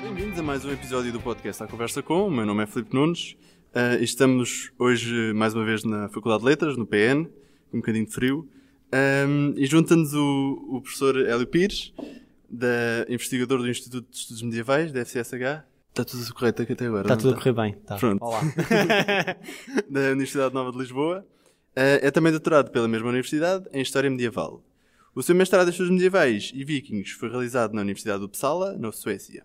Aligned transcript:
Bem-vindos 0.00 0.38
a 0.38 0.42
mais 0.42 0.64
um 0.64 0.70
episódio 0.70 1.12
do 1.12 1.20
podcast 1.20 1.64
À 1.64 1.66
Conversa 1.66 2.00
Com. 2.00 2.28
O 2.28 2.30
meu 2.30 2.46
nome 2.46 2.62
é 2.62 2.66
Filipe 2.68 2.94
Nunes. 2.94 3.36
Uh, 3.74 4.00
estamos 4.00 4.70
hoje, 4.78 5.32
mais 5.32 5.52
uma 5.54 5.64
vez, 5.64 5.82
na 5.82 6.08
Faculdade 6.08 6.42
de 6.42 6.48
Letras, 6.48 6.76
no 6.76 6.86
PN, 6.86 7.28
um 7.72 7.78
bocadinho 7.78 8.06
de 8.06 8.12
frio. 8.12 8.48
Um, 9.26 9.52
e 9.56 9.66
junta-nos 9.66 10.14
o, 10.14 10.76
o 10.76 10.80
professor 10.80 11.16
Hélio 11.16 11.46
Pires, 11.48 11.92
da, 12.48 13.04
investigador 13.08 13.58
do 13.58 13.68
Instituto 13.68 14.08
de 14.08 14.16
Estudos 14.16 14.42
Medievais, 14.42 14.92
da 14.92 15.00
FCSH. 15.04 15.67
Está 15.90 16.04
tudo 16.04 16.34
correto 16.34 16.62
aqui 16.62 16.72
até 16.72 16.86
agora? 16.86 17.02
Está 17.02 17.16
tudo 17.16 17.34
a 17.34 17.36
correr 17.36 17.52
bem. 17.52 17.72
Tá. 17.84 17.96
Pronto. 17.96 18.24
Olá. 18.24 18.40
da 19.90 20.00
Universidade 20.12 20.54
Nova 20.54 20.70
de 20.72 20.78
Lisboa. 20.78 21.26
Uh, 21.76 22.02
é 22.02 22.10
também 22.10 22.32
doutorado 22.32 22.70
pela 22.70 22.88
mesma 22.88 23.08
universidade 23.08 23.66
em 23.72 23.82
História 23.82 24.10
Medieval. 24.10 24.62
O 25.14 25.22
seu 25.22 25.34
mestrado 25.34 25.66
em 25.66 25.70
Estudos 25.70 25.90
Medievais 25.90 26.52
e 26.54 26.64
Vikings 26.64 27.12
foi 27.14 27.28
realizado 27.28 27.74
na 27.74 27.80
Universidade 27.80 28.20
de 28.20 28.26
Uppsala, 28.26 28.76
na 28.76 28.92
Suécia. 28.92 29.44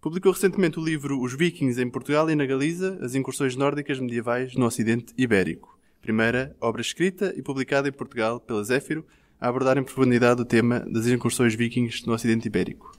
Publicou 0.00 0.32
recentemente 0.32 0.78
o 0.78 0.84
livro 0.84 1.20
Os 1.20 1.34
Vikings 1.34 1.82
em 1.82 1.90
Portugal 1.90 2.30
e 2.30 2.36
na 2.36 2.46
Galiza, 2.46 2.98
as 3.00 3.14
incursões 3.14 3.56
nórdicas 3.56 3.98
medievais 3.98 4.54
no 4.54 4.66
Ocidente 4.66 5.12
Ibérico. 5.16 5.78
Primeira 6.00 6.54
obra 6.60 6.80
escrita 6.80 7.32
e 7.36 7.42
publicada 7.42 7.88
em 7.88 7.92
Portugal 7.92 8.38
pela 8.38 8.62
Zéfiro, 8.62 9.04
a 9.40 9.48
abordar 9.48 9.76
em 9.76 9.82
profundidade 9.82 10.40
o 10.40 10.44
tema 10.44 10.80
das 10.80 11.06
incursões 11.06 11.54
vikings 11.54 12.06
no 12.06 12.12
Ocidente 12.12 12.46
Ibérico. 12.46 12.92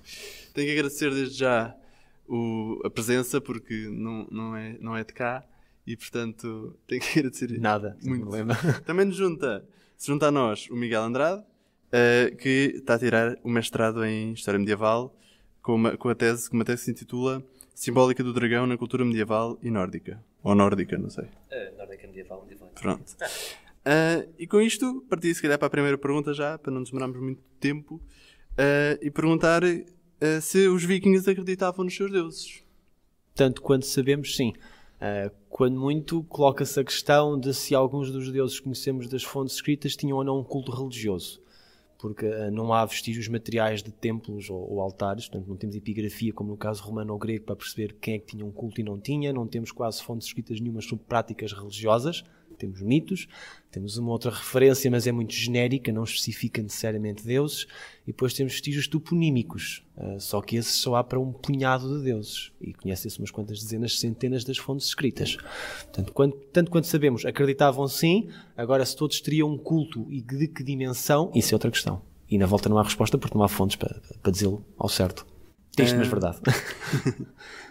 Tenho 0.53 0.67
que 0.67 0.73
agradecer 0.73 1.13
desde 1.13 1.37
já 1.37 1.75
o- 2.29 2.79
a 2.85 2.89
presença, 2.89 3.41
porque 3.41 3.87
não, 3.89 4.27
não, 4.31 4.55
é, 4.55 4.77
não 4.79 4.95
é 4.95 5.03
de 5.03 5.13
cá, 5.13 5.43
e 5.85 5.97
portanto 5.97 6.77
tenho 6.87 7.01
que 7.01 7.19
agradecer 7.19 7.59
Nada, 7.59 7.97
muito. 8.03 8.21
problema. 8.21 8.55
Também 8.85 9.05
nos 9.05 9.15
junta, 9.15 9.65
se 9.97 10.07
junta 10.07 10.27
a 10.27 10.31
nós 10.31 10.67
o 10.69 10.75
Miguel 10.75 11.01
Andrade, 11.03 11.43
eh, 11.91 12.31
que 12.39 12.73
está 12.75 12.95
a 12.95 12.99
tirar 12.99 13.35
o 13.43 13.49
mestrado 13.49 14.05
em 14.05 14.33
História 14.33 14.59
Medieval 14.59 15.15
com 15.61 15.73
uma, 15.75 15.97
com 15.97 16.07
a 16.09 16.15
tese, 16.15 16.49
com 16.49 16.55
uma 16.55 16.63
tese 16.63 16.79
que 16.81 16.85
se 16.85 16.91
intitula 16.91 17.43
Simbólica 17.73 18.23
do 18.23 18.31
Dragão 18.33 18.67
na 18.67 18.77
Cultura 18.77 19.03
Medieval 19.03 19.57
e 19.63 19.71
Nórdica. 19.71 20.23
Ou 20.43 20.53
Nórdica, 20.53 20.97
não 20.97 21.09
sei. 21.09 21.25
Uh, 21.25 21.77
nórdica 21.77 22.07
medieval, 22.07 22.41
medieval. 22.43 22.69
Pronto. 22.75 23.15
Ah, 23.85 24.23
e 24.37 24.45
com 24.45 24.61
isto, 24.61 25.01
parti 25.09 25.33
se 25.33 25.41
calhar 25.41 25.57
para 25.57 25.67
a 25.67 25.69
primeira 25.69 25.97
pergunta 25.97 26.33
já, 26.33 26.57
para 26.57 26.71
não 26.71 26.83
demorarmos 26.83 27.19
muito 27.19 27.41
tempo, 27.59 28.01
ah, 28.57 28.97
e 29.01 29.09
perguntar 29.09 29.63
ah, 30.21 30.41
se 30.41 30.67
os 30.67 30.83
vikings 30.83 31.29
acreditavam 31.29 31.85
nos 31.85 31.95
seus 31.95 32.11
deuses. 32.11 32.63
Tanto 33.33 33.61
quanto 33.61 33.85
sabemos, 33.85 34.35
sim. 34.35 34.53
Ah, 34.99 35.31
quando 35.49 35.79
muito, 35.79 36.23
coloca-se 36.23 36.79
a 36.79 36.83
questão 36.83 37.39
de 37.39 37.53
se 37.53 37.73
alguns 37.73 38.11
dos 38.11 38.31
deuses 38.31 38.57
que 38.57 38.63
conhecemos 38.63 39.07
das 39.07 39.23
fontes 39.23 39.55
escritas 39.55 39.95
tinham 39.95 40.17
ou 40.17 40.23
não 40.23 40.39
um 40.39 40.43
culto 40.43 40.71
religioso. 40.71 41.41
Porque 41.97 42.25
ah, 42.25 42.51
não 42.51 42.73
há 42.73 42.85
vestígios 42.85 43.27
materiais 43.27 43.81
de 43.81 43.91
templos 43.91 44.49
ou, 44.49 44.73
ou 44.73 44.81
altares, 44.81 45.27
portanto 45.27 45.47
não 45.47 45.55
temos 45.55 45.75
epigrafia, 45.75 46.33
como 46.33 46.49
no 46.49 46.57
caso 46.57 46.83
romano 46.83 47.13
ou 47.13 47.19
grego, 47.19 47.45
para 47.45 47.55
perceber 47.55 47.95
quem 48.01 48.15
é 48.15 48.19
que 48.19 48.27
tinha 48.27 48.45
um 48.45 48.51
culto 48.51 48.81
e 48.81 48.83
não 48.83 48.99
tinha. 48.99 49.31
Não 49.31 49.47
temos 49.47 49.71
quase 49.71 50.03
fontes 50.03 50.27
escritas 50.27 50.59
nenhumas 50.59 50.85
sobre 50.85 51.05
práticas 51.05 51.53
religiosas. 51.53 52.23
Temos 52.59 52.81
mitos, 52.81 53.27
temos 53.71 53.97
uma 53.97 54.11
outra 54.11 54.29
referência, 54.29 54.91
mas 54.91 55.07
é 55.07 55.11
muito 55.11 55.33
genérica, 55.33 55.91
não 55.91 56.03
especifica 56.03 56.61
necessariamente 56.61 57.25
deuses. 57.25 57.65
E 58.03 58.07
depois 58.07 58.33
temos 58.33 58.53
vestígios 58.53 58.87
toponímicos, 58.87 59.83
ah, 59.97 60.17
só 60.19 60.41
que 60.41 60.57
esses 60.57 60.73
só 60.73 60.95
há 60.95 61.03
para 61.03 61.19
um 61.19 61.31
punhado 61.31 61.97
de 61.97 62.03
deuses. 62.03 62.51
E 62.59 62.73
conhecem-se 62.73 63.17
umas 63.19 63.31
quantas 63.31 63.59
dezenas, 63.61 63.99
centenas 63.99 64.43
das 64.43 64.57
fontes 64.57 64.87
escritas. 64.87 65.37
Portanto, 65.83 66.13
quanto, 66.13 66.37
tanto 66.51 66.69
quanto 66.69 66.87
sabemos, 66.87 67.25
acreditavam 67.25 67.87
sim, 67.87 68.29
agora 68.57 68.85
se 68.85 68.95
todos 68.95 69.21
teriam 69.21 69.49
um 69.49 69.57
culto 69.57 70.05
e 70.09 70.21
de 70.21 70.47
que 70.47 70.63
dimensão, 70.63 71.31
isso 71.33 71.53
é 71.53 71.55
outra 71.55 71.71
questão. 71.71 72.01
E 72.29 72.37
na 72.37 72.45
volta 72.45 72.69
não 72.69 72.77
há 72.77 72.83
resposta 72.83 73.17
porque 73.17 73.37
não 73.37 73.43
há 73.43 73.47
fontes 73.47 73.75
para, 73.75 74.01
para 74.21 74.31
dizê-lo 74.31 74.63
ao 74.77 74.89
certo. 74.89 75.25
Triste, 75.75 75.95
mas 75.95 76.07
verdade. 76.07 76.39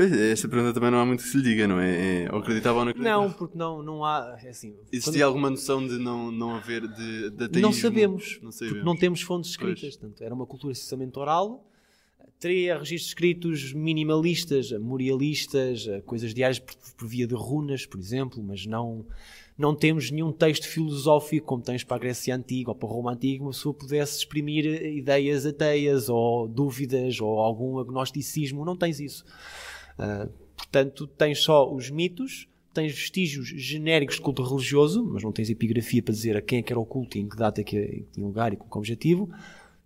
Pois, 0.00 0.12
esta 0.12 0.48
pergunta 0.48 0.72
também 0.72 0.90
não 0.90 0.98
há 0.98 1.04
muito 1.04 1.22
que 1.22 1.28
se 1.28 1.36
lhe 1.36 1.42
diga, 1.42 1.68
não 1.68 1.78
é? 1.78 2.24
é 2.24 2.32
ou 2.32 2.38
acreditavam 2.38 2.78
ou 2.78 2.84
não 2.86 2.90
acreditavam. 2.90 3.28
não, 3.28 3.32
porque 3.34 3.58
não, 3.58 3.82
não 3.82 4.02
há. 4.02 4.38
É 4.42 4.48
assim, 4.48 4.74
Existia 4.90 5.26
alguma 5.26 5.50
noção 5.50 5.86
de 5.86 5.98
não, 5.98 6.32
não 6.32 6.54
haver 6.54 6.88
de, 6.88 7.28
de 7.28 7.44
ateísmo? 7.44 7.60
Não 7.60 7.72
sabemos, 7.74 8.38
Não 8.40 8.48
porque 8.50 8.64
sabemos. 8.64 8.84
não 8.86 8.96
temos 8.96 9.20
fontes 9.20 9.50
escritas. 9.50 9.98
Portanto, 9.98 10.22
era 10.22 10.34
uma 10.34 10.46
cultura 10.46 10.72
essencialmente 10.72 11.18
oral. 11.18 11.66
Teria 12.38 12.78
registros 12.78 13.08
escritos 13.08 13.74
minimalistas, 13.74 14.70
memorialistas, 14.72 15.86
coisas 16.06 16.32
diárias 16.32 16.58
por, 16.58 16.74
por 16.96 17.06
via 17.06 17.26
de 17.26 17.34
runas, 17.34 17.84
por 17.84 18.00
exemplo, 18.00 18.42
mas 18.42 18.64
não, 18.64 19.04
não 19.58 19.74
temos 19.74 20.10
nenhum 20.10 20.32
texto 20.32 20.66
filosófico 20.66 21.46
como 21.46 21.62
tens 21.62 21.84
para 21.84 21.98
a 21.98 22.00
Grécia 22.00 22.34
Antiga 22.34 22.70
ou 22.70 22.74
para 22.74 22.88
a 22.88 22.92
Roma 22.92 23.12
Antiga, 23.12 23.44
uma 23.44 23.50
pessoa 23.50 23.74
pudesse 23.74 24.16
exprimir 24.20 24.64
ideias 24.64 25.44
ateias 25.44 26.08
ou 26.08 26.48
dúvidas 26.48 27.20
ou 27.20 27.38
algum 27.38 27.78
agnosticismo. 27.78 28.64
Não 28.64 28.74
tens 28.74 28.98
isso. 28.98 29.26
Ah, 30.00 30.26
portanto, 30.56 31.06
tens 31.06 31.40
só 31.40 31.70
os 31.70 31.90
mitos, 31.90 32.48
tens 32.72 32.92
vestígios 32.92 33.48
genéricos 33.48 34.16
de 34.16 34.22
culto 34.22 34.42
religioso, 34.42 35.04
mas 35.04 35.22
não 35.22 35.30
tens 35.30 35.50
epigrafia 35.50 36.02
para 36.02 36.14
dizer 36.14 36.38
a 36.38 36.40
quem 36.40 36.60
é 36.60 36.62
que 36.62 36.72
era 36.72 36.80
o 36.80 36.86
culto 36.86 37.18
e 37.18 37.20
em 37.20 37.28
que 37.28 37.36
data 37.36 37.60
é 37.60 37.64
que 37.64 38.06
tinha 38.10 38.26
lugar 38.26 38.50
e 38.50 38.56
com 38.56 38.66
que 38.66 38.78
objetivo. 38.78 39.30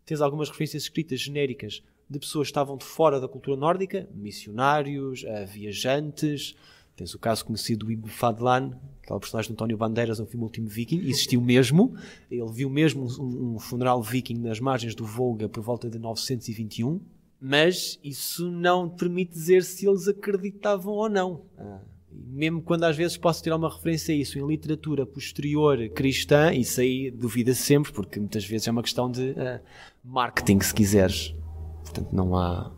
Tens 0.07 0.21
algumas 0.21 0.49
referências 0.49 0.85
escritas 0.85 1.19
genéricas 1.19 1.83
de 2.09 2.19
pessoas 2.21 2.47
que 2.47 2.53
estavam 2.53 2.77
de 2.77 2.85
fora 2.85 3.19
da 3.19 3.27
cultura 3.27 3.57
nórdica, 3.57 4.09
missionários, 4.15 5.25
ah, 5.25 5.45
viajantes. 5.45 6.55
Tens 6.95 7.13
o 7.13 7.19
caso 7.19 7.45
conhecido 7.45 7.87
do 7.87 7.91
Ibn 7.91 8.09
Fadlan, 8.09 8.79
aquela 9.03 9.19
personagem 9.19 9.49
de 9.49 9.55
António 9.55 9.77
Bandeiras 9.77 10.21
no 10.21 10.27
filme 10.27 10.45
Último 10.45 10.69
Viking, 10.69 11.01
existiu 11.09 11.41
mesmo. 11.41 11.97
Ele 12.31 12.53
viu 12.53 12.71
mesmo 12.71 13.09
um, 13.19 13.55
um 13.55 13.59
funeral 13.59 14.01
viking 14.01 14.39
nas 14.39 14.61
margens 14.61 14.95
do 14.95 15.05
Volga 15.05 15.49
por 15.49 15.61
volta 15.61 15.91
de 15.91 15.99
921 15.99 17.01
mas 17.47 18.01
isso 18.03 18.51
não 18.51 18.89
permite 18.89 19.33
dizer 19.33 19.65
se 19.65 19.87
eles 19.87 20.09
acreditavam 20.09 20.95
ou 20.95 21.11
não. 21.11 21.45
Ah, 21.59 21.79
mesmo 22.11 22.63
quando 22.63 22.85
às 22.85 22.97
vezes 22.97 23.19
posso 23.19 23.43
tirar 23.43 23.57
uma 23.57 23.69
referência 23.69 24.15
a 24.15 24.17
isso 24.17 24.39
em 24.39 24.47
literatura 24.47 25.05
posterior 25.05 25.91
cristã, 25.91 26.55
isso 26.55 26.81
aí 26.81 27.11
duvida 27.11 27.53
sempre, 27.53 27.93
porque 27.93 28.19
muitas 28.19 28.47
vezes 28.47 28.67
é 28.67 28.71
uma 28.71 28.83
questão 28.83 29.11
de 29.11 29.35
ah, 29.39 29.61
marketing, 30.03 30.59
se 30.61 30.73
quiseres. 30.73 31.35
Portanto, 31.83 32.09
não 32.15 32.35
há, 32.35 32.73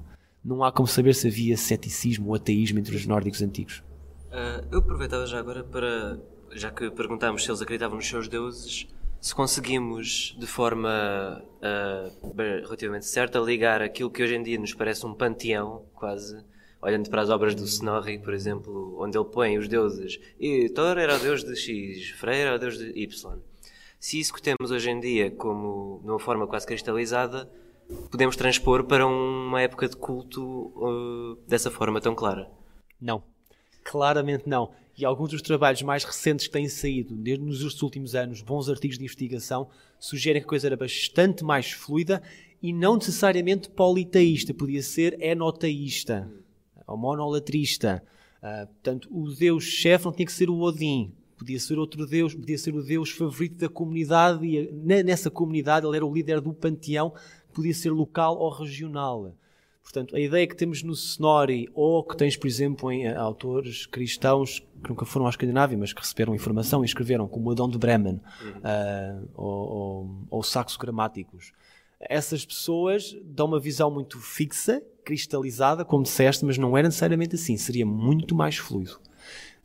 não 0.44 0.64
há 0.64 0.72
como 0.72 0.88
saber 0.88 1.14
se 1.14 1.28
havia 1.28 1.56
ceticismo 1.56 2.30
ou 2.30 2.34
ateísmo 2.34 2.80
entre 2.80 2.96
os 2.96 3.06
nórdicos 3.06 3.42
antigos. 3.42 3.84
Uh, 4.32 4.66
eu 4.72 4.80
aproveitava 4.80 5.24
já 5.26 5.38
agora 5.38 5.62
para, 5.62 6.18
já 6.56 6.72
que 6.72 6.90
perguntámos 6.90 7.44
se 7.44 7.50
eles 7.52 7.62
acreditavam 7.62 7.98
nos 7.98 8.08
seus 8.08 8.26
deuses, 8.26 8.88
se 9.20 9.34
conseguimos 9.34 10.36
de 10.38 10.46
forma 10.46 11.42
uh, 11.42 12.34
relativamente 12.62 13.06
certa 13.06 13.38
ligar 13.38 13.82
aquilo 13.82 14.10
que 14.10 14.22
hoje 14.22 14.36
em 14.36 14.42
dia 14.42 14.58
nos 14.58 14.74
parece 14.74 15.04
um 15.04 15.14
panteão, 15.14 15.84
quase, 15.94 16.44
olhando 16.80 17.10
para 17.10 17.22
as 17.22 17.30
obras 17.30 17.54
do 17.54 17.64
Snorri, 17.64 18.18
por 18.18 18.32
exemplo, 18.32 18.96
onde 19.00 19.18
ele 19.18 19.26
põe 19.26 19.58
os 19.58 19.68
deuses, 19.68 20.20
e 20.38 20.68
Thor 20.68 20.98
era 20.98 21.16
o 21.16 21.18
deus 21.18 21.42
de 21.42 21.56
X, 21.56 22.10
Freyr 22.10 22.46
era 22.46 22.56
o 22.56 22.58
deus 22.58 22.78
de 22.78 22.90
Y. 22.90 23.38
Se 23.98 24.20
isso 24.20 24.32
que 24.32 24.42
temos 24.42 24.70
hoje 24.70 24.90
em 24.90 25.00
dia 25.00 25.30
como 25.30 26.00
de 26.02 26.10
uma 26.10 26.18
forma 26.18 26.46
quase 26.46 26.66
cristalizada, 26.66 27.50
podemos 28.10 28.36
transpor 28.36 28.84
para 28.84 29.06
uma 29.06 29.60
época 29.60 29.88
de 29.88 29.96
culto 29.96 30.72
uh, 30.76 31.36
dessa 31.48 31.70
forma 31.70 32.00
tão 32.00 32.14
clara. 32.14 32.50
Não. 33.00 33.22
Claramente 33.82 34.48
não. 34.48 34.72
E 34.98 35.04
alguns 35.04 35.30
dos 35.30 35.42
trabalhos 35.42 35.82
mais 35.82 36.04
recentes 36.04 36.46
que 36.46 36.52
têm 36.52 36.68
saído 36.68 37.14
nos 37.38 37.82
últimos 37.82 38.14
anos, 38.14 38.40
bons 38.40 38.68
artigos 38.68 38.96
de 38.96 39.04
investigação, 39.04 39.68
sugerem 39.98 40.40
que 40.40 40.46
a 40.46 40.48
coisa 40.48 40.68
era 40.68 40.76
bastante 40.76 41.44
mais 41.44 41.70
fluida 41.70 42.22
e 42.62 42.72
não 42.72 42.96
necessariamente 42.96 43.68
politeísta, 43.68 44.54
podia 44.54 44.82
ser 44.82 45.20
enoteísta 45.20 46.30
ou 46.86 46.96
monolatrista. 46.96 48.02
Ah, 48.42 48.66
portanto, 48.66 49.08
o 49.10 49.28
deus-chefe 49.30 50.06
não 50.06 50.12
tinha 50.12 50.24
que 50.24 50.32
ser 50.32 50.48
o 50.48 50.60
Odin, 50.60 51.12
podia 51.36 51.60
ser 51.60 51.78
outro 51.78 52.06
deus, 52.06 52.34
podia 52.34 52.56
ser 52.56 52.74
o 52.74 52.82
deus 52.82 53.10
favorito 53.10 53.58
da 53.58 53.68
comunidade 53.68 54.46
e 54.46 54.72
ne- 54.72 55.02
nessa 55.02 55.30
comunidade 55.30 55.86
ele 55.86 55.96
era 55.96 56.06
o 56.06 56.14
líder 56.14 56.40
do 56.40 56.54
panteão, 56.54 57.12
podia 57.52 57.74
ser 57.74 57.90
local 57.90 58.38
ou 58.38 58.50
regional. 58.50 59.34
Portanto, 59.86 60.16
a 60.16 60.20
ideia 60.20 60.44
que 60.48 60.56
temos 60.56 60.82
no 60.82 60.92
Snorri, 60.92 61.70
ou 61.72 62.02
que 62.02 62.16
tens, 62.16 62.36
por 62.36 62.48
exemplo, 62.48 62.90
em 62.90 63.06
eh, 63.06 63.14
autores 63.14 63.86
cristãos 63.86 64.58
que 64.82 64.90
nunca 64.90 65.06
foram 65.06 65.26
à 65.26 65.30
Escandinávia, 65.30 65.78
mas 65.78 65.92
que 65.92 66.00
receberam 66.00 66.34
informação 66.34 66.82
e 66.82 66.86
escreveram, 66.86 67.28
como 67.28 67.52
Adão 67.52 67.68
de 67.68 67.78
Bremen, 67.78 68.20
ah, 68.64 69.22
ou, 69.32 69.46
ou, 69.46 70.10
ou 70.28 70.42
Saxo 70.42 70.76
Gramáticos, 70.76 71.52
essas 72.00 72.44
pessoas 72.44 73.16
dão 73.24 73.46
uma 73.46 73.60
visão 73.60 73.88
muito 73.88 74.18
fixa, 74.18 74.82
cristalizada, 75.04 75.84
como 75.84 76.02
disseste, 76.02 76.44
mas 76.44 76.58
não 76.58 76.76
era 76.76 76.88
necessariamente 76.88 77.36
assim, 77.36 77.56
seria 77.56 77.86
muito 77.86 78.34
mais 78.34 78.56
fluido. 78.56 79.00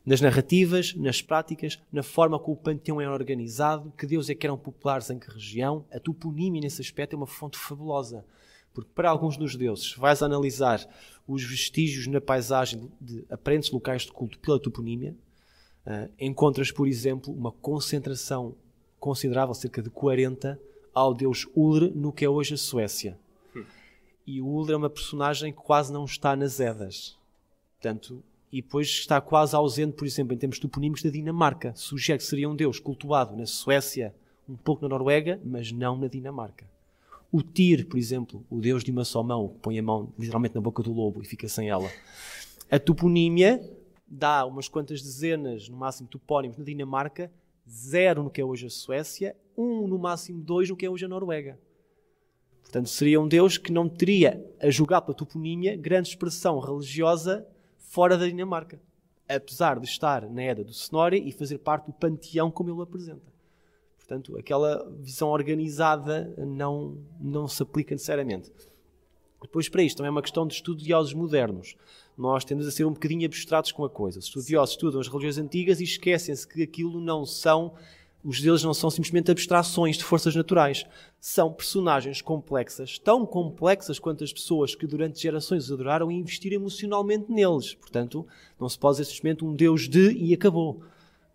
Nas 0.06 0.20
narrativas, 0.20 0.94
nas 0.94 1.20
práticas, 1.20 1.80
na 1.92 2.04
forma 2.04 2.38
como 2.38 2.56
o 2.56 2.60
panteão 2.60 3.00
era 3.00 3.12
organizado, 3.12 3.92
que 3.98 4.06
Deus 4.06 4.30
é 4.30 4.36
que 4.36 4.46
eram 4.46 4.56
populares 4.56 5.10
em 5.10 5.18
que 5.18 5.28
região, 5.28 5.84
a 5.92 5.98
toponímia 5.98 6.60
nesse 6.60 6.80
aspecto 6.80 7.14
é 7.14 7.16
uma 7.16 7.26
fonte 7.26 7.58
fabulosa. 7.58 8.24
Porque 8.72 8.90
para 8.94 9.10
alguns 9.10 9.36
dos 9.36 9.54
deuses, 9.56 9.92
se 9.92 9.98
vais 9.98 10.22
analisar 10.22 10.86
os 11.26 11.44
vestígios 11.44 12.06
na 12.06 12.20
paisagem 12.20 12.90
de 13.00 13.24
aparentes 13.30 13.70
locais 13.70 14.02
de 14.02 14.12
culto 14.12 14.38
pela 14.38 14.58
toponímia, 14.58 15.14
uh, 15.86 16.10
encontras, 16.18 16.70
por 16.70 16.86
exemplo, 16.86 17.32
uma 17.32 17.52
concentração 17.52 18.54
considerável, 18.98 19.54
cerca 19.54 19.82
de 19.82 19.90
40, 19.90 20.58
ao 20.94 21.14
deus 21.14 21.46
Ulr 21.54 21.90
no 21.94 22.12
que 22.12 22.24
é 22.24 22.28
hoje 22.28 22.54
a 22.54 22.58
Suécia. 22.58 23.18
E 24.26 24.40
o 24.40 24.46
Ulr 24.46 24.70
é 24.70 24.76
uma 24.76 24.90
personagem 24.90 25.52
que 25.52 25.58
quase 25.58 25.92
não 25.92 26.04
está 26.04 26.36
nas 26.36 26.60
Edas. 26.60 27.18
Portanto, 27.74 28.22
e 28.52 28.60
depois 28.62 28.86
está 28.86 29.20
quase 29.20 29.56
ausente, 29.56 29.96
por 29.96 30.06
exemplo, 30.06 30.34
em 30.34 30.38
termos 30.38 30.58
toponímicos 30.58 31.02
da 31.02 31.10
Dinamarca. 31.10 31.72
Sugere 31.74 32.18
que 32.18 32.24
seria 32.24 32.48
um 32.48 32.54
deus 32.54 32.78
cultuado 32.78 33.34
na 33.36 33.46
Suécia, 33.46 34.14
um 34.48 34.56
pouco 34.56 34.82
na 34.82 34.88
Noruega, 34.88 35.40
mas 35.44 35.72
não 35.72 35.96
na 35.96 36.06
Dinamarca. 36.06 36.66
O 37.32 37.42
Tyr, 37.42 37.86
por 37.88 37.98
exemplo, 37.98 38.44
o 38.50 38.60
deus 38.60 38.84
de 38.84 38.90
uma 38.90 39.06
só 39.06 39.22
mão, 39.22 39.48
que 39.48 39.58
põe 39.60 39.78
a 39.78 39.82
mão 39.82 40.12
literalmente 40.18 40.54
na 40.54 40.60
boca 40.60 40.82
do 40.82 40.92
lobo 40.92 41.22
e 41.22 41.24
fica 41.24 41.48
sem 41.48 41.70
ela. 41.70 41.90
A 42.70 42.78
toponímia 42.78 43.58
dá 44.06 44.44
umas 44.44 44.68
quantas 44.68 45.00
dezenas, 45.00 45.66
no 45.66 45.78
máximo, 45.78 46.06
topónimos 46.10 46.58
na 46.58 46.64
Dinamarca, 46.64 47.32
zero 47.66 48.22
no 48.22 48.30
que 48.30 48.38
é 48.38 48.44
hoje 48.44 48.66
a 48.66 48.70
Suécia, 48.70 49.34
um 49.56 49.88
no 49.88 49.98
máximo 49.98 50.42
dois 50.42 50.68
no 50.68 50.76
que 50.76 50.84
é 50.84 50.90
hoje 50.90 51.06
a 51.06 51.08
Noruega. 51.08 51.58
Portanto, 52.60 52.90
seria 52.90 53.18
um 53.18 53.26
Deus 53.26 53.56
que 53.56 53.72
não 53.72 53.88
teria, 53.88 54.44
a 54.60 54.68
julgar 54.68 55.00
pela 55.00 55.16
toponímia, 55.16 55.74
grande 55.74 56.10
expressão 56.10 56.58
religiosa 56.58 57.46
fora 57.78 58.18
da 58.18 58.26
Dinamarca. 58.26 58.78
Apesar 59.26 59.80
de 59.80 59.86
estar 59.86 60.28
na 60.28 60.42
Edda 60.42 60.64
do 60.64 60.70
Snorri 60.70 61.26
e 61.26 61.32
fazer 61.32 61.56
parte 61.58 61.86
do 61.86 61.92
panteão 61.94 62.50
como 62.50 62.68
ele 62.68 62.78
o 62.78 62.82
apresenta. 62.82 63.31
Portanto, 64.06 64.36
aquela 64.36 64.90
visão 65.00 65.28
organizada 65.28 66.34
não, 66.36 66.98
não 67.20 67.46
se 67.46 67.62
aplica 67.62 67.94
necessariamente. 67.94 68.50
Depois, 69.40 69.68
para 69.68 69.82
isto, 69.82 69.96
também 69.96 70.08
é 70.08 70.10
uma 70.10 70.22
questão 70.22 70.46
de 70.46 70.54
estudiosos 70.54 71.14
modernos. 71.14 71.76
Nós 72.16 72.44
tendemos 72.44 72.68
a 72.68 72.70
ser 72.70 72.84
um 72.84 72.92
bocadinho 72.92 73.26
abstratos 73.26 73.72
com 73.72 73.84
a 73.84 73.90
coisa. 73.90 74.18
Os 74.18 74.26
estudiosos 74.26 74.74
estudam 74.74 75.00
as 75.00 75.08
religiões 75.08 75.38
antigas 75.38 75.80
e 75.80 75.84
esquecem-se 75.84 76.46
que 76.46 76.62
aquilo 76.62 77.00
não 77.00 77.24
são. 77.24 77.74
Os 78.24 78.40
deuses 78.40 78.64
não 78.64 78.74
são 78.74 78.90
simplesmente 78.90 79.30
abstrações 79.30 79.96
de 79.96 80.04
forças 80.04 80.36
naturais. 80.36 80.84
São 81.20 81.52
personagens 81.52 82.20
complexas, 82.20 82.98
tão 82.98 83.24
complexas 83.24 83.98
quanto 83.98 84.22
as 84.22 84.32
pessoas 84.32 84.74
que 84.74 84.86
durante 84.86 85.20
gerações 85.20 85.64
os 85.64 85.72
adoraram 85.72 86.10
e 86.10 86.16
investiram 86.16 86.56
emocionalmente 86.56 87.30
neles. 87.30 87.74
Portanto, 87.74 88.26
não 88.60 88.68
se 88.68 88.78
pode 88.78 88.98
ser 88.98 89.04
simplesmente 89.04 89.44
um 89.44 89.54
Deus 89.54 89.88
de 89.88 90.12
e 90.12 90.34
acabou. 90.34 90.82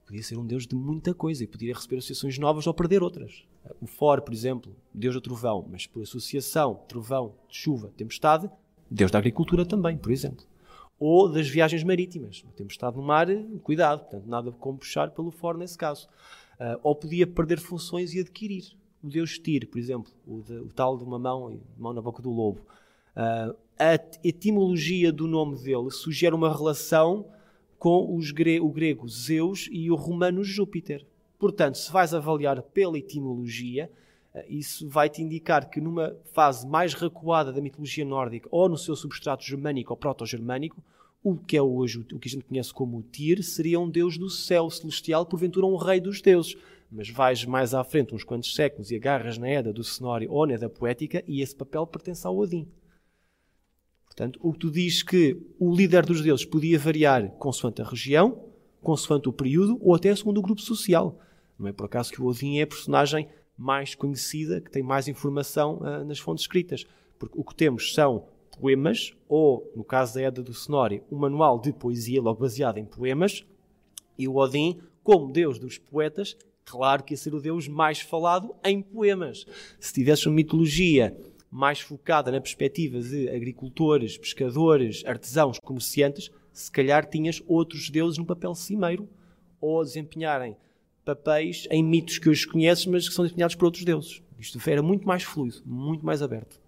Podia 0.08 0.24
ser 0.24 0.38
um 0.38 0.46
Deus 0.46 0.66
de 0.66 0.74
muita 0.74 1.14
coisa 1.14 1.44
e 1.44 1.48
podia 1.48 1.74
receber 1.74 1.98
associações 1.98 2.40
novas 2.40 2.66
ou 2.66 2.74
perder 2.74 3.04
outras. 3.04 3.44
O 3.82 3.86
For, 3.86 4.22
por 4.22 4.34
exemplo, 4.34 4.74
Deus 4.94 5.14
do 5.14 5.20
trovão, 5.20 5.68
mas 5.70 5.86
por 5.86 6.02
associação, 6.02 6.80
trovão, 6.88 7.36
chuva, 7.50 7.92
tempestade, 7.98 8.50
Deus 8.90 9.12
da 9.12 9.20
agricultura 9.20 9.66
também, 9.66 9.98
por 9.98 10.12
exemplo. 10.12 10.46
Ou 10.98 11.30
das 11.30 11.50
viagens 11.50 11.84
marítimas. 11.84 12.44
Tempestade 12.56 12.96
no 12.96 13.04
mar, 13.04 13.28
cuidado, 13.62 14.00
portanto, 14.00 14.26
nada 14.26 14.52
como 14.54 14.78
puxar 14.78 15.12
pelo 15.12 15.30
For 15.30 15.58
nesse 15.58 15.78
caso. 15.78 16.08
Uh, 16.54 16.80
ou 16.82 16.96
podia 16.96 17.28
perder 17.28 17.60
funções 17.60 18.14
e 18.14 18.22
adquirir. 18.22 18.64
O 19.04 19.10
Deus 19.10 19.38
Tyr, 19.38 19.68
por 19.68 19.78
exemplo, 19.78 20.12
o, 20.26 20.42
de, 20.42 20.54
o 20.54 20.70
tal 20.70 20.98
de 20.98 21.04
uma 21.04 21.20
mão, 21.20 21.60
mão 21.78 21.94
na 21.94 22.02
boca 22.02 22.22
do 22.22 22.32
lobo. 22.32 22.62
Uh, 23.14 23.54
a 23.78 23.94
etimologia 24.24 25.12
do 25.12 25.28
nome 25.28 25.62
dele 25.62 25.92
sugere 25.92 26.34
uma 26.34 26.56
relação 26.56 27.26
com 27.78 28.18
gre 28.34 28.60
o 28.60 28.70
grego 28.70 29.08
Zeus 29.08 29.70
e 29.72 29.90
o 29.92 29.96
romano 29.96 30.44
Júpiter. 30.44 31.06
Portanto, 31.38 31.78
se 31.78 31.92
vais 31.92 32.14
avaliar 32.14 32.62
pela 32.62 32.98
etimologia, 32.98 33.92
eh, 34.34 34.46
isso 34.50 34.88
vai 34.90 35.10
te 35.10 35.22
indicar 35.22 35.70
que 35.70 35.80
numa 35.80 36.16
fase 36.34 36.68
mais 36.68 36.94
recuada 36.94 37.54
da 37.54 37.62
mitologia 37.62 38.04
nórdica 38.04 38.48
ou 38.52 38.68
no 38.68 38.78
seu 38.78 38.96
substrato 38.96 39.44
germânico 39.44 39.94
ou 39.94 39.98
proto-germânico, 39.98 40.84
o 41.24 41.36
que 41.36 41.58
é 41.58 41.62
hoje 41.62 42.00
o 42.00 42.20
que 42.20 42.28
a 42.28 42.32
gente 42.32 42.46
conhece 42.46 42.74
como 42.74 43.04
Tyr 43.04 43.44
seria 43.44 43.80
um 43.80 43.90
deus 43.90 44.18
do 44.18 44.30
céu 44.30 44.70
celestial, 44.70 45.26
porventura 45.26 45.66
um 45.66 45.76
rei 45.76 46.00
dos 46.00 46.22
deuses. 46.22 46.56
Mas 46.90 47.10
vais 47.10 47.44
mais 47.44 47.74
à 47.74 47.84
frente, 47.84 48.16
uns 48.16 48.24
quantos 48.24 48.56
séculos, 48.56 48.92
e 48.92 48.96
agarras 48.96 49.38
na 49.38 49.50
Eda 49.50 49.74
do 49.74 49.82
Snorri 49.82 50.26
ou 50.28 50.48
na 50.48 50.54
Eda 50.54 50.70
Poética, 50.70 51.22
e 51.28 51.42
esse 51.42 51.54
papel 51.54 51.86
pertence 51.86 52.26
ao 52.26 52.38
Odin. 52.38 52.66
Portanto, 54.18 54.40
o 54.42 54.52
que 54.52 54.58
tu 54.58 54.72
dizes 54.72 55.04
que 55.04 55.38
o 55.60 55.72
líder 55.72 56.04
dos 56.04 56.24
deuses 56.24 56.44
podia 56.44 56.80
variar 56.80 57.30
consoante 57.34 57.84
a 57.84 57.86
região, 57.86 58.46
consoante 58.82 59.30
o 59.30 59.32
período 59.32 59.78
ou 59.80 59.94
até 59.94 60.16
segundo 60.16 60.40
o 60.40 60.42
grupo 60.42 60.60
social. 60.60 61.20
Não 61.58 61.68
é 61.68 61.72
por 61.72 61.86
acaso 61.86 62.12
que 62.12 62.20
o 62.20 62.26
Odin 62.26 62.58
é 62.58 62.64
a 62.64 62.68
personagem 62.68 63.30
mais 63.56 63.94
conhecida, 63.94 64.60
que 64.60 64.72
tem 64.72 64.82
mais 64.82 65.08
informação 65.08 65.78
uh, 65.82 66.04
nas 66.04 66.18
fontes 66.18 66.46
escritas. 66.46 66.84
Porque 67.20 67.40
o 67.40 67.44
que 67.44 67.54
temos 67.54 67.94
são 67.94 68.26
poemas, 68.60 69.14
ou, 69.30 69.72
no 69.76 69.84
caso 69.84 70.16
da 70.16 70.24
Edda 70.24 70.42
do 70.42 70.52
Snorri, 70.52 71.04
um 71.12 71.18
manual 71.18 71.60
de 71.60 71.72
poesia, 71.72 72.20
logo 72.20 72.42
baseado 72.42 72.80
em 72.80 72.86
poemas, 72.86 73.46
e 74.18 74.28
o 74.28 74.38
Odin, 74.38 74.80
como 75.04 75.32
deus 75.32 75.60
dos 75.60 75.78
poetas, 75.78 76.36
claro 76.66 77.04
que 77.04 77.14
ia 77.14 77.18
ser 77.18 77.36
o 77.36 77.40
deus 77.40 77.68
mais 77.68 78.00
falado 78.00 78.56
em 78.66 78.82
poemas. 78.82 79.46
Se 79.80 79.94
tivesse 79.94 80.28
uma 80.28 80.34
mitologia 80.34 81.16
mais 81.52 81.80
focada 81.80 82.32
na 82.32 82.42
perspectiva 82.42 83.00
de 83.00 83.30
agricultores, 83.30 84.18
pescadores, 84.18 85.04
artesãos, 85.06 85.60
comerciantes, 85.60 86.30
se 86.52 86.72
calhar 86.72 87.06
tinhas 87.06 87.42
outros 87.48 87.90
deuses 87.90 88.18
no 88.18 88.26
papel 88.26 88.54
cimeiro 88.56 89.08
ou 89.62 89.82
a 89.82 89.84
desempenharem 89.84 90.56
papéis 91.06 91.68
em 91.72 91.82
mitos 91.82 92.18
que 92.20 92.30
hoje 92.30 92.46
conheces, 92.46 92.86
mas 92.86 93.08
que 93.08 93.16
são 93.16 93.24
desempenhados 93.24 93.56
por 93.56 93.66
outros 93.66 93.86
deuses. 93.86 94.22
Isto 94.38 94.60
era 94.70 94.84
muito 94.84 95.08
mais 95.08 95.24
fluido, 95.24 95.62
muito 95.66 96.06
mais 96.06 96.22
aberto. 96.22 96.60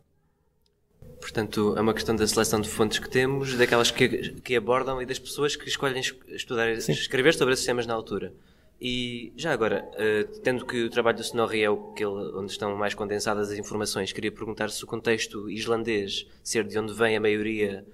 Portanto, 1.20 1.74
é 1.78 1.82
uma 1.82 1.94
questão 1.94 2.16
da 2.16 2.26
seleção 2.26 2.62
de 2.62 2.70
fontes 2.70 3.00
que 3.00 3.10
temos, 3.10 3.56
daquelas 3.56 3.92
que, 3.92 4.40
que 4.42 4.56
abordam 4.56 5.02
e 5.02 5.06
das 5.06 5.20
pessoas 5.20 5.56
que 5.56 5.68
escolhem 5.68 6.02
estudar, 6.30 6.80
Sim. 6.80 6.94
escrever 6.94 7.34
sobre 7.34 7.54
esses 7.54 7.66
temas 7.66 7.86
na 7.86 7.94
altura. 7.94 8.34
E 8.82 9.34
já 9.36 9.52
agora, 9.52 9.90
uh, 9.94 10.40
tendo 10.40 10.66
que 10.66 10.84
o 10.84 10.90
trabalho 10.90 11.18
do 11.18 11.22
Snorri 11.22 11.62
é 11.62 11.70
o 11.70 11.92
que 11.92 12.04
ele, 12.04 12.32
onde 12.34 12.52
estão 12.52 12.76
mais 12.78 12.94
condensadas 12.94 13.52
as 13.52 13.58
informações, 13.58 14.14
queria 14.14 14.32
perguntar 14.32 14.70
se 14.70 14.82
o 14.84 14.88
contexto 14.88 15.50
islandês, 15.50 16.26
ser 16.42 16.64
de 16.64 16.80
onde 16.80 16.94
vem 16.94 17.18
a 17.18 17.20
maioria 17.20 17.86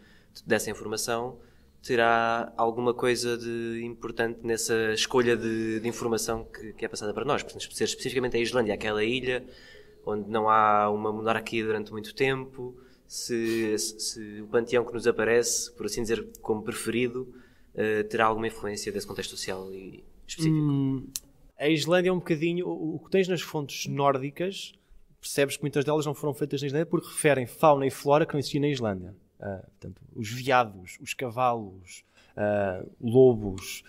dessa 0.46 0.70
informação, 0.70 1.40
terá 1.82 2.54
alguma 2.56 2.94
coisa 2.94 3.36
de 3.36 3.82
importante 3.84 4.40
nessa 4.44 4.94
escolha 4.94 5.36
de, 5.36 5.80
de 5.80 5.88
informação 5.88 6.44
que, 6.44 6.74
que, 6.74 6.86
é 6.86 6.88
passada 6.88 7.14
para 7.14 7.26
nós. 7.26 7.42
Portanto, 7.42 7.74
ser 7.74 7.84
especificamente 7.86 8.38
a 8.38 8.40
Islândia, 8.40 8.74
aquela 8.74 9.04
ilha 9.04 9.44
onde 10.06 10.30
não 10.30 10.48
há 10.48 10.90
uma 10.92 11.12
monarquia 11.12 11.66
durante 11.66 11.92
muito 11.92 12.14
tempo, 12.14 12.76
se, 13.08 13.76
se, 13.78 14.42
o 14.42 14.48
panteão 14.48 14.86
que 14.86 14.94
nos 14.94 15.08
aparece, 15.08 15.72
por 15.72 15.88
assim 15.88 16.04
dizer, 16.04 16.28
como 16.42 16.62
preferido, 16.62 17.34
uh, 17.74 18.04
terá 18.08 18.26
alguma 18.26 18.48
influência 18.48 18.92
desse 18.92 19.08
contexto 19.08 19.32
social 19.32 19.72
e 19.74 20.04
específico? 20.28 20.56
Hum, 20.56 21.08
a 21.58 21.70
Islândia 21.70 22.10
é 22.10 22.14
um 22.14 22.20
bocadinho. 22.20 22.68
O, 22.68 23.00
que 23.00 23.10
tens 23.10 23.28
nas 23.28 23.42
fontes 23.42 23.88
nórdicas, 23.88 24.74
percebes 25.20 25.58
que 25.58 25.64
muitas 25.64 25.86
delas 25.86 26.06
não 26.06 26.14
foram 26.14 26.34
feitas 26.34 26.62
na 26.62 26.68
Islândia 26.68 26.86
porque 26.86 27.08
referem 27.08 27.46
fauna 27.46 27.86
e 27.86 27.92
flora 27.92 28.26
que 28.26 28.34
não 28.34 28.40
existiam 28.40 28.62
na 28.62 28.70
Islândia. 28.70 29.16
Uh, 29.40 29.62
portanto, 29.72 30.02
os 30.16 30.32
veados, 30.32 30.98
os 31.02 31.14
cavalos, 31.14 32.04
uh, 32.38 32.90
lobos, 33.02 33.84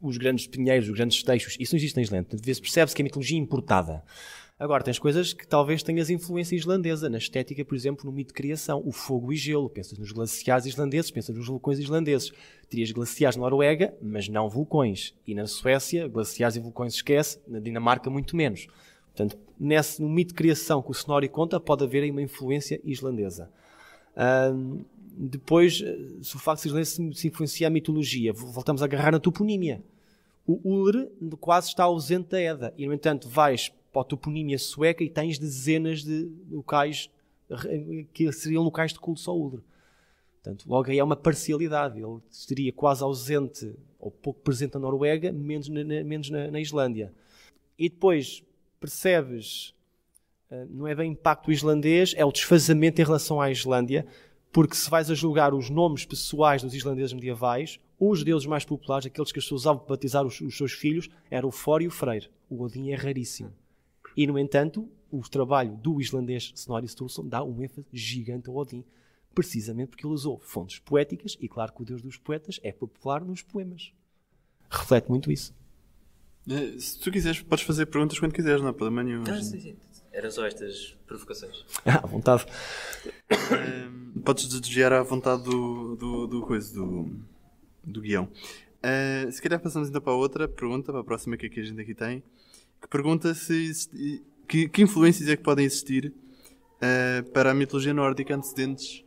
os 0.00 0.16
grandes 0.16 0.46
pinheiros, 0.46 0.88
os 0.88 0.94
grandes 0.94 1.22
teixos, 1.22 1.56
isso 1.58 1.74
não 1.74 1.78
existe 1.78 1.96
na 1.96 2.02
Islândia. 2.02 2.28
Portanto, 2.30 2.60
percebe-se 2.60 2.94
que 2.94 3.02
é 3.02 3.04
mitologia 3.04 3.38
importada. 3.38 4.02
Agora, 4.58 4.82
tens 4.82 4.98
coisas 4.98 5.32
que 5.32 5.46
talvez 5.46 5.84
tenhas 5.84 6.10
influência 6.10 6.56
islandesa, 6.56 7.08
na 7.08 7.18
estética, 7.18 7.64
por 7.64 7.76
exemplo, 7.76 8.04
no 8.04 8.10
mito 8.10 8.28
de 8.28 8.34
criação, 8.34 8.82
o 8.84 8.90
fogo 8.90 9.32
e 9.32 9.36
gelo. 9.36 9.70
Pensas 9.70 9.96
nos 9.96 10.10
glaciares 10.10 10.66
islandeses, 10.66 11.12
pensas 11.12 11.36
nos 11.36 11.46
vulcões 11.46 11.78
islandeses. 11.78 12.32
Terias 12.68 12.90
glaciares 12.90 13.36
na 13.36 13.42
Noruega, 13.42 13.94
mas 14.02 14.28
não 14.28 14.48
vulcões. 14.48 15.14
E 15.24 15.32
na 15.32 15.46
Suécia, 15.46 16.08
glaciares 16.08 16.56
e 16.56 16.60
vulcões 16.60 16.94
esquece, 16.94 17.38
na 17.46 17.60
Dinamarca, 17.60 18.10
muito 18.10 18.34
menos. 18.34 18.66
Portanto, 19.14 19.38
nesse, 19.58 20.02
no 20.02 20.08
mito 20.08 20.30
de 20.30 20.34
criação 20.34 20.82
que 20.82 20.90
o 20.90 20.92
Snorri 20.92 21.28
conta, 21.28 21.60
pode 21.60 21.84
haver 21.84 22.02
aí 22.02 22.10
uma 22.10 22.22
influência 22.22 22.80
islandesa. 22.82 23.48
Um, 24.52 24.84
depois, 25.16 25.84
se 26.20 26.34
o 26.34 26.38
facto 26.40 26.64
islandês 26.64 26.98
se 27.14 27.28
influencia 27.28 27.68
a 27.68 27.70
mitologia, 27.70 28.32
voltamos 28.32 28.82
a 28.82 28.86
agarrar 28.86 29.12
na 29.12 29.20
toponímia. 29.20 29.84
O 30.44 30.60
Ulr 30.64 31.08
quase 31.38 31.68
está 31.68 31.84
ausente 31.84 32.30
da 32.30 32.40
Eda. 32.40 32.74
E, 32.76 32.86
no 32.86 32.94
entanto, 32.94 33.28
vais 33.28 33.72
para 33.92 34.02
a 34.02 34.04
toponímia 34.04 34.58
sueca 34.58 35.02
e 35.02 35.10
tens 35.10 35.38
dezenas 35.38 36.02
de 36.02 36.30
locais 36.50 37.10
que 38.12 38.30
seriam 38.32 38.62
locais 38.62 38.92
de 38.92 39.00
culto 39.00 39.30
ao 39.30 39.38
Ulr. 39.38 39.62
Portanto, 40.34 40.68
logo 40.68 40.90
aí 40.90 40.98
é 40.98 41.04
uma 41.04 41.16
parcialidade. 41.16 41.98
Ele 41.98 42.20
estaria 42.30 42.72
quase 42.72 43.02
ausente 43.02 43.74
ou 43.98 44.10
pouco 44.10 44.40
presente 44.40 44.74
na 44.74 44.80
Noruega, 44.80 45.32
menos 45.32 45.68
na, 45.68 45.84
menos 45.84 46.30
na, 46.30 46.50
na 46.50 46.60
Islândia. 46.60 47.12
E 47.78 47.88
depois 47.88 48.42
percebes, 48.80 49.74
eh, 50.50 50.66
não 50.70 50.86
é 50.86 50.94
bem 50.94 51.12
impacto 51.12 51.50
islandês, 51.50 52.14
é 52.16 52.24
o 52.24 52.32
desfazamento 52.32 53.00
em 53.00 53.04
relação 53.04 53.40
à 53.40 53.50
Islândia, 53.50 54.06
porque 54.52 54.76
se 54.76 54.88
vais 54.88 55.10
a 55.10 55.14
julgar 55.14 55.52
os 55.52 55.68
nomes 55.68 56.04
pessoais 56.04 56.62
dos 56.62 56.74
islandeses 56.74 57.12
medievais, 57.12 57.80
os 57.98 58.22
deuses 58.22 58.46
mais 58.46 58.64
populares, 58.64 59.06
aqueles 59.06 59.32
que 59.32 59.38
as 59.38 59.44
pessoas 59.44 59.62
usavam 59.62 59.80
para 59.80 59.96
batizar 59.96 60.24
os, 60.24 60.40
os 60.40 60.56
seus 60.56 60.72
filhos, 60.72 61.08
eram 61.30 61.48
o 61.48 61.52
For 61.52 61.82
e 61.82 61.88
o 61.88 61.90
Freyr. 61.90 62.30
O 62.48 62.62
Odin 62.62 62.90
é 62.90 62.94
raríssimo. 62.94 63.52
E, 64.16 64.26
no 64.26 64.38
entanto, 64.38 64.88
o 65.10 65.20
trabalho 65.28 65.76
do 65.76 66.00
islandês 66.00 66.52
Snorri 66.54 66.88
Sturluson 66.88 67.26
dá 67.26 67.42
um 67.42 67.62
ênfase 67.62 67.86
gigante 67.92 68.48
ao 68.48 68.56
Odin, 68.56 68.84
precisamente 69.34 69.90
porque 69.90 70.06
ele 70.06 70.14
usou 70.14 70.38
fontes 70.38 70.78
poéticas 70.78 71.36
e, 71.40 71.48
claro, 71.48 71.72
que 71.72 71.82
o 71.82 71.84
deus 71.84 72.02
dos 72.02 72.16
poetas 72.16 72.58
é 72.62 72.72
popular 72.72 73.24
nos 73.24 73.42
poemas. 73.42 73.92
Reflete 74.70 75.08
muito 75.08 75.30
isso. 75.30 75.54
Eh, 76.48 76.78
Se 76.78 76.98
tu 76.98 77.10
quiseres, 77.10 77.40
podes 77.40 77.64
fazer 77.64 77.86
perguntas 77.86 78.18
quando 78.18 78.32
quiseres, 78.32 78.60
não 78.60 78.68
há 78.68 78.72
problema 78.72 79.02
nenhum. 79.02 79.24
Ah, 79.28 79.42
sim, 79.42 79.60
sim. 79.60 79.76
Eram 80.12 80.30
só 80.30 80.46
estas 80.46 80.96
provocações. 81.06 81.64
Ah, 81.84 82.00
à 82.02 82.06
vontade. 82.06 82.46
Eh, 83.30 83.88
podes 84.24 84.48
desviar 84.60 84.92
à 84.92 85.02
vontade 85.02 85.44
do, 85.44 85.96
do, 85.96 86.26
do 86.26 86.42
coisa, 86.42 86.74
do, 86.74 87.10
do 87.84 88.00
guião. 88.00 88.28
Eh, 88.82 89.28
se 89.30 89.40
calhar 89.40 89.60
passamos 89.60 89.88
então 89.88 90.00
para 90.00 90.12
a 90.12 90.16
outra 90.16 90.48
pergunta, 90.48 90.90
para 90.92 91.00
a 91.00 91.04
próxima 91.04 91.36
que 91.36 91.46
aqui 91.46 91.60
a 91.60 91.64
gente 91.64 91.80
aqui 91.80 91.94
tem, 91.94 92.22
que 92.80 92.88
pergunta 92.88 93.34
se 93.34 94.20
que, 94.48 94.68
que 94.68 94.82
influências 94.82 95.28
é 95.28 95.36
que 95.36 95.42
podem 95.42 95.66
existir 95.66 96.12
eh, 96.80 97.22
para 97.34 97.50
a 97.50 97.54
mitologia 97.54 97.92
nórdica 97.92 98.34
antecedentes 98.34 99.04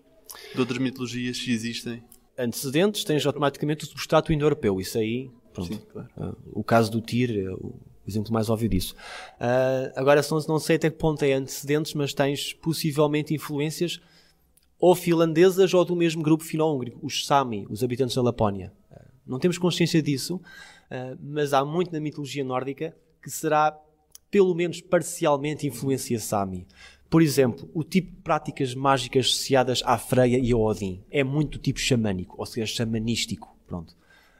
de 0.53 0.59
outras 0.59 0.77
mitologias 0.79 1.37
se 1.37 1.51
existem. 1.51 2.03
Antecedentes, 2.37 3.03
tens 3.03 3.25
automaticamente 3.25 3.83
o 3.83 3.87
substrato 3.87 4.31
indo-europeu. 4.31 4.79
Isso 4.79 4.97
aí, 4.97 5.29
pronto. 5.53 5.73
Sim, 5.73 5.79
claro. 5.91 6.09
Ah, 6.17 6.33
o 6.53 6.63
caso 6.63 6.91
do 6.91 7.01
Tyr 7.01 7.31
é 7.31 7.51
o 7.53 7.73
exemplo 8.07 8.31
mais 8.31 8.49
óbvio 8.49 8.69
disso. 8.69 8.95
Ah, 9.39 9.91
agora, 9.95 10.21
são- 10.23 10.39
não 10.47 10.59
sei 10.59 10.75
até 10.75 10.89
que 10.89 10.97
ponto 10.97 11.23
é 11.23 11.33
antecedentes, 11.33 11.93
mas 11.93 12.13
tens 12.13 12.53
possivelmente 12.53 13.33
influências 13.33 13.99
ou 14.79 14.95
finlandesas 14.95 15.73
ou 15.73 15.83
do 15.85 15.95
mesmo 15.95 16.23
grupo 16.23 16.43
finno-húngrico, 16.43 16.99
os 17.05 17.25
Sami, 17.25 17.67
os 17.69 17.83
habitantes 17.83 18.15
da 18.15 18.21
Lapónia. 18.21 18.71
Ah, 18.91 19.05
não 19.25 19.39
temos 19.39 19.57
consciência 19.57 20.01
disso, 20.01 20.41
mas 21.21 21.53
há 21.53 21.63
muito 21.63 21.91
na 21.91 21.99
mitologia 21.99 22.43
nórdica 22.43 22.95
que 23.21 23.29
será, 23.29 23.77
pelo 24.29 24.53
menos 24.55 24.81
parcialmente, 24.81 25.67
influência 25.67 26.19
Sami. 26.19 26.67
Por 27.09 27.21
exemplo, 27.21 27.69
o 27.73 27.83
tipo 27.83 28.09
de 28.11 28.21
práticas 28.21 28.73
mágicas 28.73 29.25
associadas 29.25 29.81
à 29.85 29.97
Freia 29.97 30.39
e 30.39 30.51
ao 30.53 30.61
Odin 30.61 31.03
é 31.11 31.23
muito 31.23 31.59
tipo 31.59 31.79
xamânico, 31.79 32.35
ou 32.37 32.45
seja, 32.45 32.65
xamanístico, 32.65 33.53
pronto, 33.67 33.95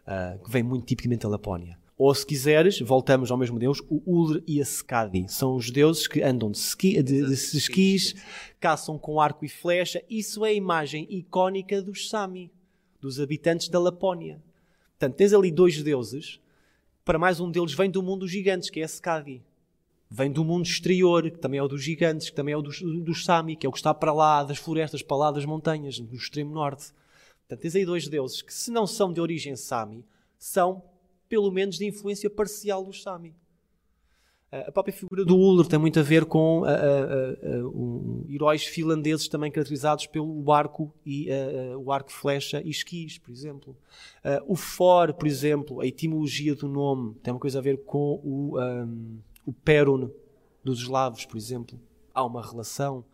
ah, 0.07 0.37
que 0.43 0.49
vem 0.49 0.63
muito 0.63 0.85
tipicamente 0.85 1.23
da 1.23 1.29
Lapónia. 1.29 1.77
Ou, 2.03 2.15
se 2.15 2.25
quiseres, 2.25 2.79
voltamos 2.79 3.29
ao 3.29 3.37
mesmo 3.37 3.59
deus, 3.59 3.79
o 3.87 4.01
Ulr 4.07 4.41
e 4.47 4.59
a 4.59 4.63
Skadi. 4.63 5.27
São 5.27 5.55
os 5.55 5.69
deuses 5.69 6.07
que 6.07 6.23
andam 6.23 6.49
de, 6.49 6.57
ski, 6.57 7.03
de, 7.03 7.27
de 7.27 7.33
esquis, 7.33 8.15
caçam 8.59 8.97
com 8.97 9.21
arco 9.21 9.45
e 9.45 9.47
flecha. 9.47 10.01
Isso 10.09 10.43
é 10.43 10.49
a 10.49 10.53
imagem 10.53 11.05
icónica 11.11 11.79
dos 11.79 12.09
Sami, 12.09 12.49
dos 12.99 13.19
habitantes 13.19 13.69
da 13.69 13.79
Lapónia. 13.79 14.41
Portanto, 14.97 15.15
tens 15.15 15.31
ali 15.31 15.51
dois 15.51 15.83
deuses. 15.83 16.39
Para 17.03 17.17
mais 17.17 17.39
um 17.39 17.49
deles 17.49 17.73
vem 17.73 17.89
do 17.89 18.03
mundo 18.03 18.21
dos 18.21 18.31
gigantes, 18.31 18.69
que 18.69 18.79
é 18.79 18.83
a 18.83 18.85
Skadi. 18.85 19.41
Vem 20.09 20.31
do 20.31 20.43
mundo 20.43 20.65
exterior, 20.65 21.23
que 21.31 21.39
também 21.39 21.59
é 21.59 21.63
o 21.63 21.67
dos 21.67 21.81
gigantes, 21.81 22.29
que 22.29 22.35
também 22.35 22.53
é 22.53 22.57
o 22.57 22.61
dos, 22.61 22.81
dos 22.81 23.25
Sami, 23.25 23.55
que 23.55 23.65
é 23.65 23.69
o 23.69 23.71
que 23.71 23.79
está 23.79 23.93
para 23.93 24.13
lá 24.13 24.43
das 24.43 24.57
florestas, 24.57 25.01
para 25.01 25.17
lá 25.17 25.31
das 25.31 25.45
montanhas, 25.45 25.99
do 25.99 26.15
extremo 26.15 26.53
norte. 26.53 26.91
Portanto, 27.39 27.61
tens 27.61 27.75
aí 27.75 27.85
dois 27.85 28.07
deuses 28.07 28.41
que, 28.41 28.53
se 28.53 28.69
não 28.69 28.85
são 28.85 29.11
de 29.11 29.19
origem 29.19 29.55
Sami, 29.55 30.05
são 30.37 30.83
pelo 31.27 31.49
menos 31.49 31.77
de 31.77 31.85
influência 31.85 32.29
parcial 32.29 32.83
dos 32.83 33.01
Sami. 33.01 33.33
A 34.51 34.69
própria 34.69 34.93
figura 34.93 35.23
do 35.23 35.37
Ullr 35.37 35.65
tem 35.65 35.79
muito 35.79 35.97
a 35.97 36.03
ver 36.03 36.25
com 36.25 36.65
ah, 36.65 36.71
ah, 36.71 37.37
ah, 37.41 37.67
um- 37.69 38.25
heróis 38.29 38.65
finlandeses 38.65 39.29
também 39.29 39.49
caracterizados 39.49 40.07
pelo 40.07 40.51
arco 40.51 40.93
e 41.05 41.29
o 41.77 41.89
arco 41.89 42.11
flecha 42.11 42.61
e 42.61 42.69
esquis, 42.69 43.17
por 43.17 43.31
exemplo. 43.31 43.77
O 44.45 44.57
For, 44.57 45.13
por 45.13 45.25
exemplo, 45.25 45.79
a 45.79 45.85
etimologia 45.85 46.53
do 46.53 46.67
nome 46.67 47.15
tem 47.23 47.33
uma 47.33 47.39
coisa 47.39 47.59
a 47.59 47.61
ver 47.61 47.77
com 47.85 48.19
o, 48.23 48.57
ahm, 48.57 49.19
o 49.45 49.53
Perun 49.53 50.09
dos 50.61 50.81
eslavos, 50.81 51.25
por 51.25 51.37
exemplo. 51.37 51.79
Há 52.13 52.25
uma 52.25 52.41
relação. 52.41 53.05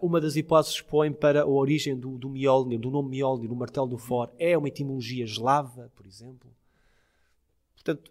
Uma 0.00 0.20
das 0.20 0.34
hipóteses 0.34 0.80
que 0.80 0.88
põe 0.88 1.12
para 1.12 1.42
a 1.42 1.46
origem 1.46 1.96
do, 1.96 2.18
do 2.18 2.28
Mjolnir, 2.28 2.80
do 2.80 2.90
nome 2.90 3.10
Mjolnir, 3.10 3.48
do 3.48 3.54
martelo 3.54 3.86
do 3.86 3.98
For, 3.98 4.28
é 4.36 4.58
uma 4.58 4.66
etimologia 4.66 5.24
eslava, 5.24 5.92
por 5.94 6.06
exemplo. 6.06 6.50
Portanto, 7.76 8.10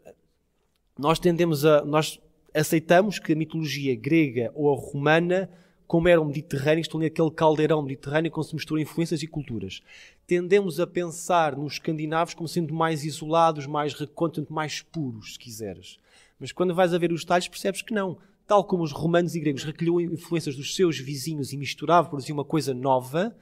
nós 0.98 1.20
tendemos 1.20 1.66
a. 1.66 1.84
Nós 1.84 2.20
aceitamos 2.54 3.20
que 3.20 3.34
a 3.34 3.36
mitologia 3.36 3.96
grega 3.96 4.52
ou 4.54 4.74
a 4.74 4.78
romana, 4.78 5.50
como 5.88 6.08
eram 6.08 6.26
mediterrâneos, 6.26 6.86
estão 6.86 7.00
naquele 7.00 7.32
caldeirão 7.32 7.82
mediterrâneo 7.82 8.32
onde 8.36 8.48
se 8.48 8.56
misturam 8.56 8.82
influências 8.82 9.24
e 9.24 9.28
culturas. 9.28 9.82
Tendemos 10.26 10.80
a 10.80 10.88
pensar 10.88 11.56
nos 11.56 11.74
escandinavos 11.74 12.34
como 12.34 12.48
sendo 12.48 12.74
mais 12.74 13.04
isolados, 13.04 13.66
mais 13.66 13.94
recônditos, 13.94 14.50
mais 14.50 14.82
puros, 14.82 15.34
se 15.34 15.40
quiseres. 15.40 15.98
Mas 16.40 16.52
quando 16.52 16.76
vais 16.76 16.94
a 16.94 16.98
ver 16.98 17.12
os 17.12 17.22
detalhes, 17.22 17.48
percebes 17.48 17.82
que 17.82 17.94
não. 17.94 18.18
Tal 18.48 18.64
como 18.64 18.84
os 18.84 18.92
romanos 18.92 19.36
e 19.36 19.40
gregos 19.40 19.64
recolhiam 19.64 20.02
influências 20.02 20.56
dos 20.56 20.76
seus 20.76 20.98
vizinhos 20.98 21.54
e 21.54 21.58
misturavam, 21.58 22.10
produziam 22.10 22.38
uma 22.38 22.46
coisa 22.46 22.74
nova 22.74 23.36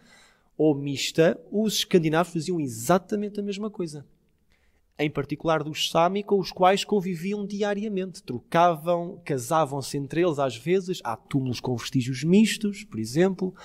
ou 0.58 0.76
mista, 0.76 1.40
os 1.50 1.76
escandinavos 1.76 2.34
faziam 2.34 2.60
exatamente 2.60 3.40
a 3.40 3.44
mesma 3.44 3.70
coisa 3.70 4.06
em 5.00 5.10
particular 5.10 5.64
dos 5.64 5.90
Sami, 5.90 6.22
com 6.22 6.38
os 6.38 6.52
quais 6.52 6.84
conviviam 6.84 7.46
diariamente. 7.46 8.22
Trocavam, 8.22 9.20
casavam-se 9.24 9.98
entre 9.98 10.22
eles 10.22 10.38
às 10.38 10.58
vezes, 10.58 11.00
há 11.06 11.16
túmulos 11.16 11.62
com 11.62 11.76
vestígios 11.78 12.22
mistos, 12.24 12.84
por 12.84 13.00
exemplo, 13.00 13.56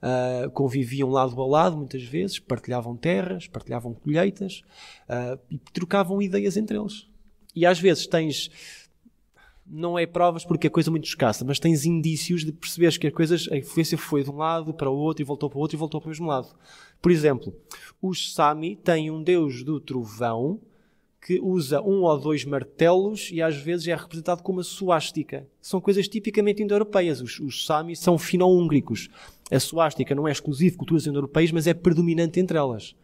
ah, 0.00 0.48
conviviam 0.54 1.10
lado 1.10 1.40
a 1.42 1.46
lado 1.46 1.76
muitas 1.76 2.04
vezes, 2.04 2.38
partilhavam 2.38 2.96
terras, 2.96 3.48
partilhavam 3.48 3.92
colheitas 3.92 4.62
ah, 5.08 5.36
e 5.50 5.58
trocavam 5.72 6.22
ideias 6.22 6.56
entre 6.56 6.78
eles. 6.78 7.08
E 7.56 7.66
às 7.66 7.80
vezes 7.80 8.06
tens. 8.06 8.50
Não 9.66 9.98
é 9.98 10.06
provas 10.06 10.44
porque 10.44 10.66
é 10.66 10.70
coisa 10.70 10.90
muito 10.90 11.06
escassa, 11.06 11.42
mas 11.42 11.58
tens 11.58 11.86
indícios 11.86 12.44
de 12.44 12.52
perceberes 12.52 12.98
que 12.98 13.06
as 13.06 13.12
coisas, 13.14 13.48
a 13.50 13.56
influência 13.56 13.96
foi 13.96 14.22
de 14.22 14.30
um 14.30 14.36
lado 14.36 14.74
para 14.74 14.90
o 14.90 14.94
outro 14.94 15.22
e 15.22 15.24
voltou 15.24 15.48
para 15.48 15.56
o 15.58 15.60
outro 15.62 15.74
e 15.74 15.78
voltou 15.78 16.02
para 16.02 16.08
o 16.08 16.10
mesmo 16.10 16.26
lado. 16.26 16.54
Por 17.00 17.10
exemplo, 17.10 17.56
os 18.00 18.34
Sami 18.34 18.76
têm 18.76 19.10
um 19.10 19.22
deus 19.22 19.64
do 19.64 19.80
trovão 19.80 20.60
que 21.24 21.40
usa 21.40 21.80
um 21.80 22.02
ou 22.02 22.18
dois 22.18 22.44
martelos 22.44 23.30
e 23.32 23.40
às 23.40 23.56
vezes 23.56 23.88
é 23.88 23.96
representado 23.96 24.42
como 24.42 24.58
uma 24.58 24.62
suástica. 24.62 25.48
São 25.58 25.80
coisas 25.80 26.06
tipicamente 26.06 26.62
indo-europeias. 26.62 27.22
Os, 27.22 27.40
os 27.40 27.64
Sami 27.64 27.96
são 27.96 28.18
fino-húngricos. 28.18 29.08
A 29.50 29.58
suástica 29.58 30.14
não 30.14 30.28
é 30.28 30.32
exclusiva 30.32 30.72
de 30.72 30.76
culturas 30.76 31.06
indo-europeias, 31.06 31.50
mas 31.50 31.66
é 31.66 31.72
predominante 31.72 32.38
entre 32.38 32.58
elas. 32.58 32.94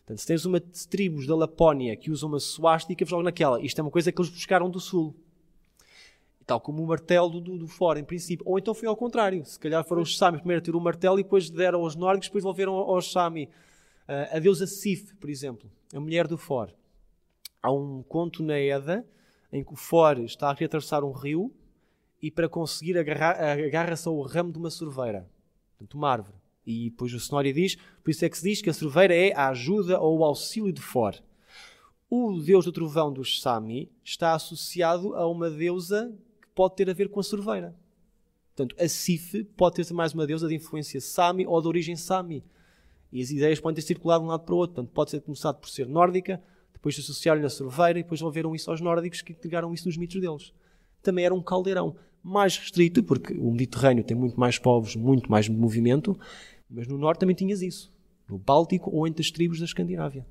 Portanto, 0.00 0.18
se 0.18 0.26
tens 0.26 0.44
uma 0.44 0.60
tribos 0.60 1.26
da 1.26 1.34
Lapónia 1.34 1.96
que 1.96 2.10
usam 2.10 2.28
uma 2.28 2.38
suástica, 2.38 3.06
logo 3.10 3.22
naquela. 3.22 3.58
Isto 3.62 3.78
é 3.78 3.82
uma 3.82 3.90
coisa 3.90 4.12
que 4.12 4.20
eles 4.20 4.30
buscaram 4.30 4.68
do 4.68 4.78
sul. 4.78 5.16
Tal 6.44 6.60
como 6.60 6.82
o 6.82 6.86
martelo 6.86 7.40
do, 7.40 7.56
do 7.56 7.66
fora, 7.66 7.98
em 7.98 8.04
princípio. 8.04 8.44
Ou 8.46 8.58
então 8.58 8.74
foi 8.74 8.86
ao 8.86 8.96
contrário. 8.96 9.42
Se 9.46 9.58
calhar 9.58 9.82
foram 9.82 10.02
os 10.02 10.18
Sami 10.18 10.36
primeiro 10.36 10.60
a 10.60 10.64
ter 10.64 10.76
o 10.76 10.80
martelo 10.80 11.18
e 11.18 11.22
depois 11.22 11.48
deram 11.48 11.80
aos 11.80 11.96
nórdicos, 11.96 12.28
depois 12.28 12.44
devolveram 12.44 12.74
aos 12.74 13.10
Sami. 13.10 13.48
Ah, 14.06 14.36
a 14.36 14.38
deusa 14.38 14.66
Sif, 14.66 15.14
por 15.14 15.30
exemplo, 15.30 15.70
a 15.94 15.98
mulher 15.98 16.28
do 16.28 16.36
For. 16.36 16.70
Há 17.62 17.70
um 17.70 18.02
conto 18.02 18.42
na 18.42 18.58
Eda 18.58 19.06
em 19.52 19.62
que 19.62 19.72
o 19.72 19.76
For 19.76 20.18
está 20.20 20.48
a 20.48 20.52
atravessar 20.52 21.04
um 21.04 21.12
rio 21.12 21.54
e 22.20 22.30
para 22.30 22.48
conseguir 22.48 22.96
agarra-se 22.98 24.08
ao 24.08 24.20
ramo 24.22 24.52
de 24.52 24.58
uma 24.58 24.70
sorveira, 24.70 25.28
portanto, 25.70 25.94
uma 25.94 26.10
árvore. 26.10 26.36
E 26.66 26.90
depois 26.90 27.12
o 27.12 27.16
Snorri 27.16 27.52
diz, 27.52 27.76
por 28.02 28.10
isso 28.10 28.24
é 28.24 28.28
que 28.28 28.38
se 28.38 28.48
diz 28.48 28.62
que 28.62 28.70
a 28.70 28.74
sorveira 28.74 29.14
é 29.14 29.32
a 29.34 29.48
ajuda 29.48 30.00
ou 30.00 30.18
o 30.18 30.24
auxílio 30.24 30.72
de 30.72 30.80
For. 30.80 31.14
O 32.08 32.38
deus 32.40 32.64
do 32.64 32.72
trovão 32.72 33.12
dos 33.12 33.40
Sami 33.40 33.90
está 34.04 34.34
associado 34.34 35.14
a 35.14 35.26
uma 35.26 35.50
deusa 35.50 36.14
que 36.40 36.48
pode 36.54 36.76
ter 36.76 36.88
a 36.88 36.92
ver 36.92 37.08
com 37.08 37.20
a 37.20 37.22
sorveira. 37.22 37.74
Portanto, 38.54 38.76
a 38.78 38.86
Sif 38.86 39.44
pode 39.56 39.76
ter 39.76 39.94
mais 39.94 40.12
uma 40.12 40.26
deusa 40.26 40.46
de 40.46 40.54
influência 40.54 41.00
Sami 41.00 41.46
ou 41.46 41.60
de 41.60 41.68
origem 41.68 41.96
Sami. 41.96 42.44
E 43.10 43.22
as 43.22 43.30
ideias 43.30 43.58
podem 43.58 43.76
ter 43.76 43.82
circulado 43.82 44.22
de 44.22 44.26
um 44.26 44.30
lado 44.30 44.44
para 44.44 44.54
o 44.54 44.58
outro. 44.58 44.74
Portanto, 44.74 44.92
pode 44.92 45.10
ser 45.10 45.20
começado 45.22 45.58
por 45.58 45.70
ser 45.70 45.88
nórdica, 45.88 46.42
depois 46.82 46.98
associaram-lhe 46.98 47.46
a 47.46 47.48
sorveira 47.48 48.00
e 48.00 48.02
depois 48.02 48.18
devolveram 48.18 48.56
isso 48.56 48.68
aos 48.68 48.80
nórdicos 48.80 49.22
que 49.22 49.30
entregaram 49.32 49.72
isso 49.72 49.86
nos 49.86 49.96
mitos 49.96 50.20
deles. 50.20 50.52
Também 51.00 51.24
era 51.24 51.32
um 51.32 51.40
caldeirão 51.40 51.94
mais 52.20 52.56
restrito, 52.56 53.04
porque 53.04 53.34
o 53.34 53.52
Mediterrâneo 53.52 54.02
tem 54.02 54.16
muito 54.16 54.38
mais 54.38 54.58
povos, 54.58 54.96
muito 54.96 55.30
mais 55.30 55.48
movimento, 55.48 56.18
mas 56.68 56.88
no 56.88 56.98
norte 56.98 57.20
também 57.20 57.36
tinhas 57.36 57.62
isso. 57.62 57.92
No 58.28 58.36
Báltico 58.36 58.90
ou 58.90 59.06
entre 59.06 59.22
as 59.22 59.30
tribos 59.30 59.60
da 59.60 59.64
Escandinávia. 59.64 60.26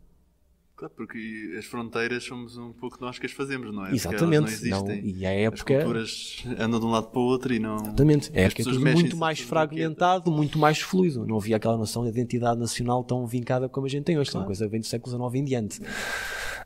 Claro, 0.75 0.93
porque 0.97 1.55
as 1.59 1.65
fronteiras 1.65 2.23
somos 2.23 2.57
um 2.57 2.73
pouco 2.73 2.97
nós 2.99 3.19
que 3.19 3.27
as 3.27 3.31
fazemos, 3.31 3.71
não 3.73 3.85
é? 3.85 3.93
Exatamente. 3.93 4.67
Não 4.67 4.83
Não, 4.83 4.95
e 4.95 5.25
à 5.25 5.29
As 5.29 5.37
época. 5.37 5.75
culturas 5.75 6.43
andam 6.57 6.79
de 6.79 6.85
um 6.87 6.89
lado 6.89 7.07
para 7.11 7.19
o 7.19 7.23
outro 7.23 7.53
e 7.53 7.59
não. 7.59 7.75
Exatamente. 7.75 8.31
É 8.33 8.45
As 8.47 8.53
que 8.53 8.63
é 8.63 8.65
muito 8.65 9.15
mais 9.15 9.39
fragmentado, 9.39 10.31
muito 10.31 10.57
mais 10.57 10.81
fluido. 10.81 11.23
Não 11.27 11.37
havia 11.37 11.57
aquela 11.57 11.77
noção 11.77 12.03
de 12.03 12.09
identidade 12.09 12.59
nacional 12.59 13.03
tão 13.03 13.25
vincada 13.27 13.69
como 13.69 13.85
a 13.85 13.89
gente 13.89 14.05
tem 14.05 14.17
hoje. 14.17 14.31
que 14.31 14.35
É 14.35 14.39
uma 14.39 14.45
coisa 14.47 14.65
que 14.65 14.71
vem 14.71 14.79
do 14.79 14.87
século 14.87 15.29
XIX 15.31 15.41
em 15.41 15.45
diante. 15.45 15.79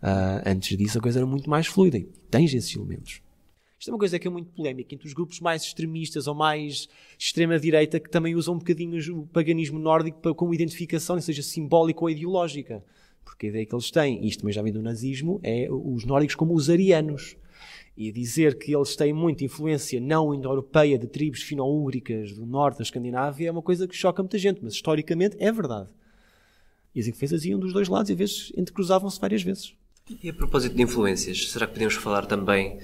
Ah, 0.08 0.44
antes 0.46 0.78
disso, 0.78 1.00
a 1.00 1.02
coisa 1.02 1.18
era 1.18 1.26
muito 1.26 1.50
mais 1.50 1.66
fluida. 1.66 1.98
E 1.98 2.04
tens 2.30 2.54
esses 2.54 2.76
elementos. 2.76 3.22
Isto 3.80 3.90
é 3.90 3.92
uma 3.92 3.98
coisa 3.98 4.20
que 4.20 4.28
é 4.28 4.30
muito 4.30 4.52
polémica 4.52 4.94
entre 4.94 5.08
os 5.08 5.14
grupos 5.14 5.40
mais 5.40 5.64
extremistas 5.64 6.28
ou 6.28 6.36
mais 6.36 6.88
extrema-direita 7.18 8.00
que 8.00 8.08
também 8.08 8.36
usam 8.36 8.54
um 8.54 8.60
bocadinho 8.60 9.00
o 9.18 9.26
paganismo 9.26 9.80
nórdico 9.80 10.20
para- 10.20 10.36
como 10.36 10.54
identificação, 10.54 11.20
seja 11.20 11.42
simbólica 11.42 12.02
ou 12.02 12.10
ideológica. 12.12 12.84
Porque 13.24 13.48
a 13.48 13.50
ideia 13.50 13.66
que 13.66 13.74
eles 13.74 13.90
têm, 13.90 14.24
e 14.24 14.28
isto 14.28 14.42
também 14.42 14.54
já 14.54 14.62
vem 14.62 14.72
do 14.72 14.80
nazismo, 14.80 15.40
é 15.42 15.68
os 15.72 16.06
nórdicos 16.06 16.36
como 16.36 16.54
os 16.54 16.70
arianos. 16.70 17.36
E 17.98 18.12
dizer 18.12 18.60
que 18.60 18.76
eles 18.76 18.96
têm 18.96 19.12
muita 19.12 19.44
influência 19.44 20.00
não 20.00 20.36
indo-europeia 20.36 21.00
de 21.00 21.08
tribos 21.08 21.42
fino-úgricas 21.42 22.32
do 22.32 22.46
norte 22.46 22.78
da 22.78 22.84
Escandinávia 22.84 23.48
é 23.48 23.52
uma 23.52 23.64
coisa 23.64 23.88
que 23.88 23.96
choca 23.96 24.22
muita 24.22 24.38
gente, 24.38 24.60
mas 24.62 24.74
historicamente 24.74 25.36
é 25.40 25.52
verdade. 25.52 25.90
E 26.94 27.00
as 27.00 27.08
influências 27.08 27.44
iam 27.44 27.60
dos 27.60 27.74
dois 27.74 27.88
lados 27.88 28.12
e 28.12 28.14
às 28.14 28.20
vezes 28.20 28.54
entrecruzavam-se 28.56 29.20
várias 29.20 29.42
vezes. 29.42 29.74
E 30.08 30.30
a 30.30 30.34
propósito 30.34 30.76
de 30.76 30.84
influências, 30.84 31.50
será 31.52 31.66
que 31.66 31.74
podemos 31.74 31.96
falar 31.96 32.28
também 32.28 32.78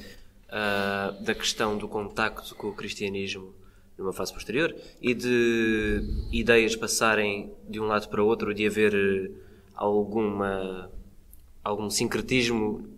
uh, 0.49 1.23
da 1.23 1.35
questão 1.35 1.77
do 1.77 1.87
contacto 1.87 2.55
com 2.55 2.69
o 2.69 2.73
cristianismo 2.73 3.53
numa 3.95 4.11
fase 4.11 4.33
posterior 4.33 4.75
e 4.99 5.13
de 5.13 6.01
ideias 6.31 6.75
passarem 6.75 7.53
de 7.69 7.79
um 7.79 7.85
lado 7.85 8.09
para 8.09 8.23
o 8.23 8.25
outro, 8.25 8.55
de 8.55 8.65
haver 8.65 8.95
eh, 8.95 9.29
alguma 9.75 10.89
algum 11.63 11.91
sincretismo 11.91 12.89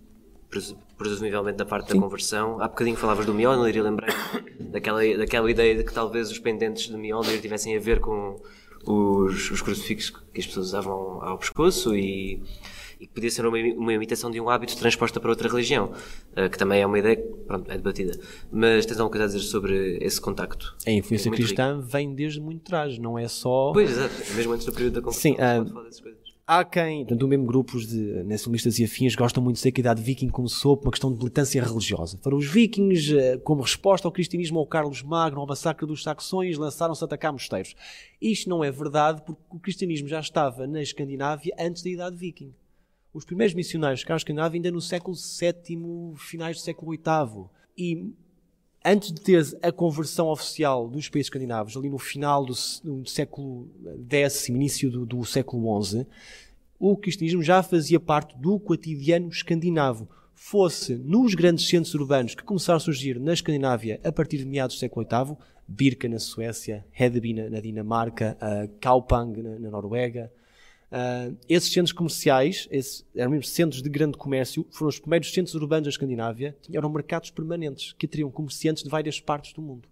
presumivelmente 0.97 1.57
da 1.57 1.65
parte 1.65 1.91
Sim. 1.91 1.95
da 1.95 2.03
conversão. 2.03 2.61
Há 2.61 2.69
bocadinho 2.69 2.95
falavas 2.95 3.25
do 3.25 3.33
Mjolnir 3.33 3.75
e 3.75 3.81
lembrei 3.81 4.15
daquela, 4.57 5.01
daquela 5.17 5.51
ideia 5.51 5.75
de 5.75 5.83
que 5.83 5.93
talvez 5.93 6.31
os 6.31 6.39
pendentes 6.39 6.87
de 6.87 6.95
Mjolnir 6.95 7.41
tivessem 7.41 7.75
a 7.75 7.79
ver 7.81 7.99
com 7.99 8.39
os, 8.85 9.51
os 9.51 9.61
crucifixos 9.61 10.11
que 10.33 10.39
as 10.39 10.47
pessoas 10.47 10.67
usavam 10.67 11.21
ao 11.21 11.37
pescoço 11.37 11.93
e 11.93 12.41
e 13.03 13.07
que 13.07 13.13
podia 13.13 13.29
ser 13.29 13.45
uma, 13.45 13.57
uma 13.57 13.93
imitação 13.93 14.31
de 14.31 14.39
um 14.39 14.49
hábito 14.49 14.77
transposta 14.77 15.19
para 15.19 15.29
outra 15.29 15.49
religião, 15.49 15.91
uh, 16.37 16.49
que 16.49 16.57
também 16.57 16.81
é 16.81 16.85
uma 16.85 16.97
ideia 16.97 17.17
que 17.17 17.23
pronto, 17.45 17.69
é 17.69 17.75
debatida. 17.75 18.17
Mas 18.49 18.85
tens 18.85 18.97
alguma 18.97 19.11
coisa 19.11 19.25
a 19.25 19.27
dizer 19.27 19.39
sobre 19.39 19.97
esse 20.01 20.21
contacto? 20.21 20.75
A 20.87 20.91
influência 20.91 21.29
é 21.29 21.31
cristã 21.33 21.75
rico. 21.77 21.89
vem 21.89 22.15
desde 22.15 22.39
muito 22.39 22.61
atrás, 22.61 22.97
não 22.97 23.19
é 23.19 23.27
só. 23.27 23.71
Pois, 23.73 23.91
exato, 23.91 24.13
mesmo 24.35 24.53
antes 24.53 24.65
do 24.65 24.71
período 24.71 24.93
da 24.93 25.01
conversão. 25.01 25.21
Sim, 25.21 25.35
uh, 25.35 26.23
há 26.47 26.63
quem, 26.63 27.05
portanto, 27.05 27.27
mesmo 27.27 27.45
grupos 27.45 27.87
de 27.87 28.23
nacionalistas 28.23 28.79
e 28.79 28.85
afins 28.85 29.15
gostam 29.15 29.43
muito 29.43 29.55
de 29.55 29.59
dizer 29.59 29.71
que 29.73 29.81
a 29.81 29.83
idade 29.83 30.01
viking 30.01 30.29
começou 30.29 30.77
por 30.77 30.85
uma 30.85 30.91
questão 30.91 31.11
de 31.11 31.17
militância 31.17 31.61
religiosa. 31.61 32.17
Para 32.17 32.35
os 32.35 32.45
vikings, 32.45 33.17
eh, 33.17 33.37
como 33.39 33.61
resposta 33.61 34.07
ao 34.07 34.11
cristianismo 34.13 34.59
ao 34.59 34.65
Carlos 34.65 35.03
Magno, 35.03 35.41
ao 35.41 35.47
massacre 35.47 35.85
dos 35.85 36.03
saxões, 36.03 36.57
lançaram-se 36.57 37.03
a 37.03 37.05
atacar 37.05 37.33
mosteiros. 37.33 37.75
Isto 38.21 38.49
não 38.49 38.63
é 38.63 38.71
verdade 38.71 39.21
porque 39.25 39.41
o 39.49 39.59
cristianismo 39.59 40.07
já 40.07 40.21
estava 40.21 40.65
na 40.65 40.81
Escandinávia 40.81 41.53
antes 41.59 41.83
da 41.83 41.89
idade 41.89 42.15
viking 42.15 42.53
os 43.13 43.23
primeiros 43.23 43.53
missionários 43.53 43.99
chegaram 43.99 44.15
à 44.15 44.17
Escandinávia 44.17 44.57
ainda 44.57 44.71
no 44.71 44.81
século 44.81 45.15
VII, 45.15 46.13
finais 46.17 46.57
do 46.57 46.63
século 46.63 46.91
VIII. 46.91 47.45
E 47.77 48.11
antes 48.83 49.11
de 49.11 49.21
ter 49.21 49.45
a 49.61 49.71
conversão 49.71 50.27
oficial 50.27 50.89
dos 50.89 51.09
países 51.09 51.27
escandinavos, 51.27 51.77
ali 51.77 51.89
no 51.89 51.99
final 51.99 52.43
do, 52.43 52.53
do 52.83 53.07
século 53.07 53.69
X, 54.09 54.49
início 54.49 54.89
do, 54.89 55.05
do 55.05 55.23
século 55.25 55.83
XI, 55.83 56.07
o 56.79 56.97
cristianismo 56.97 57.43
já 57.43 57.61
fazia 57.61 57.99
parte 57.99 58.37
do 58.37 58.59
cotidiano 58.59 59.29
escandinavo. 59.29 60.09
Fosse 60.33 60.95
nos 60.95 61.35
grandes 61.35 61.69
centros 61.69 61.93
urbanos 61.93 62.35
que 62.35 62.43
começaram 62.43 62.77
a 62.77 62.79
surgir 62.79 63.19
na 63.19 63.31
Escandinávia 63.31 64.01
a 64.03 64.11
partir 64.11 64.39
de 64.39 64.45
meados 64.45 64.75
do 64.75 64.79
século 64.79 65.07
VIII, 65.07 65.37
Birka 65.65 66.09
na 66.09 66.19
Suécia, 66.19 66.85
Hedeby 66.91 67.33
na, 67.33 67.49
na 67.49 67.59
Dinamarca, 67.61 68.35
uh, 68.41 68.67
Kaupang 68.81 69.41
na, 69.41 69.59
na 69.59 69.69
Noruega, 69.69 70.29
Uh, 70.93 71.35
esses 71.49 71.73
centros 71.73 71.91
comerciais, 71.91 72.67
esses, 72.69 73.03
eram 73.15 73.31
mesmo 73.31 73.45
centros 73.45 73.81
de 73.81 73.89
grande 73.89 74.15
comércio, 74.15 74.63
foram 74.69 74.89
os 74.89 74.99
primeiros 74.99 75.33
centros 75.33 75.55
urbanos 75.55 75.85
da 75.85 75.89
Escandinávia, 75.89 76.55
eram 76.71 76.87
mercados 76.87 77.31
permanentes, 77.31 77.93
que 77.93 78.05
atraíam 78.05 78.29
comerciantes 78.29 78.83
de 78.83 78.89
várias 78.89 79.19
partes 79.19 79.53
do 79.53 79.61
mundo. 79.61 79.89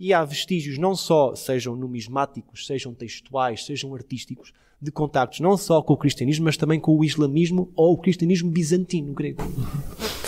E 0.00 0.14
há 0.14 0.24
vestígios, 0.24 0.78
não 0.78 0.96
só 0.96 1.34
sejam 1.34 1.76
numismáticos, 1.76 2.66
sejam 2.66 2.94
textuais, 2.94 3.66
sejam 3.66 3.94
artísticos, 3.94 4.54
de 4.80 4.90
contactos 4.90 5.40
não 5.40 5.58
só 5.58 5.82
com 5.82 5.92
o 5.92 5.96
cristianismo, 5.98 6.46
mas 6.46 6.56
também 6.56 6.80
com 6.80 6.96
o 6.96 7.04
islamismo 7.04 7.70
ou 7.76 7.92
o 7.92 7.98
cristianismo 7.98 8.50
bizantino 8.50 9.12
grego. 9.12 9.42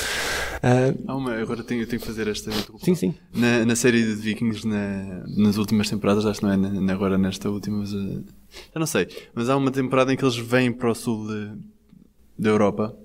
Uh, 0.66 1.04
ah, 1.06 1.14
uma, 1.14 1.32
agora 1.34 1.62
tenho, 1.62 1.86
tenho 1.86 2.00
que 2.00 2.06
fazer 2.06 2.26
esta 2.26 2.50
Sim, 2.78 2.96
sim. 2.96 3.14
Na, 3.32 3.64
na 3.64 3.76
série 3.76 4.02
de 4.02 4.14
Vikings, 4.14 4.66
na, 4.66 5.24
nas 5.28 5.58
últimas 5.58 5.88
temporadas, 5.88 6.26
acho 6.26 6.40
que 6.40 6.46
não 6.46 6.52
é 6.52 6.56
na, 6.56 6.92
agora 6.92 7.16
nesta 7.16 7.48
última, 7.48 7.78
mas, 7.78 7.92
uh, 7.92 8.24
já 8.74 8.80
não 8.80 8.86
sei. 8.86 9.06
Mas 9.32 9.48
há 9.48 9.56
uma 9.56 9.70
temporada 9.70 10.12
em 10.12 10.16
que 10.16 10.24
eles 10.24 10.36
vêm 10.36 10.72
para 10.72 10.90
o 10.90 10.94
sul 10.94 11.28
da 12.36 12.50
Europa 12.50 12.96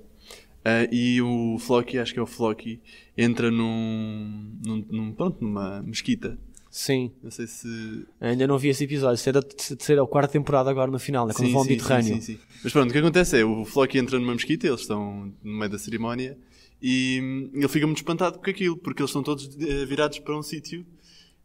uh, 0.66 0.92
e 0.92 1.22
o 1.22 1.60
Floki, 1.60 2.00
acho 2.00 2.14
que 2.14 2.20
é 2.20 2.24
o 2.24 2.26
Floki, 2.26 2.82
entra 3.16 3.52
num, 3.52 4.58
num, 4.66 4.86
num, 4.90 5.12
pronto, 5.12 5.38
numa 5.44 5.84
mesquita. 5.84 6.40
Sim. 6.68 7.12
Não 7.22 7.30
sei 7.30 7.46
se. 7.46 8.08
Ainda 8.20 8.48
não 8.48 8.58
vi 8.58 8.70
esse 8.70 8.86
episódio. 8.86 9.18
Será 9.18 9.40
a 9.40 9.44
terceira 9.44 10.02
ou 10.02 10.08
quarta 10.08 10.32
temporada 10.32 10.72
agora 10.72 10.90
no 10.90 10.98
final, 10.98 11.28
né? 11.28 11.34
quando 11.34 11.46
sim, 11.46 11.52
vão 11.52 11.62
ao 11.62 11.68
Mediterrâneo. 11.68 12.16
Sim, 12.16 12.22
sim, 12.22 12.34
sim. 12.36 12.40
Mas 12.64 12.74
pronto, 12.74 12.90
o 12.90 12.94
que 12.94 12.98
acontece 12.98 13.40
é 13.40 13.46
o 13.46 13.66
Floki 13.66 14.00
entra 14.00 14.18
numa 14.18 14.34
mesquita, 14.34 14.66
eles 14.66 14.82
estão 14.82 15.32
no 15.44 15.54
meio 15.54 15.70
da 15.70 15.78
cerimónia 15.78 16.38
e 16.82 17.50
ele 17.54 17.68
fica 17.68 17.86
muito 17.86 18.00
espantado 18.00 18.40
com 18.40 18.50
aquilo, 18.50 18.78
porque 18.78 19.02
eles 19.02 19.10
estão 19.10 19.22
todos 19.22 19.56
eh, 19.60 19.86
virados 19.86 20.20
para 20.20 20.36
um 20.38 20.42
sítio 20.42 20.86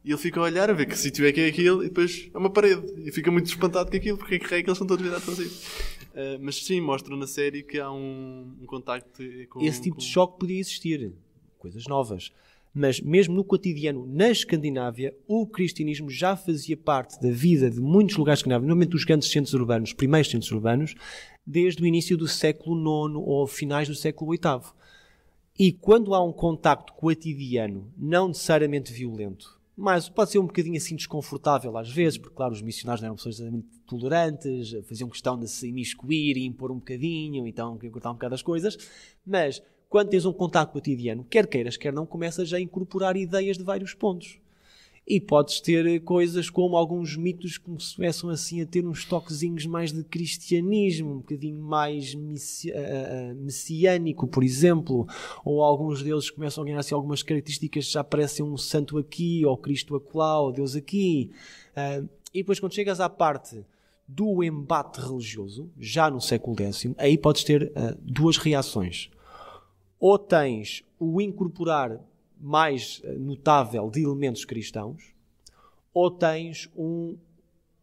e 0.07 0.11
ele 0.11 0.19
fica 0.19 0.39
a 0.39 0.45
olhar 0.45 0.71
a 0.71 0.73
ver 0.73 0.87
que 0.87 0.97
sítio 0.97 1.27
é 1.27 1.33
que 1.33 1.41
é 1.41 1.49
aquilo 1.49 1.83
e 1.83 1.89
depois 1.89 2.31
é 2.33 2.39
uma 2.39 2.49
parede. 2.49 2.81
E 3.05 3.11
fica 3.11 3.29
muito 3.29 3.47
espantado 3.47 3.91
com 3.91 3.97
aquilo, 3.97 4.17
porque 4.17 4.37
é 4.37 4.39
que 4.39 4.55
é 4.55 4.59
eles 4.59 4.71
estão 4.71 4.87
todos 4.87 5.05
virados 5.05 5.25
para 5.25 5.35
um 5.35 5.37
sítio. 5.37 5.59
Uh, 6.13 6.39
mas 6.41 6.65
sim, 6.65 6.81
mostram 6.81 7.17
na 7.17 7.27
série 7.27 7.65
que 7.65 7.81
há 7.81 7.91
um, 7.91 8.57
um 8.63 8.67
contacto 8.67 9.21
com. 9.51 9.61
Esse 9.61 9.83
tipo 9.83 9.97
com... 9.97 10.03
de 10.03 10.09
choque 10.09 10.39
podia 10.39 10.61
existir. 10.61 11.13
Coisas 11.59 11.89
novas. 11.89 12.31
Mas 12.73 13.01
mesmo 13.01 13.35
no 13.35 13.43
cotidiano, 13.43 14.07
na 14.07 14.31
Escandinávia, 14.31 15.13
o 15.27 15.45
cristianismo 15.45 16.09
já 16.09 16.37
fazia 16.37 16.77
parte 16.77 17.21
da 17.21 17.31
vida 17.31 17.69
de 17.69 17.81
muitos 17.81 18.17
lugares 18.17 18.39
escandinavos, 18.39 18.69
normalmente 18.69 18.91
dos 18.91 19.05
grandes 19.05 19.29
centros 19.29 19.55
urbanos, 19.55 19.93
primeiros 19.93 20.31
centros 20.31 20.53
urbanos, 20.53 20.95
desde 21.45 21.83
o 21.83 21.87
início 21.87 22.17
do 22.17 22.29
século 22.29 22.77
IX 22.77 23.17
ou 23.27 23.47
finais 23.47 23.89
do 23.89 23.95
século 23.95 24.31
VIII. 24.31 24.71
E 25.59 25.73
quando 25.73 26.15
há 26.15 26.23
um 26.23 26.33
contacto 26.33 26.93
cotidiano, 26.93 27.91
não 27.97 28.29
necessariamente 28.29 28.93
violento, 28.93 29.59
mas 29.75 30.07
pode 30.07 30.31
ser 30.31 30.39
um 30.39 30.47
bocadinho 30.47 30.77
assim 30.77 30.95
desconfortável 30.95 31.77
às 31.79 31.91
vezes, 31.91 32.19
porque 32.19 32.37
claro, 32.37 32.53
os 32.53 32.61
missionários 32.61 33.01
não 33.01 33.09
eram 33.09 33.17
pessoas 33.17 33.41
muito 33.41 33.67
tolerantes, 33.87 34.73
faziam 34.87 35.09
questão 35.09 35.39
de 35.39 35.49
se 35.49 35.69
imiscuir 35.69 36.37
e 36.37 36.45
impor 36.45 36.71
um 36.71 36.77
bocadinho, 36.77 37.47
então 37.47 37.77
queriam 37.77 37.93
cortar 37.93 38.11
um 38.11 38.15
bocado 38.15 38.35
as 38.35 38.43
coisas, 38.43 38.77
mas 39.25 39.63
quando 39.89 40.11
tens 40.11 40.27
um 40.27 40.33
contacto 40.33 40.75
cotidiano, 40.75 41.25
quer 41.25 41.47
queiras, 41.47 41.79
quer 41.79 41.93
não, 41.93 42.05
começas 42.05 42.53
a 42.53 42.61
incorporar 42.61 43.17
ideias 43.17 43.57
de 43.57 43.65
vários 43.65 43.95
pontos. 43.95 44.39
E 45.09 45.21
podes 45.21 45.61
ter 45.61 46.01
coisas 46.01 46.51
como 46.51 46.77
alguns 46.77 47.17
mitos 47.17 47.59
que 47.59 47.71
começam 47.95 48.29
assim 48.29 48.61
a 48.61 48.67
ter 48.67 48.85
uns 48.85 49.05
toquezinhos 49.05 49.65
mais 49.65 49.93
de 49.93 50.03
cristianismo, 50.03 51.13
um 51.13 51.19
bocadinho 51.19 51.63
mais 51.63 52.13
messi 52.13 52.73
uh, 52.73 53.35
messiânico, 53.37 54.27
por 54.27 54.43
exemplo, 54.43 55.07
ou 55.45 55.63
alguns 55.63 56.03
deles 56.03 56.29
começam 56.29 56.63
a 56.63 56.67
ganhar 56.67 56.81
assim, 56.81 56.93
algumas 56.93 57.23
características, 57.23 57.87
já 57.87 58.01
aparecem 58.01 58.45
um 58.45 58.57
santo 58.57 58.99
aqui, 58.99 59.47
ou 59.47 59.57
Cristo 59.57 59.95
acolá, 59.95 60.41
ou 60.41 60.51
Deus 60.51 60.75
aqui. 60.75 61.31
Uh, 61.71 62.09
e 62.35 62.39
depois 62.39 62.59
quando 62.59 62.75
chegas 62.75 62.99
à 62.99 63.09
parte 63.09 63.65
do 64.09 64.43
embate 64.43 65.01
religioso, 65.01 65.71
já 65.79 66.11
no 66.11 66.21
século 66.21 66.57
X, 66.61 66.87
aí 66.99 67.17
podes 67.17 67.45
ter 67.45 67.63
uh, 67.63 67.97
duas 68.01 68.37
reações. 68.37 69.09
Ou 70.01 70.19
tens 70.19 70.85
o 70.99 71.21
incorporar 71.21 72.01
mais 72.41 73.01
eh, 73.05 73.13
notável 73.13 73.91
de 73.91 74.03
elementos 74.03 74.45
cristãos, 74.45 75.15
ou 75.93 76.11
tens 76.11 76.69
um 76.77 77.17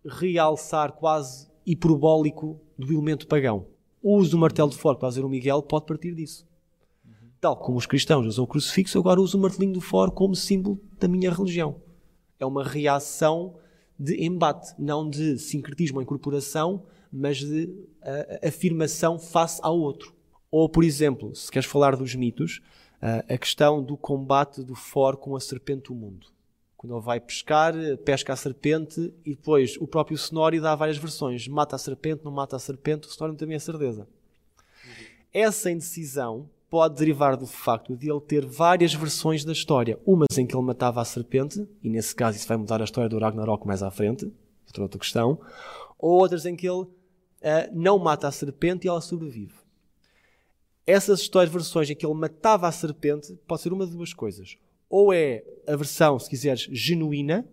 realçar 0.06 0.92
quase 0.94 1.48
hiperbólico 1.66 2.60
do 2.78 2.92
elemento 2.92 3.28
pagão. 3.28 3.66
O 4.02 4.18
uso 4.18 4.32
do 4.32 4.38
martelo 4.38 4.70
de 4.70 4.78
fora 4.78 4.98
para 4.98 5.08
fazer 5.08 5.24
o 5.24 5.30
Miguel 5.30 5.62
pode 5.62 5.86
partir 5.86 6.14
disso. 6.14 6.46
Tal 7.40 7.58
como 7.58 7.78
os 7.78 7.86
cristãos 7.86 8.26
usam 8.26 8.44
o 8.44 8.48
crucifixo, 8.48 8.98
agora 9.00 9.20
uso 9.20 9.38
o 9.38 9.42
martelinho 9.42 9.74
de 9.74 9.82
fora 9.82 10.12
como 10.12 10.36
símbolo 10.36 10.80
da 11.00 11.08
minha 11.08 11.32
religião. 11.32 11.82
É 12.40 12.46
uma 12.46 12.64
reação 12.64 13.56
de 13.98 14.24
embate, 14.24 14.74
não 14.78 15.10
de 15.10 15.38
sincretismo 15.38 15.98
ou 15.98 16.04
incorporação, 16.04 16.84
mas 17.12 17.38
de 17.38 17.66
uh, 17.66 18.48
afirmação 18.48 19.20
face 19.20 19.60
ao 19.64 19.78
outro. 19.78 20.14
Ou, 20.50 20.70
por 20.70 20.84
exemplo, 20.84 21.36
se 21.36 21.52
queres 21.52 21.68
falar 21.68 21.96
dos 21.96 22.16
mitos, 22.16 22.62
a 23.28 23.38
questão 23.38 23.84
do 23.84 23.98
combate 23.98 24.64
do 24.64 24.76
For 24.76 25.18
com 25.18 25.36
a 25.36 25.40
serpente 25.40 25.90
do 25.90 25.96
mundo. 25.96 26.28
Quando 26.78 26.96
ele 26.96 27.04
vai 27.04 27.20
pescar, 27.20 27.74
pesca 28.06 28.32
a 28.32 28.36
serpente 28.36 29.14
e 29.26 29.32
depois 29.32 29.78
o 29.78 29.88
próprio 29.88 30.18
Sonori 30.18 30.60
dá 30.60 30.74
várias 30.74 30.98
versões. 30.98 31.48
Mata 31.48 31.76
a 31.76 31.80
serpente, 31.80 32.24
não 32.24 32.32
mata 32.32 32.56
a 32.56 32.60
serpente, 32.60 33.08
o 33.08 33.12
Sonori 33.12 33.36
também 33.36 33.58
é 33.58 33.60
certeza. 33.60 34.08
Essa 35.34 35.70
indecisão 35.70 36.50
pode 36.70 36.96
derivar 36.96 37.36
do 37.36 37.46
facto 37.46 37.96
de 37.96 38.10
ele 38.10 38.22
ter 38.22 38.46
várias 38.46 38.94
versões 38.94 39.44
da 39.44 39.52
história. 39.52 40.00
Umas 40.06 40.38
em 40.38 40.46
que 40.46 40.56
ele 40.56 40.64
matava 40.64 41.02
a 41.02 41.06
serpente, 41.06 41.68
e 41.84 41.90
nesse 41.90 42.16
caso 42.16 42.38
isso 42.38 42.48
vai 42.48 42.58
mudar 42.58 42.82
a 42.82 42.86
história 42.86 43.10
do 43.10 43.20
Ragnarok 43.20 43.68
mais 43.68 43.84
à 43.84 43.92
frente, 43.92 44.26
outra, 44.66 44.84
outra 44.84 45.00
questão. 45.00 45.40
Ou 46.00 46.20
outras 46.20 46.46
em 46.46 46.56
que 46.56 46.68
ele 46.68 46.82
uh, 46.82 46.90
não 47.74 48.00
mata 48.00 48.28
a 48.28 48.32
serpente 48.32 48.88
e 48.88 48.90
ela 48.90 49.02
sobrevive 49.02 49.63
essas 50.86 51.22
histórias, 51.22 51.52
versões 51.52 51.90
em 51.90 51.96
que 51.96 52.06
ele 52.06 52.14
matava 52.14 52.68
a 52.68 52.72
serpente, 52.72 53.34
pode 53.48 53.62
ser 53.62 53.72
uma 53.72 53.86
de 53.86 53.94
duas 53.94 54.14
coisas. 54.14 54.58
Ou 54.90 55.14
é 55.14 55.44
a 55.68 55.76
versão, 55.76 56.20
se 56.20 56.30
quiseres, 56.30 56.68
genuína, 56.72 57.48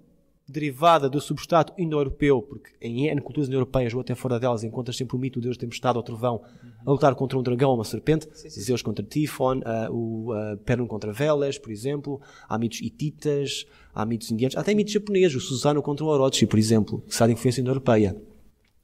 derivada 0.51 1.09
do 1.09 1.21
substrato 1.21 1.73
indo-europeu, 1.79 2.43
porque 2.43 2.71
em 2.81 3.07
N 3.09 3.21
culturas 3.21 3.49
indo-europeias 3.49 3.95
ou 3.95 4.01
até 4.01 4.15
fora 4.15 4.39
delas 4.39 4.65
encontras 4.65 4.97
sempre 4.97 5.17
o 5.17 5.19
mito 5.19 5.39
do 5.39 5.45
deus 5.45 5.57
tempestade 5.57 5.97
ou 5.97 6.03
trovão 6.03 6.43
a 6.85 6.91
lutar 6.91 7.15
contra 7.15 7.39
um 7.39 7.43
dragão 7.43 7.71
ou 7.71 7.77
uma 7.77 7.85
serpente, 7.85 8.29
Zeus 8.35 8.83
contra 8.83 9.05
Tifon, 9.05 9.59
uh, 9.59 9.93
o 9.93 10.35
uh, 10.35 10.57
Perun 10.59 10.89
contra 10.89 11.13
Veles, 11.13 11.57
por 11.57 11.71
exemplo, 11.71 12.21
há 12.49 12.59
mitos 12.59 12.81
hititas, 12.81 13.65
há 13.95 14.05
mitos 14.05 14.31
indianos, 14.31 14.57
há 14.57 14.61
até 14.61 14.75
mitos 14.75 14.93
japoneses, 14.93 15.37
o 15.37 15.41
Susano 15.41 15.81
contra 15.83 16.05
o 16.05 16.09
Orochi, 16.09 16.47
por 16.47 16.59
exemplo, 16.59 17.03
que 17.07 17.15
será 17.15 17.29
de 17.29 17.35
influência 17.35 17.61
indo-europeia. 17.61 18.21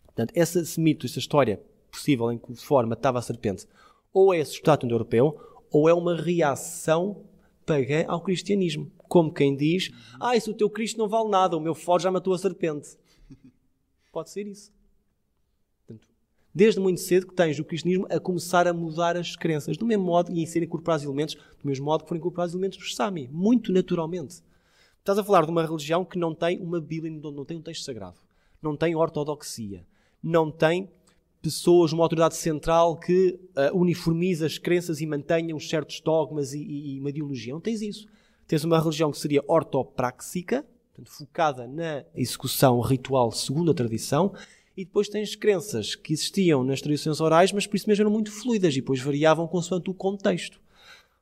Portanto, 0.04 0.32
esse, 0.34 0.60
esse 0.60 0.80
mito, 0.80 1.04
essa 1.04 1.18
história 1.18 1.60
possível 1.90 2.30
em 2.30 2.38
que 2.38 2.54
forma 2.54 2.94
estava 2.94 3.18
a 3.18 3.22
serpente, 3.22 3.66
ou 4.16 4.32
é 4.32 4.42
substrato 4.42 4.86
indo-europeu, 4.86 5.38
ou 5.70 5.90
é 5.90 5.92
uma 5.92 6.16
reação 6.16 7.22
pagã 7.66 8.06
ao 8.08 8.22
cristianismo. 8.22 8.90
Como 8.96 9.30
quem 9.30 9.54
diz, 9.54 9.90
ah, 10.18 10.34
isso 10.34 10.52
o 10.52 10.54
teu 10.54 10.70
Cristo 10.70 10.96
não 10.96 11.06
vale 11.06 11.28
nada, 11.28 11.54
o 11.54 11.60
meu 11.60 11.74
foro 11.74 12.02
já 12.02 12.10
matou 12.10 12.32
a 12.32 12.38
serpente. 12.38 12.96
Pode 14.10 14.30
ser 14.30 14.46
isso. 14.46 14.72
Portanto, 15.86 16.08
desde 16.54 16.80
muito 16.80 16.98
cedo 16.98 17.26
que 17.26 17.34
tens 17.34 17.58
o 17.58 17.64
cristianismo 17.64 18.06
a 18.08 18.18
começar 18.18 18.66
a 18.66 18.72
mudar 18.72 19.18
as 19.18 19.36
crenças, 19.36 19.76
do 19.76 19.84
mesmo 19.84 20.04
modo, 20.04 20.32
e 20.32 20.40
em 20.40 20.46
serem 20.46 20.66
incorporados 20.66 21.04
elementos, 21.04 21.34
do 21.34 21.66
mesmo 21.66 21.84
modo 21.84 22.04
que 22.04 22.08
foram 22.08 22.18
incorporados 22.18 22.54
elementos 22.54 22.78
dos 22.78 22.96
Sami, 22.96 23.28
muito 23.30 23.70
naturalmente. 23.70 24.42
Estás 24.98 25.18
a 25.18 25.24
falar 25.24 25.44
de 25.44 25.50
uma 25.50 25.62
religião 25.62 26.06
que 26.06 26.18
não 26.18 26.34
tem 26.34 26.58
uma 26.58 26.80
Bíblia, 26.80 27.12
não 27.12 27.44
tem 27.44 27.58
um 27.58 27.62
texto 27.62 27.84
sagrado, 27.84 28.18
não 28.62 28.78
tem 28.78 28.96
ortodoxia, 28.96 29.86
não 30.22 30.50
tem 30.50 30.88
pessoas, 31.46 31.92
uma 31.92 32.02
autoridade 32.02 32.36
central 32.36 32.96
que 32.96 33.38
uh, 33.56 33.76
uniformiza 33.78 34.46
as 34.46 34.58
crenças 34.58 35.00
e 35.00 35.06
mantenha 35.06 35.54
uns 35.54 35.68
certos 35.68 36.00
dogmas 36.00 36.52
e, 36.52 36.58
e, 36.58 36.96
e, 36.96 37.00
uma 37.00 37.10
ideologia. 37.10 37.52
Não 37.52 37.60
tens 37.60 37.80
isso. 37.80 38.06
Tens 38.46 38.64
uma 38.64 38.78
religião 38.78 39.10
que 39.10 39.18
seria 39.18 39.42
ortopráxica, 39.46 40.64
portanto, 40.94 41.16
focada 41.16 41.66
na 41.66 42.04
execução 42.14 42.80
ritual 42.80 43.30
segundo 43.32 43.70
a 43.70 43.74
tradição, 43.74 44.32
e 44.76 44.84
depois 44.84 45.08
tens 45.08 45.34
crenças 45.34 45.94
que 45.94 46.12
existiam 46.12 46.62
nas 46.62 46.80
tradições 46.80 47.20
orais, 47.20 47.52
mas 47.52 47.66
por 47.66 47.76
isso 47.76 47.88
mesmo 47.88 48.02
eram 48.02 48.10
muito 48.10 48.30
fluidas 48.30 48.74
e 48.74 48.80
depois 48.80 49.00
variavam 49.00 49.46
consoante 49.46 49.88
o 49.88 49.94
contexto. 49.94 50.60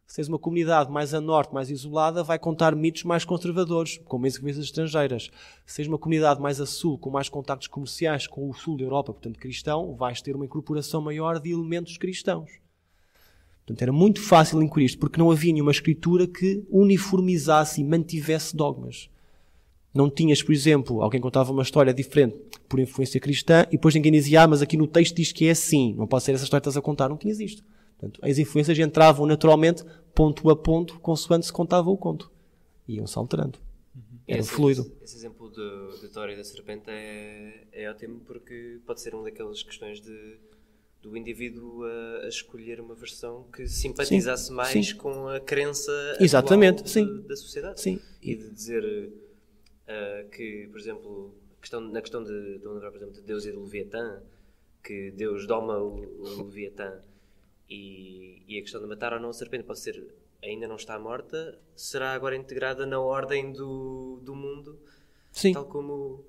Se 0.06 0.16
tens 0.16 0.28
uma 0.28 0.38
comunidade 0.38 0.90
mais 0.92 1.14
a 1.14 1.20
norte, 1.20 1.54
mais 1.54 1.70
isolada, 1.70 2.22
vai 2.22 2.38
contar 2.38 2.76
mitos 2.76 3.04
mais 3.04 3.24
conservadores, 3.24 3.98
com 4.04 4.18
mais 4.18 4.36
influências 4.36 4.66
estrangeiras. 4.66 5.30
Se 5.64 5.76
tens 5.76 5.88
uma 5.88 5.98
comunidade 5.98 6.40
mais 6.40 6.60
a 6.60 6.66
sul, 6.66 6.98
com 6.98 7.10
mais 7.10 7.28
contactos 7.28 7.68
comerciais 7.68 8.26
com 8.26 8.48
o 8.48 8.54
sul 8.54 8.76
da 8.76 8.84
Europa, 8.84 9.12
portanto 9.12 9.38
cristão, 9.38 9.94
vais 9.94 10.20
ter 10.20 10.36
uma 10.36 10.44
incorporação 10.44 11.00
maior 11.00 11.40
de 11.40 11.50
elementos 11.50 11.96
cristãos. 11.96 12.50
Portanto, 13.64 13.80
era 13.80 13.92
muito 13.92 14.20
fácil 14.20 14.62
incluir 14.62 14.84
isto, 14.84 14.98
porque 14.98 15.18
não 15.18 15.30
havia 15.30 15.52
nenhuma 15.52 15.70
escritura 15.70 16.26
que 16.26 16.62
uniformizasse 16.68 17.80
e 17.80 17.84
mantivesse 17.84 18.54
dogmas. 18.54 19.08
Não 19.94 20.10
tinhas, 20.10 20.42
por 20.42 20.52
exemplo, 20.52 21.00
alguém 21.00 21.20
contava 21.20 21.50
uma 21.50 21.62
história 21.62 21.94
diferente 21.94 22.36
por 22.68 22.78
influência 22.78 23.18
cristã 23.18 23.64
e 23.68 23.76
depois 23.76 23.94
ninguém 23.94 24.12
dizia, 24.12 24.42
ah, 24.42 24.46
mas 24.46 24.60
aqui 24.60 24.76
no 24.76 24.86
texto 24.86 25.16
diz 25.16 25.32
que 25.32 25.46
é 25.46 25.52
assim, 25.52 25.94
não 25.94 26.06
pode 26.06 26.24
ser 26.24 26.32
essa 26.32 26.44
história 26.44 26.60
que 26.60 26.68
estás 26.68 26.76
a 26.76 26.84
contar. 26.84 27.08
Não 27.08 27.16
tinhas 27.16 27.40
isto. 27.40 27.62
Portanto, 28.04 28.20
as 28.22 28.38
influências 28.38 28.78
entravam 28.78 29.26
naturalmente, 29.26 29.84
ponto 30.14 30.50
a 30.50 30.56
ponto, 30.56 30.98
consoante 31.00 31.46
se 31.46 31.52
contava 31.52 31.90
o 31.90 31.96
conto. 31.96 32.30
Iam-se 32.86 33.18
alterando. 33.18 33.58
Uhum. 33.94 34.18
Era 34.28 34.40
esse, 34.40 34.50
fluido. 34.50 34.92
Esse, 35.02 35.16
exemplo 35.16 35.50
da 35.50 36.06
história 36.06 36.36
da 36.36 36.44
serpente 36.44 36.84
é, 36.88 37.66
é 37.72 37.90
ótimo 37.90 38.20
porque 38.20 38.80
pode 38.86 39.00
ser 39.00 39.14
uma 39.14 39.24
daquelas 39.24 39.62
questões 39.62 40.00
de 40.00 40.38
do 41.00 41.14
indivíduo 41.18 41.84
a, 41.84 42.24
a, 42.24 42.28
escolher 42.28 42.80
uma 42.80 42.94
versão 42.94 43.46
que 43.52 43.66
simpatizasse 43.66 44.46
sim, 44.46 44.54
mais 44.54 44.88
sim. 44.88 44.96
com 44.96 45.28
a 45.28 45.38
crença 45.38 45.92
Exatamente, 46.18 46.88
sim. 46.88 47.04
De, 47.04 47.28
da 47.28 47.36
sociedade. 47.36 47.78
Sim. 47.78 48.00
E 48.22 48.34
de 48.34 48.50
dizer 48.50 48.82
uh, 48.82 50.28
que, 50.30 50.66
por 50.72 50.80
exemplo, 50.80 51.34
questão, 51.60 51.82
na 51.82 52.00
questão 52.00 52.24
de, 52.24 52.54
de, 52.54 52.64
por 52.64 52.96
exemplo, 52.96 53.12
de 53.12 53.20
Deus 53.20 53.44
e 53.44 53.52
do 53.52 53.64
Leviatã, 53.64 54.22
que 54.82 55.10
Deus 55.10 55.46
doma 55.46 55.76
o, 55.76 56.22
o 56.22 56.42
Leviatã 56.44 57.02
e, 57.74 58.42
e, 58.48 58.58
a 58.58 58.62
questão 58.62 58.80
de 58.80 58.86
matar 58.86 59.12
ou 59.12 59.20
não 59.20 59.30
a 59.30 59.32
serpente 59.32 59.64
pode 59.64 59.80
ser 59.80 60.04
ainda 60.42 60.68
não 60.68 60.76
está 60.76 60.98
morta, 60.98 61.58
será 61.74 62.12
agora 62.12 62.36
integrada 62.36 62.84
na 62.86 63.00
ordem 63.00 63.52
do, 63.52 64.20
do 64.22 64.34
mundo, 64.34 64.78
Sim. 65.32 65.52
tal 65.52 65.64
como 65.64 66.22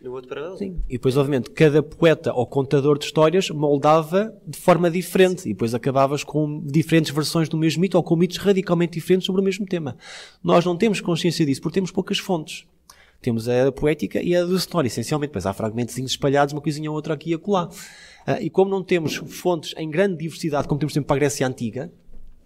no 0.00 0.12
outro 0.12 0.28
paralelo. 0.30 0.56
Sim. 0.56 0.82
E 0.88 0.92
depois, 0.92 1.16
obviamente, 1.16 1.50
cada 1.50 1.82
poeta 1.82 2.32
ou 2.32 2.46
contador 2.46 2.98
de 2.98 3.04
histórias 3.04 3.50
moldava 3.50 4.34
de 4.46 4.58
forma 4.58 4.90
diferente 4.90 5.46
e 5.46 5.52
depois 5.52 5.74
acabavas 5.74 6.24
com 6.24 6.60
diferentes 6.64 7.12
versões 7.12 7.48
do 7.48 7.56
mesmo 7.58 7.82
mito 7.82 7.96
ou 7.98 8.02
com 8.02 8.16
mitos 8.16 8.38
radicalmente 8.38 8.94
diferentes 8.94 9.26
sobre 9.26 9.42
o 9.42 9.44
mesmo 9.44 9.66
tema. 9.66 9.96
Nós 10.42 10.64
não 10.64 10.76
temos 10.76 11.00
consciência 11.00 11.44
disso 11.44 11.60
porque 11.60 11.74
temos 11.74 11.90
poucas 11.90 12.18
fontes. 12.18 12.66
Temos 13.20 13.46
a 13.46 13.70
poética 13.70 14.22
e 14.22 14.34
a 14.34 14.44
da 14.44 14.54
história, 14.54 14.88
essencialmente. 14.88 15.28
Depois 15.28 15.44
há 15.44 15.52
fragmentos 15.52 15.98
espalhados, 15.98 16.54
uma 16.54 16.62
coisinha 16.62 16.90
ou 16.90 16.96
outra 16.96 17.12
aqui 17.12 17.30
e 17.30 17.34
acolá. 17.34 17.68
Uh, 18.26 18.42
e 18.42 18.50
como 18.50 18.70
não 18.70 18.82
temos 18.82 19.16
fontes 19.16 19.74
em 19.76 19.90
grande 19.90 20.16
diversidade, 20.16 20.68
como 20.68 20.78
temos 20.78 20.92
sempre 20.92 21.06
para 21.06 21.16
a 21.16 21.20
Grécia 21.20 21.46
Antiga, 21.46 21.90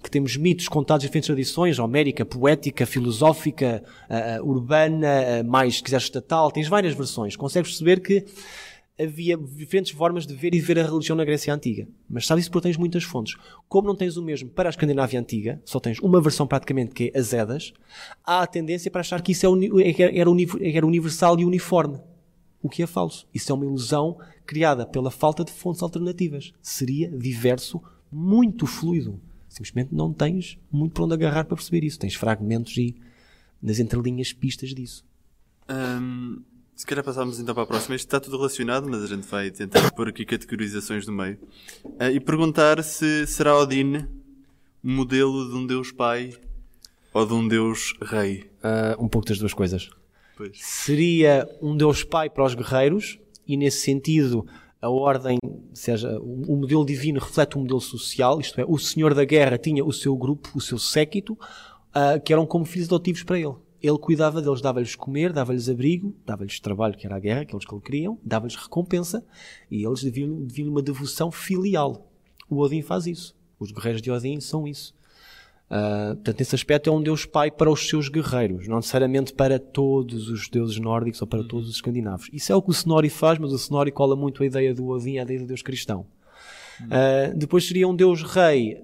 que 0.02 0.10
temos 0.10 0.36
mitos 0.36 0.68
contados 0.68 1.04
em 1.04 1.08
diferentes 1.08 1.26
tradições, 1.26 1.78
homérica, 1.78 2.24
poética, 2.24 2.84
filosófica, 2.84 3.82
uh, 4.08 4.46
urbana, 4.46 5.42
uh, 5.42 5.50
mais, 5.50 5.76
se 5.76 5.82
quiseres, 5.82 6.04
estatal, 6.04 6.50
tens 6.50 6.68
várias 6.68 6.94
versões. 6.94 7.36
Consegues 7.36 7.70
perceber 7.70 8.00
que 8.00 8.24
havia 9.00 9.36
diferentes 9.36 9.90
formas 9.92 10.26
de 10.26 10.34
ver 10.34 10.54
e 10.54 10.60
ver 10.60 10.78
a 10.78 10.84
religião 10.84 11.16
na 11.16 11.24
Grécia 11.24 11.52
Antiga. 11.52 11.88
Mas 12.08 12.26
sabes 12.26 12.44
isso 12.44 12.50
porque 12.50 12.68
tens 12.68 12.76
muitas 12.76 13.02
fontes. 13.02 13.34
Como 13.68 13.88
não 13.88 13.96
tens 13.96 14.16
o 14.16 14.22
mesmo 14.22 14.48
para 14.50 14.68
a 14.68 14.70
Escandinávia 14.70 15.18
Antiga, 15.18 15.60
só 15.64 15.80
tens 15.80 15.98
uma 15.98 16.20
versão 16.20 16.46
praticamente 16.46 16.92
que 16.92 17.10
é 17.12 17.18
as 17.18 17.32
Edas, 17.32 17.72
há 18.24 18.42
a 18.42 18.46
tendência 18.46 18.90
para 18.90 19.00
achar 19.00 19.20
que 19.20 19.32
isso 19.32 19.46
é, 19.80 19.90
é 19.90 20.18
era 20.76 20.86
universal 20.86 21.40
e 21.40 21.44
uniforme. 21.44 21.98
O 22.62 22.68
que 22.68 22.82
é 22.82 22.86
falso. 22.86 23.26
Isso 23.34 23.50
é 23.50 23.54
uma 23.54 23.64
ilusão 23.64 24.16
criada 24.46 24.86
pela 24.86 25.10
falta 25.10 25.44
de 25.44 25.52
fontes 25.52 25.82
alternativas. 25.82 26.52
Seria 26.62 27.10
diverso, 27.10 27.82
muito 28.10 28.66
fluido. 28.66 29.20
Simplesmente 29.48 29.94
não 29.94 30.12
tens 30.12 30.58
muito 30.70 30.92
para 30.92 31.04
onde 31.04 31.14
agarrar 31.14 31.44
para 31.44 31.56
perceber 31.56 31.84
isso. 31.84 31.98
Tens 31.98 32.14
fragmentos 32.14 32.76
e 32.76 32.96
nas 33.62 33.78
entrelinhas 33.78 34.32
pistas 34.32 34.70
disso. 34.70 35.04
Um, 35.68 36.42
se 36.74 36.84
calhar 36.84 37.04
passarmos 37.04 37.38
então 37.38 37.54
para 37.54 37.62
a 37.64 37.66
próxima. 37.66 37.94
Isto 37.94 38.06
está 38.06 38.20
tudo 38.20 38.36
relacionado, 38.36 38.88
mas 38.88 39.02
a 39.02 39.06
gente 39.06 39.26
vai 39.26 39.50
tentar 39.50 39.90
pôr 39.92 40.08
aqui 40.08 40.24
categorizações 40.24 41.06
no 41.06 41.12
meio. 41.12 41.38
Uh, 41.84 42.10
e 42.12 42.20
perguntar 42.20 42.82
se 42.82 43.26
será 43.26 43.56
Odin 43.56 44.06
um 44.82 44.94
modelo 44.94 45.48
de 45.48 45.54
um 45.54 45.66
Deus 45.66 45.90
Pai 45.92 46.34
ou 47.12 47.24
de 47.24 47.32
um 47.32 47.46
Deus 47.46 47.94
Rei. 48.02 48.50
Uh, 48.62 49.02
um 49.02 49.08
pouco 49.08 49.28
das 49.28 49.38
duas 49.38 49.54
coisas. 49.54 49.88
Pois. 50.36 50.58
Seria 50.60 51.48
um 51.62 51.76
Deus 51.76 52.02
Pai 52.02 52.28
para 52.28 52.44
os 52.44 52.54
guerreiros 52.54 53.18
e 53.46 53.56
nesse 53.56 53.80
sentido 53.80 54.46
a 54.80 54.90
ordem, 54.90 55.38
seja, 55.72 56.18
o 56.20 56.56
modelo 56.56 56.84
divino 56.84 57.18
reflete 57.18 57.56
um 57.56 57.62
modelo 57.62 57.80
social, 57.80 58.38
isto 58.38 58.60
é, 58.60 58.64
o 58.68 58.78
senhor 58.78 59.14
da 59.14 59.24
guerra 59.24 59.56
tinha 59.56 59.82
o 59.82 59.92
seu 59.92 60.14
grupo, 60.14 60.50
o 60.54 60.60
seu 60.60 60.78
séquito, 60.78 61.32
uh, 61.32 62.20
que 62.22 62.32
eram 62.34 62.44
como 62.44 62.66
filhos 62.66 62.88
adotivos 62.88 63.22
para 63.22 63.38
ele. 63.38 63.54
Ele 63.82 63.98
cuidava 63.98 64.42
deles, 64.42 64.60
dava-lhes 64.60 64.94
comer, 64.94 65.32
dava-lhes 65.32 65.68
abrigo, 65.68 66.14
dava-lhes 66.24 66.60
trabalho, 66.60 66.96
que 66.96 67.06
era 67.06 67.16
a 67.16 67.18
guerra, 67.18 67.42
aqueles 67.42 67.64
que 67.64 67.74
ele 67.74 67.82
queriam, 67.82 68.18
dava-lhes 68.22 68.56
recompensa, 68.56 69.24
e 69.70 69.86
eles 69.86 70.02
deviam, 70.02 70.42
deviam 70.42 70.70
uma 70.70 70.82
devoção 70.82 71.30
filial. 71.30 72.10
O 72.48 72.58
Odin 72.58 72.82
faz 72.82 73.06
isso. 73.06 73.34
Os 73.58 73.72
guerreiros 73.72 74.02
de 74.02 74.10
Odin 74.10 74.40
são 74.40 74.66
isso. 74.68 74.94
Uh, 75.74 76.14
portanto, 76.14 76.38
nesse 76.38 76.54
aspecto 76.54 76.88
é 76.88 76.92
um 76.92 77.02
Deus 77.02 77.26
Pai 77.26 77.50
para 77.50 77.68
os 77.68 77.88
seus 77.88 78.08
guerreiros, 78.08 78.68
não 78.68 78.76
necessariamente 78.76 79.32
para 79.32 79.58
todos 79.58 80.28
os 80.28 80.48
deuses 80.48 80.78
nórdicos 80.78 81.20
ou 81.20 81.26
para 81.26 81.40
uhum. 81.40 81.48
todos 81.48 81.68
os 81.68 81.74
escandinavos. 81.74 82.30
Isso 82.32 82.52
é 82.52 82.54
o 82.54 82.62
que 82.62 82.70
o 82.70 82.72
Snorri 82.72 83.10
faz, 83.10 83.40
mas 83.40 83.52
o 83.52 83.56
Snorri 83.56 83.90
cola 83.90 84.14
muito 84.14 84.44
a 84.44 84.46
ideia 84.46 84.72
do 84.72 84.86
Odin, 84.86 85.18
a 85.18 85.22
ideia 85.22 85.40
do 85.40 85.46
Deus 85.46 85.62
cristão. 85.62 86.06
Uh, 86.80 87.36
depois 87.36 87.66
seria 87.66 87.88
um 87.88 87.96
Deus 87.96 88.22
Rei 88.22 88.80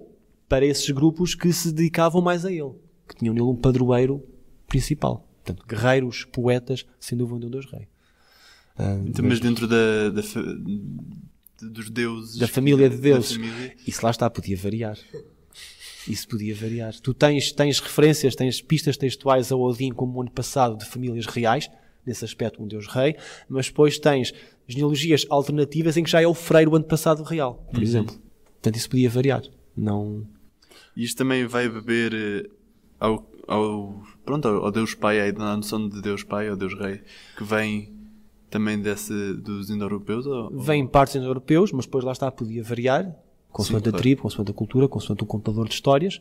para 0.49 0.67
esses 0.67 0.91
grupos 0.91 1.33
que 1.37 1.53
se 1.53 1.71
dedicavam 1.71 2.21
mais 2.21 2.45
a 2.45 2.51
ele, 2.51 2.73
que 3.09 3.15
tinham 3.15 3.35
nele 3.35 3.47
um 3.47 3.55
padroeiro 3.55 4.21
principal. 4.67 5.29
Portanto, 5.45 5.65
guerreiros, 5.69 6.25
poetas, 6.25 6.85
sem 6.99 7.17
dúvida 7.17 7.47
um 7.47 7.51
Deus 7.51 7.71
Rei. 7.71 7.87
Uh, 8.77 9.07
então, 9.07 9.25
mas, 9.25 9.39
mas 9.39 9.41
dentro 9.41 9.69
da, 9.69 10.11
da, 10.11 10.23
dos 11.63 11.89
deuses, 11.89 12.37
da 12.37 12.49
família 12.49 12.91
de 12.91 12.97
Deus, 12.97 13.33
família... 13.33 13.77
isso 13.87 14.05
lá 14.05 14.11
está, 14.11 14.29
podia 14.29 14.57
variar. 14.57 14.99
Isso 16.09 16.29
podia 16.29 16.55
variar. 16.55 16.95
Tu 17.01 17.13
tens, 17.13 17.53
tens 17.53 17.81
referências, 17.81 18.35
tens 18.35 18.61
pistas 18.61 18.97
textuais 18.97 19.53
a 19.53 19.57
Odin 19.57 19.91
como 19.93 20.19
o 20.19 20.21
ano 20.23 20.31
passado 20.31 20.77
de 20.77 20.85
famílias 20.87 21.27
reais, 21.27 21.71
nesse 22.07 22.25
aspecto 22.25 22.63
um 22.63 22.67
deus 22.67 22.87
rei, 22.87 23.17
mas 23.49 23.67
depois 23.67 23.99
tens 23.99 24.33
genealogias 24.67 25.27
alternativas 25.29 25.97
em 25.97 26.03
que 26.03 26.11
já 26.11 26.23
é 26.23 26.27
o 26.27 26.35
freiro 26.35 26.75
ano 26.75 26.85
passado 26.85 27.23
real, 27.23 27.67
por 27.71 27.79
uhum. 27.79 27.83
exemplo. 27.83 28.17
Portanto, 28.55 28.77
isso 28.77 28.89
podia 28.89 29.11
variar. 29.11 29.43
Não... 29.77 30.27
Isto 30.97 31.19
também 31.19 31.47
vai 31.47 31.69
beber 31.69 32.13
eh, 32.15 32.51
ao, 32.99 33.31
ao, 33.47 34.03
pronto, 34.25 34.49
ao 34.49 34.71
Deus 34.71 34.95
Pai, 34.95 35.21
à 35.21 35.33
noção 35.33 35.89
de 35.89 36.03
Deus 36.03 36.23
Pai 36.23 36.51
ou 36.51 36.57
Deus 36.57 36.75
Rei, 36.75 37.01
que 37.37 37.45
vem 37.45 37.95
também 38.51 38.81
desse, 38.81 39.35
dos 39.35 39.71
indo-europeus? 39.71 40.27
Ou... 40.27 40.51
Vem 40.59 40.87
partes 40.87 41.15
indo-europeus, 41.15 41.73
mas 41.73 41.87
depois 41.87 42.05
lá 42.05 42.13
está, 42.13 42.31
podia 42.31 42.63
variar 42.63 43.17
consoante 43.51 43.91
Sim, 43.91 43.97
a 43.97 43.99
tribo, 43.99 44.23
consoante 44.23 44.51
a 44.51 44.55
cultura, 44.55 44.89
consoante 44.89 45.23
o 45.23 45.27
contador 45.27 45.67
de 45.67 45.75
histórias, 45.75 46.21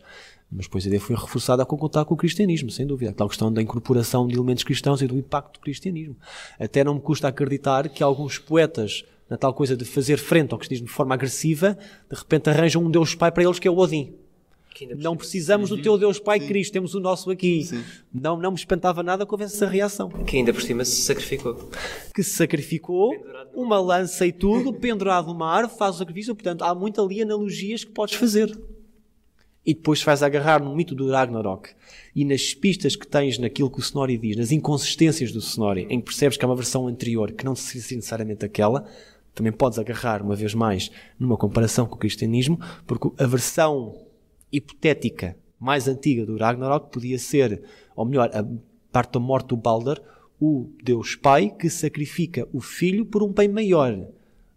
mas 0.51 0.65
depois 0.65 0.83
a 0.83 0.87
ideia 0.87 1.01
foi 1.01 1.15
reforçada 1.15 1.65
com 1.65 1.77
contar 1.77 2.05
com 2.05 2.13
o 2.13 2.17
cristianismo, 2.17 2.69
sem 2.69 2.85
dúvida. 2.85 3.11
Aquela 3.11 3.29
questão 3.29 3.51
da 3.51 3.61
incorporação 3.61 4.27
de 4.27 4.35
elementos 4.35 4.63
cristãos 4.63 5.01
e 5.01 5.07
do 5.07 5.17
impacto 5.17 5.53
do 5.53 5.59
cristianismo. 5.59 6.15
Até 6.59 6.83
não 6.83 6.95
me 6.95 7.01
custa 7.01 7.27
acreditar 7.27 7.87
que 7.89 8.03
alguns 8.03 8.37
poetas, 8.37 9.03
na 9.29 9.37
tal 9.37 9.53
coisa 9.53 9.77
de 9.77 9.85
fazer 9.85 10.17
frente 10.17 10.51
ao 10.51 10.57
cristianismo 10.57 10.87
de 10.87 10.93
forma 10.93 11.13
agressiva, 11.13 11.77
de 12.09 12.17
repente 12.17 12.49
arranjam 12.49 12.83
um 12.83 12.91
Deus 12.91 13.15
Pai 13.15 13.31
para 13.31 13.43
eles 13.43 13.59
que 13.59 13.67
é 13.67 13.71
o 13.71 13.77
Odin. 13.77 14.15
Que 14.79 14.85
ainda 14.85 14.95
por 14.95 15.03
Não 15.03 15.17
precisamos 15.17 15.69
do 15.69 15.81
teu 15.81 15.97
Deus 15.97 16.19
Pai 16.19 16.39
Cristo, 16.39 16.71
temos 16.71 16.95
o 16.95 17.01
nosso 17.01 17.29
aqui. 17.29 17.67
Não, 18.13 18.37
não 18.37 18.51
me 18.51 18.57
espantava 18.57 19.03
nada 19.03 19.25
que 19.25 19.33
houvesse 19.33 19.55
essa 19.55 19.67
reação. 19.67 20.07
Que 20.07 20.37
ainda 20.37 20.53
por 20.53 20.61
cima 20.61 20.85
se 20.85 21.01
sacrificou. 21.01 21.69
Que 22.15 22.23
se 22.23 22.29
sacrificou, 22.29 23.11
uma 23.53 23.77
lança 23.77 24.25
e 24.25 24.31
tudo, 24.31 24.71
pendurado 24.71 25.27
numa 25.27 25.51
árvore, 25.51 25.77
faz 25.77 25.95
o 25.95 25.97
sacrifício. 25.97 26.33
Portanto, 26.33 26.61
há 26.61 26.73
muito 26.73 27.01
ali 27.01 27.21
analogias 27.21 27.83
que 27.83 27.91
podes 27.91 28.15
fazer. 28.15 28.57
E 29.65 29.73
depois 29.73 30.01
faz 30.01 30.23
agarrar 30.23 30.63
no 30.63 30.73
mito 30.73 30.95
do 30.95 31.11
Ragnarok 31.11 31.71
e 32.15 32.23
nas 32.23 32.53
pistas 32.53 32.95
que 32.95 33.05
tens 33.05 33.37
naquilo 33.37 33.69
que 33.69 33.79
o 33.79 33.81
Snorri 33.81 34.17
diz, 34.17 34.37
nas 34.37 34.53
inconsistências 34.53 35.33
do 35.33 35.39
Snorri, 35.39 35.87
em 35.89 35.99
que 35.99 36.05
percebes 36.05 36.37
que 36.37 36.45
há 36.45 36.47
uma 36.47 36.55
versão 36.55 36.87
anterior 36.87 37.33
que 37.33 37.43
não 37.43 37.53
se 37.53 37.75
necessariamente 37.75 38.45
aquela, 38.45 38.85
também 39.35 39.51
podes 39.51 39.77
agarrar, 39.77 40.21
uma 40.21 40.37
vez 40.37 40.53
mais, 40.53 40.89
numa 41.19 41.35
comparação 41.35 41.85
com 41.85 41.95
o 41.95 41.99
cristianismo, 41.99 42.57
porque 42.87 43.11
a 43.21 43.27
versão 43.27 44.08
hipotética 44.51 45.35
mais 45.59 45.87
antiga 45.87 46.25
do 46.25 46.37
Ragnarok 46.37 46.89
podia 46.91 47.19
ser, 47.19 47.61
ou 47.95 48.05
melhor, 48.05 48.29
a 48.33 48.45
parte 48.91 49.13
da 49.13 49.19
morte 49.19 49.49
do 49.49 49.57
Balder, 49.57 50.01
o 50.39 50.69
Deus 50.81 51.15
Pai 51.15 51.49
que 51.49 51.69
sacrifica 51.69 52.47
o 52.53 52.61
filho 52.61 53.05
por 53.05 53.21
um 53.21 53.33
bem 53.33 53.49
maior. 53.49 54.07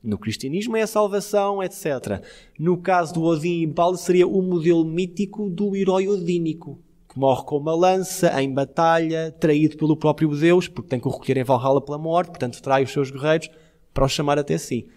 No 0.02 0.18
cristianismo 0.18 0.76
é 0.76 0.82
a 0.82 0.86
salvação, 0.86 1.62
etc. 1.62 2.22
No 2.58 2.76
caso 2.76 3.14
do 3.14 3.22
Odin 3.22 3.62
e 3.62 3.66
Balder 3.66 4.00
seria 4.00 4.26
o 4.26 4.40
modelo 4.42 4.84
mítico 4.84 5.50
do 5.50 5.76
herói 5.76 6.08
odínico, 6.08 6.78
que 7.08 7.18
morre 7.18 7.44
com 7.44 7.58
uma 7.58 7.74
lança, 7.74 8.40
em 8.40 8.52
batalha, 8.52 9.34
traído 9.38 9.76
pelo 9.76 9.96
próprio 9.96 10.28
Deus, 10.36 10.68
porque 10.68 10.88
tem 10.88 11.00
que 11.00 11.06
o 11.06 11.10
recolher 11.10 11.38
em 11.38 11.44
Valhalla 11.44 11.80
pela 11.80 11.98
morte, 11.98 12.28
portanto 12.28 12.62
trai 12.62 12.84
os 12.84 12.92
seus 12.92 13.10
guerreiros 13.10 13.50
para 13.92 14.04
os 14.04 14.12
chamar 14.12 14.38
até 14.38 14.56
si. 14.56 14.88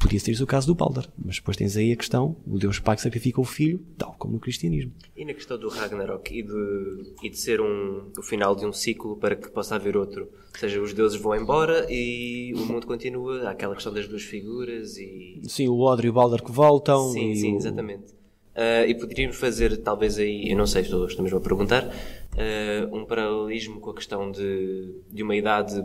Podia 0.00 0.18
ser 0.18 0.32
isso 0.32 0.42
o 0.44 0.46
caso 0.46 0.66
do 0.66 0.74
Balder, 0.74 1.06
mas 1.22 1.36
depois 1.36 1.56
tens 1.58 1.76
aí 1.76 1.92
a 1.92 1.96
questão, 1.96 2.34
o 2.46 2.58
Deus 2.58 2.78
Pai 2.78 2.96
que 2.96 3.02
sacrifica 3.02 3.38
o 3.40 3.44
filho, 3.44 3.84
tal 3.98 4.14
como 4.18 4.32
no 4.32 4.40
cristianismo. 4.40 4.92
E 5.14 5.24
na 5.26 5.34
questão 5.34 5.58
do 5.58 5.68
Ragnarok 5.68 6.32
e 6.36 6.42
de, 6.42 7.12
e 7.22 7.28
de 7.28 7.36
ser 7.38 7.60
um, 7.60 8.10
o 8.18 8.22
final 8.22 8.56
de 8.56 8.64
um 8.64 8.72
ciclo 8.72 9.16
para 9.16 9.36
que 9.36 9.50
possa 9.50 9.74
haver 9.74 9.96
outro. 9.98 10.22
Ou 10.54 10.58
seja, 10.58 10.80
os 10.80 10.94
deuses 10.94 11.20
vão 11.20 11.36
embora 11.36 11.86
e 11.90 12.52
o 12.54 12.64
mundo 12.64 12.86
continua. 12.86 13.42
Há 13.42 13.50
aquela 13.50 13.74
questão 13.74 13.92
das 13.92 14.08
duas 14.08 14.22
figuras 14.22 14.96
e. 14.96 15.42
Sim, 15.44 15.68
o 15.68 15.78
Odre 15.80 16.06
e 16.06 16.10
o 16.10 16.12
Balder 16.14 16.42
que 16.42 16.50
voltam. 16.50 17.12
Sim, 17.12 17.34
sim, 17.34 17.52
o- 17.54 17.56
exatamente. 17.58 18.14
Ah, 18.54 18.86
e 18.86 18.94
poderíamos 18.94 19.36
fazer, 19.36 19.76
talvez 19.82 20.18
aí, 20.18 20.50
eu 20.50 20.56
não 20.56 20.66
sei, 20.66 20.82
estou, 20.82 21.06
estou 21.06 21.22
mesmo 21.22 21.38
a 21.38 21.42
perguntar, 21.42 21.84
ah, 21.86 22.88
um 22.90 23.04
paralelismo 23.04 23.80
com 23.80 23.90
a 23.90 23.94
questão 23.94 24.30
de, 24.32 24.94
de 25.12 25.22
uma 25.22 25.36
idade 25.36 25.82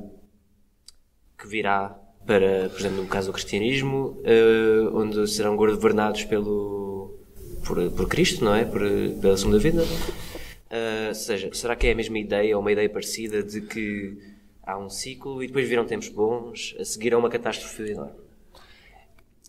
que 1.37 1.47
virá 1.47 1.99
para, 2.25 2.69
por 2.69 2.79
exemplo, 2.79 2.97
no 3.03 3.07
caso 3.07 3.27
do 3.27 3.33
cristianismo, 3.33 4.17
ah, 4.25 4.89
onde 4.93 5.27
serão 5.27 5.55
governados 5.55 6.23
pelo, 6.25 7.13
por, 7.65 7.91
por 7.91 8.07
Cristo, 8.07 8.43
não 8.43 8.55
é? 8.55 8.65
Por, 8.65 8.81
pela 9.21 9.37
segunda 9.37 9.59
vida. 9.59 9.83
Ah, 10.69 11.09
ou 11.09 11.15
seja, 11.15 11.49
será 11.53 11.75
que 11.75 11.87
é 11.87 11.91
a 11.91 11.95
mesma 11.95 12.17
ideia 12.19 12.55
ou 12.55 12.61
uma 12.61 12.71
ideia 12.71 12.89
parecida 12.89 13.43
de 13.43 13.61
que 13.61 14.17
há 14.63 14.77
um 14.77 14.89
ciclo 14.89 15.43
e 15.43 15.47
depois 15.47 15.67
virão 15.67 15.85
tempos 15.85 16.09
bons, 16.09 16.75
a 16.79 16.83
seguir 16.83 17.13
a 17.13 17.17
uma 17.17 17.29
catástrofe 17.29 17.83
enorme? 17.91 18.24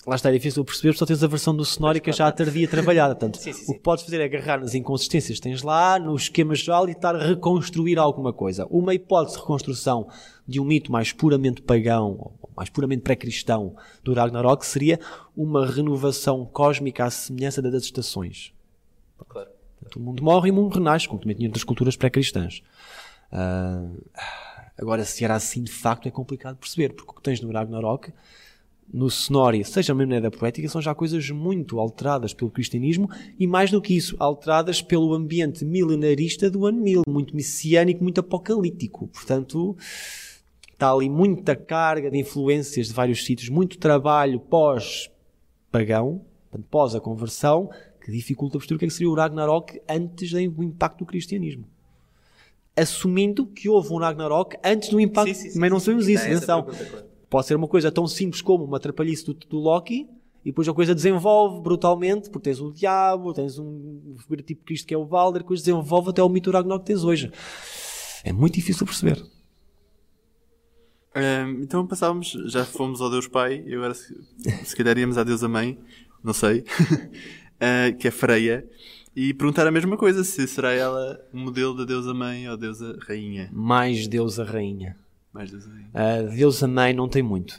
Lá 0.07 0.15
está, 0.15 0.31
é 0.31 0.33
difícil 0.35 0.63
de 0.63 0.67
perceber, 0.67 0.97
só 0.97 1.05
tens 1.05 1.21
a 1.25 1.27
versão 1.27 1.55
do 1.55 1.65
é 1.65 2.13
já 2.13 2.29
a 2.29 2.33
tardia 2.33 2.69
trabalhada. 2.69 3.17
Portanto, 3.17 3.39
Sim, 3.39 3.53
sim, 3.53 3.63
o 3.63 3.67
sim. 3.67 3.73
que 3.73 3.81
podes 3.81 4.05
fazer 4.05 4.21
é 4.21 4.25
agarrar 4.25 4.61
nas 4.61 4.73
inconsistências 4.73 5.39
que 5.39 5.43
tens 5.43 5.63
lá, 5.63 5.99
no 5.99 6.15
esquema 6.15 6.55
geral 6.55 6.89
e 6.89 6.93
estar 6.93 7.17
a 7.17 7.27
reconstruir 7.27 7.99
alguma 7.99 8.33
coisa. 8.33 8.67
Uma 8.71 8.95
hipótese 8.95 9.35
de 9.35 9.41
reconstrução 9.43 10.07
de 10.47 10.61
um 10.61 10.65
mito 10.65 10.93
mais 10.93 11.13
puramente 11.13 11.61
pagão, 11.61 12.35
mais 12.57 12.71
puramente 12.71 13.03
pré-cristão 13.03 13.75
do 14.05 14.15
Ragnarok 14.15 14.65
seria 14.65 15.01
uma 15.37 15.67
renovação 15.67 16.47
cósmica 16.47 17.05
à 17.05 17.11
semelhança 17.11 17.61
das 17.61 17.83
estações. 17.83 18.53
Claro. 19.29 19.49
Portanto, 19.81 19.97
o 19.97 20.01
mundo 20.01 20.23
morre 20.23 20.51
e 20.51 20.53
o 20.53 20.55
mundo 20.55 20.73
renasce, 20.73 21.09
como 21.09 21.21
também 21.21 21.35
tinha 21.37 21.49
outras 21.49 21.65
culturas 21.65 21.97
pré-cristãs. 21.97 22.63
Ah, 23.33 23.89
agora, 24.79 25.05
se 25.05 25.25
era 25.25 25.35
assim 25.35 25.65
de 25.65 25.73
facto, 25.73 26.07
é 26.07 26.13
complicado 26.13 26.57
perceber, 26.57 26.93
porque 26.93 27.11
o 27.11 27.15
que 27.15 27.23
tens 27.23 27.41
no 27.41 27.51
Ragnarok, 27.51 28.13
no 28.93 29.09
Snorri, 29.09 29.65
seja 29.65 29.95
mesmo 29.95 30.11
na 30.11 30.17
era 30.17 30.31
poética, 30.31 30.69
são 30.69 30.81
já 30.81 30.95
coisas 30.95 31.29
muito 31.31 31.79
alteradas 31.81 32.33
pelo 32.33 32.51
cristianismo 32.51 33.11
e, 33.39 33.47
mais 33.47 33.71
do 33.71 33.81
que 33.83 33.97
isso, 33.97 34.17
alteradas 34.19 34.81
pelo 34.81 35.13
ambiente 35.13 35.65
milenarista 35.65 36.51
do 36.51 36.65
ano 36.67 36.81
1000, 36.81 37.03
muito 37.09 37.35
messiânico, 37.35 38.03
muito 38.03 38.21
apocalíptico. 38.21 39.09
Portanto, 39.09 39.77
está 40.73 40.93
ali 40.93 41.11
muita 41.11 41.57
carga 41.57 42.11
de 42.11 42.19
influências 42.19 42.87
de 42.89 42.93
vários 42.95 43.25
sítios, 43.25 43.49
muito 43.49 43.77
trabalho 43.79 44.39
pós-pagão, 44.41 46.23
pós 46.71 46.95
a 46.95 47.01
conversão, 47.01 47.69
que 48.03 48.11
dificulta 48.13 48.57
perceber 48.59 48.77
o 48.77 48.79
que, 48.79 48.85
é 48.85 48.89
que 48.89 48.95
seria 48.95 49.11
o 49.11 49.15
Ragnarok 49.15 49.81
antes 49.89 50.31
do 50.31 50.63
impacto 50.63 50.99
do 51.01 51.07
cristianismo. 51.07 51.65
Assumindo 52.77 53.47
que 53.47 53.69
houve 53.69 53.93
um 53.93 53.97
Ragnarok 53.99 54.57
antes 54.63 54.91
do 54.91 55.01
impacto, 55.01 55.29
Sim, 55.29 55.35
sim, 55.35 55.49
sim, 55.49 55.55
também 55.55 55.71
não 55.71 55.81
sabemos 55.81 56.09
isso, 56.09 56.23
É 56.25 56.27
a 56.27 56.37
atenção. 56.37 56.63
pergunta, 56.63 56.85
claro. 56.91 57.16
Pode 57.37 57.49
ser 57.49 57.55
uma 57.55 57.69
coisa 57.69 57.93
tão 57.93 58.07
simples 58.07 58.41
como 58.41 58.65
uma 58.65 58.81
trapalhice 58.81 59.27
do, 59.27 59.35
do 59.35 59.59
Loki 59.59 60.09
e 60.43 60.49
depois 60.49 60.67
a 60.67 60.73
coisa 60.73 60.95
desenvolve 60.95 61.61
brutalmente, 61.61 62.31
porque 62.31 62.45
tens 62.45 62.63
o 62.63 62.73
diabo, 62.73 63.35
tens 63.35 63.59
um 63.59 64.17
figura 64.17 64.43
tipo 64.43 64.65
Cristo 64.65 64.87
que 64.87 64.95
é 64.95 64.97
o 64.97 65.05
Valder, 65.05 65.43
depois 65.43 65.61
desenvolve 65.61 66.09
até 66.09 66.23
o 66.23 66.31
mito 66.31 66.51
Ragnarok 66.51 66.87
que 66.87 66.95
tens 66.95 67.05
hoje. 67.05 67.31
É 68.25 68.33
muito 68.33 68.55
difícil 68.55 68.87
de 68.87 68.91
perceber. 68.91 69.23
Ahm, 71.15 71.61
então 71.61 71.87
passávamos, 71.87 72.33
já 72.47 72.65
fomos 72.65 73.03
ao 73.03 73.11
Deus 73.11 73.29
Pai 73.29 73.63
e 73.67 73.75
agora 73.75 73.93
se, 73.93 74.19
se 74.65 74.75
calhar 74.75 74.97
íamos 74.97 75.19
à 75.19 75.23
Deusa 75.23 75.47
Mãe, 75.47 75.79
não 76.25 76.33
sei, 76.33 76.65
ah, 77.61 77.93
que 78.01 78.09
é 78.09 78.11
Freia, 78.11 78.67
e 79.15 79.35
perguntar 79.35 79.67
a 79.67 79.71
mesma 79.71 79.99
coisa, 79.99 80.25
se 80.25 80.49
será 80.49 80.73
ela 80.73 81.21
um 81.35 81.41
modelo 81.45 81.77
da 81.77 81.85
Deusa 81.85 82.15
Mãe 82.15 82.49
ou 82.49 82.57
Deusa 82.57 82.99
Rainha. 83.07 83.51
Mais 83.53 84.09
Deus 84.09 84.41
a 84.41 84.45
Rainha. 84.45 84.97
Mais 85.37 85.51
Deusa 85.51 85.69
Rainha. 85.71 85.91
A 85.95 86.23
Deus 86.23 86.63
a 86.63 86.67
Mãe 86.69 86.93
não 86.93 87.09
tem 87.09 87.23
muito. 87.23 87.55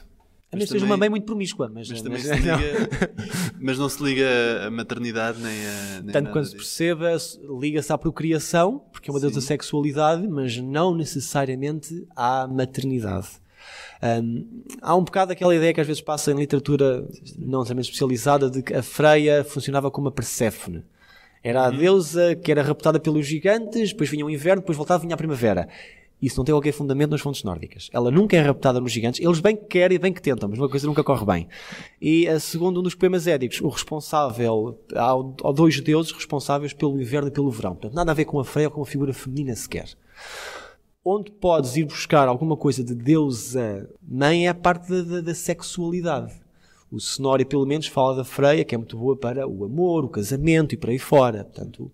A 0.50 0.56
Mas 0.56 0.60
menos 0.60 0.64
que 0.64 0.72
seja 0.72 0.80
também- 0.84 0.90
uma 0.92 0.96
mãe 0.96 1.08
muito 1.10 1.24
promíscua, 1.26 1.70
mas, 1.72 1.90
Mas 1.90 2.00
também 2.00 2.22
mas- 2.22 2.26
se 2.26 2.34
liga, 2.34 2.58
mas 3.60 3.78
não 3.78 3.88
se 3.88 4.02
liga 4.02 4.26
a 4.66 4.70
maternidade 4.70 5.38
nem 5.42 5.52
a. 5.66 6.00
Nem 6.02 6.12
Tanto 6.12 6.30
quanto 6.32 6.46
se 6.48 6.56
perceba, 6.56 7.18
se- 7.18 7.38
liga-se 7.60 7.92
à 7.92 7.98
procriação, 7.98 8.82
porque 8.90 9.10
é 9.10 9.12
uma 9.12 9.20
deusa 9.20 9.40
sexualidade, 9.42 10.26
mas 10.26 10.56
não 10.56 10.94
necessariamente 10.94 12.06
à 12.16 12.46
maternidade. 12.48 13.28
Hum, 14.02 14.62
há 14.80 14.94
um 14.96 15.02
bocado 15.04 15.32
aquela 15.32 15.54
ideia 15.54 15.74
que 15.74 15.80
às 15.80 15.86
vezes 15.86 16.00
passa 16.00 16.30
em 16.30 16.34
literatura 16.36 17.00
não 17.36 17.58
necessariamente 17.60 17.88
especializada 17.90 18.48
de 18.48 18.62
que 18.62 18.72
a 18.72 18.82
Freia 18.82 19.44
funcionava 19.44 19.90
como 19.90 20.06
uma 20.06 20.12
Perséfone. 20.12 20.82
Era 21.42 21.66
a 21.66 21.70
deusa 21.70 22.34
que 22.36 22.50
era 22.50 22.62
raptada 22.62 22.98
pelos 22.98 23.26
gigantes, 23.26 23.90
depois 23.90 24.08
vinha 24.08 24.24
o 24.24 24.30
inverno, 24.30 24.60
depois 24.62 24.76
voltava 24.78 25.02
e 25.02 25.06
vinha 25.06 25.14
a 25.14 25.18
primavera. 25.18 25.68
Isso 26.20 26.36
não 26.38 26.44
tem 26.44 26.52
qualquer 26.52 26.72
fundamento 26.72 27.10
nas 27.12 27.20
fontes 27.20 27.44
nórdicas. 27.44 27.88
Ela 27.92 28.10
nunca 28.10 28.36
é 28.36 28.40
raptada 28.40 28.80
nos 28.80 28.90
gigantes. 28.90 29.20
Eles 29.24 29.38
bem 29.38 29.54
que 29.56 29.66
querem 29.66 29.94
e 29.96 29.98
bem 29.98 30.12
que 30.12 30.20
tentam, 30.20 30.48
mas 30.48 30.58
uma 30.58 30.68
coisa 30.68 30.86
nunca 30.86 31.04
corre 31.04 31.24
bem. 31.24 31.48
E, 32.02 32.26
eh, 32.26 32.38
segundo 32.40 32.80
um 32.80 32.82
dos 32.82 32.94
poemas 32.96 33.26
édicos, 33.28 33.60
o 33.60 33.68
responsável, 33.68 34.78
há, 34.94 35.52
dois 35.52 35.80
deuses 35.80 36.10
responsáveis 36.10 36.72
pelo 36.72 37.00
inverno 37.00 37.28
e 37.28 37.30
pelo 37.30 37.50
verão. 37.50 37.72
Portanto, 37.72 37.94
nada 37.94 38.10
a 38.10 38.14
ver 38.14 38.24
com 38.24 38.40
a 38.40 38.44
Freia 38.44 38.66
ou 38.68 38.74
com 38.74 38.82
a 38.82 38.86
figura 38.86 39.12
feminina 39.12 39.54
sequer. 39.54 39.88
Onde 41.04 41.30
podes 41.30 41.76
ir 41.76 41.84
buscar 41.84 42.26
alguma 42.28 42.56
coisa 42.56 42.82
de 42.82 42.94
deusa 42.94 43.88
mãe 44.02 44.46
é 44.46 44.50
a 44.50 44.54
parte 44.54 44.90
da, 44.90 45.02
da- 45.02 45.20
da 45.20 45.34
sexualidade. 45.34 46.32
O 46.90 46.96
Snorri, 46.96 47.44
pelo 47.44 47.64
menos, 47.66 47.86
fala 47.86 48.16
da 48.16 48.24
Freia, 48.24 48.64
que 48.64 48.74
é 48.74 48.78
muito 48.78 48.96
boa 48.96 49.16
para 49.16 49.46
o 49.46 49.64
amor, 49.64 50.04
o 50.04 50.08
casamento 50.08 50.74
e 50.74 50.76
por 50.78 50.90
aí 50.90 50.98
fora. 50.98 51.44
Portanto, 51.44 51.92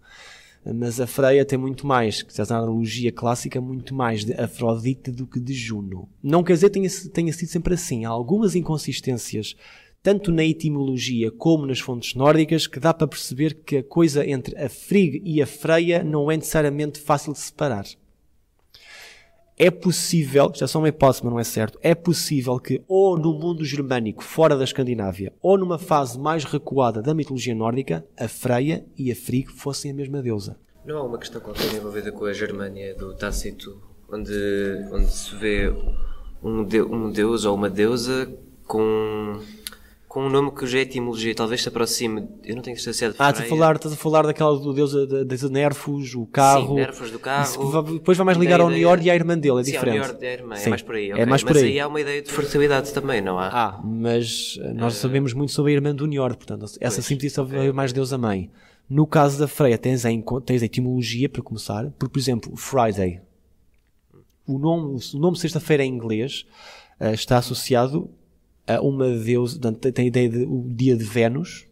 mas 0.72 1.00
a 1.00 1.06
Freia 1.06 1.44
tem 1.44 1.58
muito 1.58 1.86
mais, 1.86 2.22
que 2.22 2.32
se 2.32 2.38
na 2.38 2.58
analogia 2.58 3.12
clássica, 3.12 3.60
muito 3.60 3.94
mais 3.94 4.24
de 4.24 4.32
Afrodite 4.32 5.10
do 5.10 5.26
que 5.26 5.38
de 5.38 5.52
Juno. 5.52 6.08
Não 6.22 6.42
quer 6.42 6.54
dizer 6.54 6.70
que 6.70 6.80
tenha, 6.80 6.90
tenha 7.12 7.32
sido 7.32 7.48
sempre 7.48 7.74
assim. 7.74 8.04
Há 8.04 8.08
algumas 8.08 8.54
inconsistências, 8.54 9.54
tanto 10.02 10.32
na 10.32 10.44
etimologia 10.44 11.30
como 11.30 11.66
nas 11.66 11.80
fontes 11.80 12.14
nórdicas, 12.14 12.66
que 12.66 12.80
dá 12.80 12.94
para 12.94 13.08
perceber 13.08 13.54
que 13.64 13.78
a 13.78 13.82
coisa 13.82 14.26
entre 14.26 14.56
a 14.56 14.68
Frigg 14.68 15.20
e 15.24 15.42
a 15.42 15.46
Freia 15.46 16.02
não 16.02 16.30
é 16.30 16.36
necessariamente 16.36 16.98
fácil 16.98 17.32
de 17.32 17.40
separar. 17.40 17.84
É 19.56 19.70
possível, 19.70 20.50
isto 20.52 20.64
é 20.64 20.66
só 20.66 20.80
uma 20.80 20.88
hipótese, 20.88 21.22
mas 21.22 21.32
não 21.32 21.38
é 21.38 21.44
certo, 21.44 21.78
é 21.80 21.94
possível 21.94 22.58
que 22.58 22.82
ou 22.88 23.16
no 23.16 23.32
mundo 23.38 23.64
germânico, 23.64 24.22
fora 24.24 24.56
da 24.56 24.64
Escandinávia, 24.64 25.32
ou 25.40 25.56
numa 25.56 25.78
fase 25.78 26.18
mais 26.18 26.44
recuada 26.44 27.00
da 27.00 27.14
mitologia 27.14 27.54
nórdica, 27.54 28.04
a 28.18 28.26
Freia 28.26 28.84
e 28.98 29.12
a 29.12 29.16
Frigg 29.16 29.46
fossem 29.52 29.92
a 29.92 29.94
mesma 29.94 30.20
deusa. 30.20 30.56
Não 30.84 30.98
há 30.98 31.02
uma 31.04 31.18
questão 31.18 31.40
qualquer 31.40 31.72
envolvida 31.72 32.10
com 32.10 32.24
a 32.24 32.32
Germânia 32.32 32.94
do 32.96 33.14
Tácito, 33.14 33.80
onde, 34.12 34.32
onde 34.92 35.06
se 35.10 35.34
vê 35.36 35.72
um, 36.42 36.64
de- 36.64 36.82
um 36.82 37.10
deus 37.10 37.44
ou 37.44 37.54
uma 37.54 37.70
deusa 37.70 38.30
com, 38.66 39.38
com 40.14 40.26
um 40.26 40.30
nome 40.30 40.52
cuja 40.52 40.78
etimologia 40.78 41.34
talvez 41.34 41.60
se 41.60 41.68
aproxime, 41.68 42.28
eu 42.44 42.54
não 42.54 42.62
tenho 42.62 42.76
certeza 42.76 42.98
se 42.98 43.04
é 43.04 43.08
de 43.08 43.16
Ah, 43.18 43.30
estás 43.30 43.46
a 43.46 43.48
falar, 43.48 43.74
estás 43.74 43.94
a 43.94 43.96
falar 43.96 44.22
daquela 44.24 44.56
do 44.56 44.72
deus 44.72 44.92
da, 44.92 45.24
da, 45.24 45.48
Nerfos, 45.48 46.14
o 46.14 46.24
carro. 46.24 46.68
Sim, 46.68 46.74
nervos 46.74 47.10
do 47.10 47.18
carro. 47.18 47.82
Depois 47.94 48.16
vai 48.16 48.24
mais 48.24 48.38
ligar 48.38 48.60
ao 48.60 48.70
Niord 48.70 49.04
e 49.04 49.10
à 49.10 49.14
irmã 49.16 49.36
dele, 49.36 49.62
é 49.62 49.64
Sim, 49.64 49.76
ao 49.76 49.82
diferente. 49.82 50.04
Niord 50.04 50.24
e 50.24 50.28
à 50.28 50.32
irmã, 50.32 50.54
Sim, 50.54 50.66
é 50.66 50.70
mais 50.70 50.82
por 50.82 50.94
aí. 50.94 51.10
É 51.10 51.14
ok. 51.14 51.26
mais 51.26 51.42
por 51.42 51.54
Mas 51.54 51.62
aí. 51.64 51.68
aí 51.70 51.80
há 51.80 51.88
uma 51.88 52.00
ideia 52.00 52.22
de 52.22 52.30
fertilidade 52.30 52.92
também, 52.92 53.20
não 53.20 53.40
há? 53.40 53.48
Ah, 53.48 53.80
mas 53.82 54.56
nós 54.76 54.94
sabemos 54.94 55.32
muito 55.32 55.50
sobre 55.50 55.72
a 55.72 55.74
irmã 55.74 55.92
do 55.92 56.06
Niord, 56.06 56.36
portanto, 56.36 56.62
essa 56.62 57.02
Pois, 57.02 57.04
sim 57.06 57.28
só 57.28 57.42
veio 57.42 57.74
mais 57.74 57.92
Deus 57.92 58.12
a 58.12 58.18
mãe. 58.18 58.52
No 58.88 59.08
caso 59.08 59.36
da 59.36 59.48
Freia, 59.48 59.76
tens 59.76 60.06
a, 60.06 60.10
tens 60.46 60.62
a 60.62 60.66
etimologia, 60.66 61.28
para 61.28 61.42
começar, 61.42 61.90
porque, 61.98 62.12
por 62.12 62.18
exemplo, 62.20 62.56
Friday. 62.56 63.20
O 64.46 64.60
nome, 64.60 64.96
o 65.12 65.18
nome 65.18 65.36
sexta-feira 65.36 65.84
em 65.84 65.92
inglês 65.92 66.46
eh, 67.00 67.14
está 67.14 67.38
associado 67.38 68.08
a 68.66 68.80
uma 68.80 69.10
deusa, 69.10 69.58
portanto, 69.58 69.92
tem- 69.92 70.04
a 70.04 70.08
ideia 70.08 70.28
de 70.28 70.38
o 70.44 70.64
dia 70.68 70.96
de 70.96 71.04
Vênus. 71.04 71.66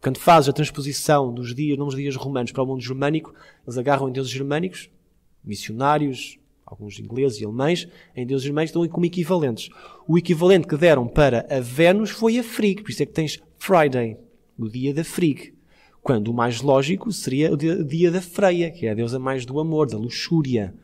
Quando 0.00 0.18
fazes 0.18 0.48
a 0.48 0.52
transposição 0.52 1.34
dos 1.34 1.54
dias, 1.54 1.76
de 1.76 1.96
dias 1.96 2.16
romanos 2.16 2.52
para 2.52 2.62
o 2.62 2.66
mundo 2.66 2.80
germânico, 2.80 3.34
eles 3.66 3.76
agarram 3.76 4.08
em 4.08 4.12
deuses 4.12 4.30
germânicos, 4.30 4.88
missionários, 5.44 6.38
alguns 6.64 6.98
ingleses 7.00 7.40
e 7.40 7.44
alemães, 7.44 7.88
em 8.14 8.26
deuses 8.26 8.44
germânicos 8.44 8.70
estão 8.70 8.88
como 8.88 9.06
equivalentes. 9.06 9.70
O 10.06 10.16
equivalente 10.16 10.68
que 10.68 10.76
deram 10.76 11.08
para 11.08 11.46
a 11.50 11.60
Vênus 11.60 12.10
foi 12.10 12.38
a 12.38 12.44
Frigg, 12.44 12.82
por 12.82 12.90
isso 12.90 13.02
é 13.02 13.06
que 13.06 13.12
tens 13.12 13.40
Friday, 13.58 14.16
o 14.56 14.68
dia 14.68 14.94
da 14.94 15.02
Frigg. 15.02 15.54
Quando 16.00 16.28
o 16.28 16.34
mais 16.34 16.62
lógico 16.62 17.10
seria 17.12 17.52
o 17.52 17.56
dia 17.56 18.10
da 18.10 18.22
Freia, 18.22 18.70
que 18.70 18.86
é 18.86 18.92
a 18.92 18.94
deusa 18.94 19.18
mais 19.18 19.44
do 19.44 19.58
amor, 19.58 19.88
da 19.88 19.98
luxúria. 19.98 20.74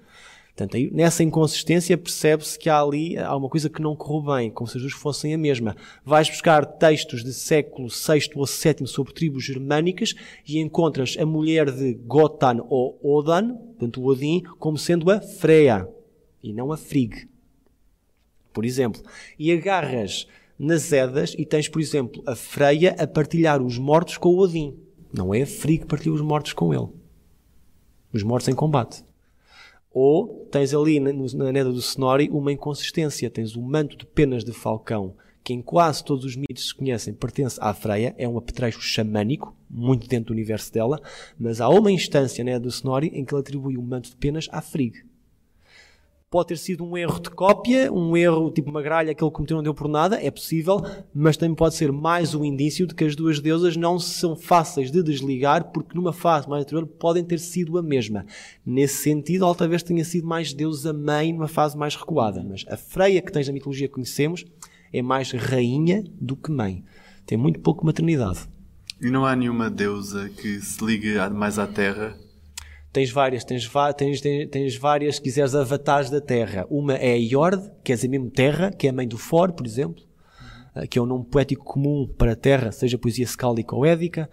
Portanto, 0.54 0.76
aí, 0.76 0.88
nessa 0.92 1.24
inconsistência 1.24 1.98
percebe-se 1.98 2.56
que 2.56 2.70
há 2.70 2.80
ali 2.80 3.18
há 3.18 3.36
uma 3.36 3.48
coisa 3.48 3.68
que 3.68 3.82
não 3.82 3.96
correu 3.96 4.36
bem, 4.36 4.50
como 4.52 4.68
se 4.68 4.76
as 4.76 4.82
duas 4.82 4.94
fossem 4.94 5.34
a 5.34 5.38
mesma. 5.38 5.74
Vais 6.04 6.30
buscar 6.30 6.64
textos 6.64 7.24
de 7.24 7.34
século 7.34 7.88
VI 7.88 8.30
ou 8.36 8.46
VII 8.46 8.86
sobre 8.86 9.12
tribos 9.12 9.42
germânicas 9.42 10.14
e 10.46 10.60
encontras 10.60 11.16
a 11.18 11.26
mulher 11.26 11.72
de 11.72 11.94
Gotan 11.94 12.64
ou 12.68 12.96
Odan, 13.02 13.52
portanto 13.56 14.00
o 14.00 14.06
Odin, 14.06 14.42
como 14.60 14.78
sendo 14.78 15.10
a 15.10 15.20
Freya 15.20 15.88
e 16.40 16.52
não 16.52 16.70
a 16.70 16.76
Frigg. 16.76 17.28
Por 18.52 18.64
exemplo. 18.64 19.02
E 19.36 19.50
agarras 19.50 20.28
nas 20.56 20.92
Edas 20.92 21.34
e 21.36 21.44
tens, 21.44 21.68
por 21.68 21.80
exemplo, 21.80 22.22
a 22.24 22.36
Freya 22.36 22.94
a 22.96 23.08
partilhar 23.08 23.60
os 23.60 23.76
mortos 23.76 24.16
com 24.16 24.28
o 24.28 24.38
Odin. 24.38 24.78
Não 25.12 25.34
é 25.34 25.42
a 25.42 25.46
Frigg 25.48 25.80
que 25.80 25.88
partilha 25.88 26.14
os 26.14 26.20
mortos 26.20 26.52
com 26.52 26.72
ele. 26.72 26.86
Os 28.12 28.22
mortos 28.22 28.46
em 28.46 28.54
combate. 28.54 29.02
Ou 29.94 30.46
tens 30.50 30.74
ali 30.74 30.98
na, 30.98 31.12
neda 31.52 31.72
do 31.72 31.78
Snorri 31.78 32.28
uma 32.30 32.52
inconsistência. 32.52 33.30
Tens 33.30 33.54
o 33.54 33.62
manto 33.62 33.96
de 33.96 34.04
penas 34.04 34.44
de 34.44 34.52
falcão, 34.52 35.14
que 35.44 35.54
em 35.54 35.62
quase 35.62 36.04
todos 36.04 36.24
os 36.24 36.35
mitos 36.35 36.68
se 36.68 36.74
conhecem, 36.74 37.14
pertence 37.14 37.59
à 37.61 37.72
Freia, 37.72 38.12
é 38.18 38.28
um 38.28 38.37
apetrecho 38.37 38.80
xamânico, 38.80 39.57
muito 39.70 40.09
dentro 40.09 40.26
do 40.26 40.33
universo 40.33 40.72
dela, 40.72 41.00
mas 41.38 41.61
há 41.61 41.68
uma 41.68 41.92
instância 41.92 42.42
na 42.42 42.52
neda 42.52 42.64
do 42.64 42.68
Snorri 42.70 43.12
em 43.14 43.24
que 43.24 43.33
ele 43.33 43.40
atribui 43.40 43.76
o 43.76 43.83
manto 43.83 44.11
de 44.11 44.16
penas 44.16 44.48
à 44.50 44.61
Frigg. 44.61 45.04
Pode 46.30 46.48
ter 46.48 46.58
sido 46.58 46.84
um 46.84 46.96
erro 46.96 47.20
de 47.20 47.30
cópia, 47.30 47.92
um 47.92 48.16
erro 48.16 48.50
tipo 48.50 48.68
uma 48.68 48.82
gralha 48.82 49.14
que 49.14 49.22
ele 49.22 49.30
cometeu 49.30 49.56
não 49.56 49.62
deu 49.62 49.72
por 49.72 49.88
nada, 49.88 50.20
é 50.20 50.30
possível, 50.30 50.80
mas 51.14 51.37
também 51.37 51.54
pode 51.54 51.76
ser 51.76 51.92
mais 51.92 52.34
um 52.34 52.44
indício 52.44 52.87
de 52.87 52.94
que 52.94 53.04
as 53.04 53.14
duas 53.14 53.38
deusas 53.38 53.76
não 53.76 54.00
são 54.00 54.34
fáceis 54.34 54.90
de 54.90 55.02
desligar, 55.02 55.70
porque 55.70 55.94
numa 55.94 56.12
fase 56.12 56.48
mais 56.48 56.62
anterior 56.62 56.87
podem 56.87 57.22
ter 57.22 57.38
sido 57.38 57.78
a 57.78 57.82
mesma. 57.82 58.26
Nesse 58.66 59.02
sentido, 59.02 59.44
ela 59.44 59.54
talvez 59.54 59.82
tenha 59.82 60.04
sido 60.04 60.26
mais 60.26 60.52
deusa 60.52 60.92
mãe 60.92 61.32
numa 61.32 61.48
fase 61.48 61.76
mais 61.76 61.94
recuada, 61.94 62.42
mas 62.42 62.64
a 62.68 62.76
Freia 62.76 63.22
que 63.22 63.30
tens 63.30 63.46
na 63.46 63.52
mitologia 63.52 63.87
que 63.87 63.94
conhecemos 63.94 64.44
é 64.92 65.02
mais 65.02 65.30
rainha 65.30 66.04
do 66.20 66.37
que 66.37 66.50
mãe. 66.50 66.84
Tem 67.26 67.38
muito 67.38 67.60
pouco 67.60 67.87
maternidade. 67.87 68.40
E 69.00 69.10
não 69.10 69.24
há 69.24 69.34
nenhuma 69.34 69.70
deusa 69.70 70.28
que 70.28 70.60
se 70.60 70.84
ligue 70.84 71.14
mais 71.30 71.58
à 71.58 71.66
Terra? 71.66 72.16
Tens 72.94 73.11
várias, 73.11 73.42
tens, 73.42 73.68
tens, 73.96 74.20
tens, 74.20 74.48
tens 74.48 74.76
várias, 74.76 75.16
se 75.16 75.20
quiseres, 75.20 75.52
avatares 75.52 76.11
da 76.11 76.20
Terra. 76.20 76.64
Uma 76.70 76.94
é 76.94 77.14
a 77.14 77.16
Iord, 77.16 77.68
quer 77.83 77.96
dizer 77.96 78.07
mesmo 78.07 78.30
Terra, 78.30 78.70
que 78.70 78.87
é 78.87 78.90
a 78.90 78.92
mãe 78.92 79.09
do 79.09 79.18
For, 79.18 79.50
por 79.50 79.66
exemplo, 79.66 80.00
eh, 80.76 80.87
que 80.87 80.96
é 80.96 81.02
um 81.02 81.04
nome 81.04 81.24
poético 81.24 81.64
comum 81.64 82.07
para 82.07 82.35
a 82.35 82.37
Terra, 82.37 82.70
seja 82.70 82.96
poesia 82.96 83.26
scáldica 83.26 83.74
ou 83.74 83.85
édica. 83.85 84.30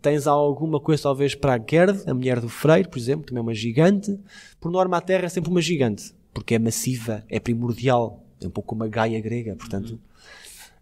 Tens 0.00 0.26
alguma 0.26 0.80
coisa, 0.80 1.02
talvez, 1.02 1.34
para 1.34 1.56
a 1.56 1.58
Gerd, 1.58 2.02
a 2.06 2.14
mulher 2.14 2.40
do 2.40 2.48
Freire, 2.48 2.88
por 2.88 2.98
exemplo, 2.98 3.26
também 3.26 3.40
é 3.40 3.42
uma 3.42 3.54
gigante. 3.54 4.18
Por 4.58 4.72
norma, 4.72 4.96
a 4.96 5.02
Terra 5.02 5.26
é 5.26 5.28
sempre 5.28 5.50
uma 5.50 5.60
gigante, 5.60 6.14
porque 6.32 6.54
é 6.54 6.58
massiva, 6.58 7.22
é 7.28 7.38
primordial, 7.38 8.24
é 8.42 8.46
um 8.46 8.50
pouco 8.50 8.70
como 8.70 8.84
a 8.84 8.88
Gaia 8.88 9.20
grega, 9.20 9.54
portanto. 9.54 10.00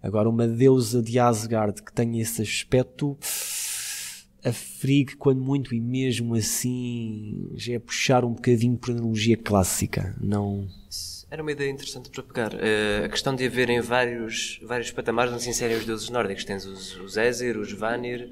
Agora, 0.01 0.29
uma 0.29 0.47
deusa 0.47 1.03
de 1.03 1.19
Asgard 1.19 1.83
que 1.83 1.93
tenha 1.93 2.23
esse 2.23 2.41
aspecto, 2.41 3.19
a 4.47 4.53
Frigg, 4.53 5.17
quando 5.17 5.41
muito, 5.41 5.75
e 5.75 5.81
mesmo 5.81 6.35
assim, 6.37 7.51
já 7.55 7.75
é 7.75 7.79
puxar 7.81 8.25
um 8.25 8.33
bocadinho 8.33 8.77
por 8.77 8.93
analogia 8.93 9.37
clássica. 9.37 10.15
Não. 10.21 10.69
Era 11.29 11.43
uma 11.43 11.51
ideia 11.51 11.69
interessante 11.69 12.09
para 12.09 12.23
pegar. 12.23 12.53
Eh, 12.55 13.03
a 13.05 13.09
questão 13.09 13.35
de 13.35 13.45
haverem 13.45 13.81
vários, 13.81 14.61
vários 14.63 14.93
patamares 14.93 15.33
onde 15.33 15.43
se 15.43 15.51
inserem 15.51 15.77
os 15.77 15.85
deuses 15.85 16.09
nórdicos. 16.11 16.45
Tens 16.45 16.65
os, 16.65 16.97
os 17.01 17.19
Aesir, 17.19 17.59
os 17.59 17.73
Vanir 17.73 18.31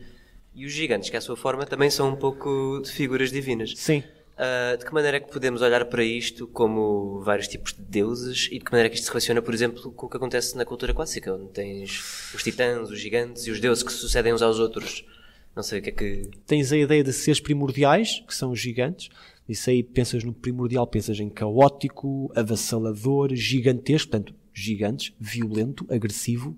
e 0.55 0.65
os 0.65 0.73
gigantes, 0.73 1.11
que 1.11 1.17
à 1.17 1.21
sua 1.21 1.37
forma 1.37 1.67
também 1.67 1.91
são 1.91 2.11
um 2.11 2.17
pouco 2.17 2.81
de 2.85 2.93
figuras 2.93 3.33
divinas. 3.33 3.75
Sim. 3.77 4.05
Ah, 4.37 4.77
de 4.77 4.85
que 4.85 4.93
maneira 4.93 5.17
é 5.17 5.21
que 5.21 5.33
podemos 5.33 5.63
olhar 5.63 5.85
para 5.85 6.05
isto 6.05 6.47
como 6.47 7.21
vários 7.21 7.49
tipos 7.49 7.73
de 7.73 7.83
deuses 7.83 8.49
e 8.51 8.59
de 8.59 8.65
que 8.65 8.71
maneira 8.71 8.87
é 8.87 8.91
que 8.91 8.97
isto 8.97 9.05
se 9.05 9.11
relaciona, 9.11 9.43
por 9.43 9.55
exemplo, 9.55 9.93
com 9.93 10.07
o 10.07 10.09
que 10.09 10.17
acontece 10.17 10.57
na 10.57 10.65
cultura 10.65 10.95
clássica, 10.95 11.35
onde 11.35 11.51
tens 11.53 12.33
os 12.33 12.43
titãs, 12.43 12.91
os 12.91 13.01
gigantes 13.01 13.47
e 13.47 13.51
os 13.51 13.61
deuses 13.61 13.83
que 13.83 13.93
se 13.93 13.99
sucedem 13.99 14.33
uns 14.33 14.43
aos 14.43 14.59
outros? 14.59 15.05
Não 15.55 15.63
sei 15.63 15.79
o 15.79 15.83
que 15.83 15.91
é 15.91 15.93
que. 15.93 16.31
Tens 16.47 16.73
a 16.73 16.77
ideia 16.77 17.05
de 17.05 17.13
seres 17.13 17.41
primordiais, 17.41 18.23
que 18.27 18.35
são 18.35 18.51
os 18.51 18.61
gigantes. 18.61 19.09
Isso 19.49 19.71
aí 19.71 19.83
pensas 19.83 20.25
no 20.25 20.33
primordial, 20.33 20.87
pensas 20.87 21.21
em 21.21 21.29
caótico, 21.29 22.33
avassalador, 22.35 23.35
gigantesco, 23.35 24.11
portanto, 24.11 24.35
gigantes, 24.53 25.13
violento, 25.21 25.87
agressivo, 25.91 26.57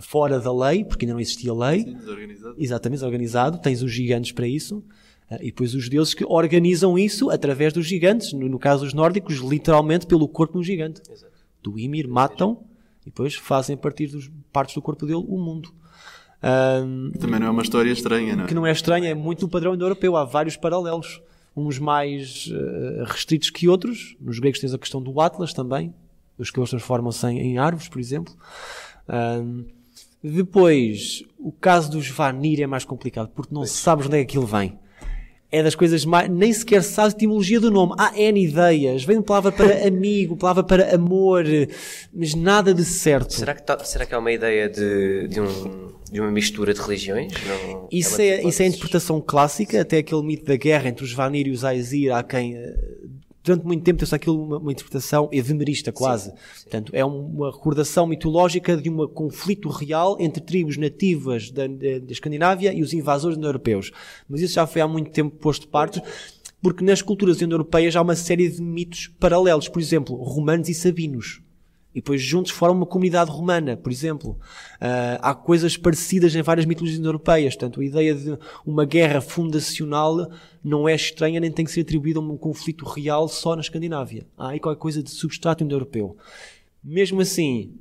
fora 0.00 0.40
da 0.40 0.52
lei, 0.52 0.84
porque 0.84 1.04
ainda 1.04 1.14
não 1.14 1.20
existia 1.20 1.54
lei. 1.54 1.84
Desorganizado? 1.84 2.54
Exatamente, 2.58 3.04
organizado. 3.04 3.58
Tens 3.58 3.82
os 3.82 3.92
gigantes 3.92 4.32
para 4.32 4.46
isso. 4.46 4.84
Ah, 5.30 5.38
E 5.40 5.46
depois 5.46 5.74
os 5.74 5.88
deuses 5.88 6.14
que 6.14 6.24
organizam 6.24 6.98
isso 6.98 7.30
através 7.30 7.72
dos 7.72 7.86
gigantes. 7.86 8.32
No, 8.32 8.48
no 8.48 8.58
caso 8.58 8.84
dos 8.84 8.94
nórdicos, 8.94 9.36
literalmente 9.36 10.06
pelo 10.06 10.28
corpo 10.28 10.54
de 10.54 10.58
um 10.58 10.62
gigante. 10.64 11.00
Do 11.62 11.78
Ymir, 11.78 12.08
matam 12.08 12.64
e 13.02 13.06
depois 13.06 13.34
fazem 13.34 13.74
a 13.74 13.78
partir 13.78 14.08
das 14.08 14.30
partes 14.52 14.74
do 14.74 14.82
corpo 14.82 15.06
dele 15.06 15.24
o 15.26 15.38
mundo. 15.38 15.72
Ahm, 16.42 17.10
Também 17.18 17.40
não 17.40 17.48
é 17.48 17.50
uma 17.50 17.62
história 17.62 17.90
estranha, 17.90 18.36
não 18.36 18.44
é? 18.44 18.46
que 18.46 18.54
não 18.54 18.66
é 18.66 18.72
estranho, 18.72 19.04
é 19.06 19.14
muito 19.14 19.46
o 19.46 19.48
padrão 19.48 19.74
indo-europeu. 19.74 20.16
Há 20.16 20.24
vários 20.24 20.56
paralelos. 20.56 21.20
Uns 21.56 21.78
mais 21.80 22.48
eh, 22.52 23.04
restritos 23.04 23.50
que 23.50 23.68
outros. 23.68 24.16
Nos 24.20 24.38
gregos 24.38 24.60
tens 24.60 24.72
a 24.72 24.78
questão 24.78 25.02
do 25.02 25.20
Atlas 25.20 25.52
também. 25.52 25.92
Os 26.38 26.50
que 26.52 26.60
eles 26.60 26.70
transformam-se 26.70 27.26
em, 27.26 27.38
em 27.40 27.58
árvores, 27.58 27.88
por 27.88 27.98
exemplo. 27.98 28.32
Ahm, 29.08 29.64
depois, 30.22 31.24
o 31.38 31.50
caso 31.50 31.90
dos 31.90 32.08
Vanir 32.08 32.60
é 32.60 32.66
mais 32.66 32.84
complicado, 32.84 33.30
porque 33.34 33.54
não 33.54 33.64
sabes 33.66 34.06
onde 34.06 34.16
é 34.16 34.18
que 34.24 34.30
aquilo 34.30 34.46
vem. 34.46 34.78
É 35.50 35.62
das 35.62 35.74
coisas 35.74 36.04
mais. 36.04 36.28
Nem 36.30 36.52
sequer 36.52 36.82
sabes 36.82 37.14
a 37.14 37.16
etimologia 37.16 37.58
do 37.58 37.70
nome. 37.70 37.94
Há 37.96 38.12
N 38.18 38.44
ideias. 38.44 39.02
Vem 39.04 39.18
de 39.18 39.24
palavra 39.24 39.50
para 39.50 39.80
amigo, 39.88 40.36
palavra 40.36 40.62
para 40.62 40.94
amor, 40.94 41.44
mas 42.12 42.34
nada 42.34 42.74
de 42.74 42.84
certo. 42.84 43.32
Será 43.32 43.54
que, 43.54 43.62
tá- 43.62 43.82
será 43.82 44.04
que 44.04 44.14
há 44.14 44.18
uma 44.18 44.30
ideia 44.30 44.68
de, 44.68 45.26
de, 45.28 45.40
um, 45.40 45.88
de 46.12 46.20
uma 46.20 46.30
mistura 46.30 46.74
de 46.74 46.80
religiões? 46.82 47.32
Não, 47.46 47.88
Isso 47.90 48.16
uma 48.16 48.24
é, 48.24 48.36
das 48.42 48.46
isso 48.52 48.62
é 48.62 48.64
a 48.66 48.68
interpretação 48.68 49.20
clássica, 49.22 49.80
até 49.80 49.98
aquele 49.98 50.22
mito 50.22 50.44
da 50.44 50.56
guerra 50.56 50.88
entre 50.88 51.02
os 51.04 51.12
Vanir 51.14 51.46
e 51.46 51.50
os 51.50 51.64
Aesir, 51.64 52.12
há 52.14 52.22
quem 52.22 52.54
eh, 52.54 52.74
durante 53.48 53.66
muito 53.66 53.82
tempo 53.82 53.98
teve 53.98 54.14
aquilo 54.14 54.42
uma, 54.42 54.58
uma 54.58 54.72
interpretação 54.72 55.28
efemerista 55.32 55.90
quase. 55.92 56.32
Portanto, 56.62 56.92
é 56.94 57.04
um- 57.04 57.26
uma 57.26 57.50
recordação 57.50 58.06
mitológica 58.06 58.76
de 58.76 58.88
um 58.90 59.06
conflito 59.08 59.68
real 59.68 60.16
entre 60.20 60.42
tribos 60.42 60.76
nativas 60.76 61.50
da, 61.50 61.66
da- 61.66 61.98
da 62.00 62.12
Escandinávia 62.12 62.72
e 62.72 62.82
os 62.82 62.92
invasores 62.92 63.36
indo-europeus. 63.36 63.90
Mas 64.28 64.40
isso 64.40 64.54
já 64.54 64.66
foi 64.66 64.80
há 64.82 64.86
muito 64.88 65.10
tempo 65.10 65.36
posto 65.36 65.62
de 65.62 65.68
parte, 65.68 66.02
porque 66.60 66.84
nas 66.84 67.00
culturas 67.02 67.40
indo-europeias 67.40 67.94
há 67.96 68.02
uma 68.02 68.16
série 68.16 68.48
de 68.48 68.60
mitos 68.60 69.08
paralelos. 69.18 69.68
Por 69.68 69.80
exemplo, 69.80 70.14
romanos 70.16 70.68
e 70.68 70.74
sabinos. 70.74 71.40
E 71.98 72.00
depois 72.00 72.22
juntos 72.22 72.52
formam 72.52 72.76
uma 72.76 72.86
comunidade 72.86 73.28
romana, 73.28 73.76
por 73.76 73.90
exemplo. 73.90 74.38
Ah, 74.80 75.18
há 75.20 75.34
coisas 75.34 75.76
parecidas 75.76 76.32
em 76.32 76.42
várias 76.42 76.64
mitologias 76.64 77.04
europeias. 77.04 77.56
Portanto, 77.56 77.80
a 77.80 77.84
ideia 77.84 78.14
de 78.14 78.38
uma 78.64 78.84
guerra 78.84 79.20
fundacional 79.20 80.30
não 80.62 80.88
é 80.88 80.94
estranha 80.94 81.40
nem 81.40 81.50
tem 81.50 81.64
que 81.64 81.72
ser 81.72 81.80
atribuída 81.80 82.20
a 82.20 82.22
um 82.22 82.36
conflito 82.36 82.84
real 82.84 83.26
só 83.26 83.56
na 83.56 83.62
Escandinávia. 83.62 84.24
Há 84.36 84.50
aí 84.50 84.60
qualquer 84.60 84.78
coisa 84.78 85.02
de 85.02 85.10
substrato 85.10 85.64
indo-europeu. 85.64 86.16
Mesmo 86.84 87.20
assim, 87.20 87.74